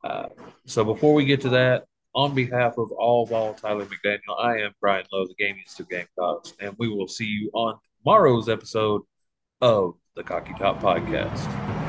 Uh, 0.04 0.30
so 0.66 0.84
before 0.84 1.14
we 1.14 1.26
get 1.26 1.42
to 1.42 1.50
that, 1.50 1.86
on 2.14 2.36
behalf 2.36 2.78
of 2.78 2.92
all 2.92 3.26
ball 3.26 3.54
Tyler 3.54 3.86
McDaniel, 3.86 4.38
I 4.38 4.58
am 4.60 4.74
Brian 4.82 5.06
Lowe, 5.12 5.28
the 5.28 5.36
Gamiest 5.42 5.80
of 5.80 5.90
Gamecocks, 5.90 6.54
and 6.60 6.76
we 6.78 6.90
will 6.90 7.08
see 7.08 7.26
you 7.26 7.50
on 7.54 7.80
tomorrow's 8.04 8.50
episode 8.50 9.02
of 9.62 9.96
the 10.16 10.24
CockyTop 10.24 10.82
Podcast. 10.82 11.81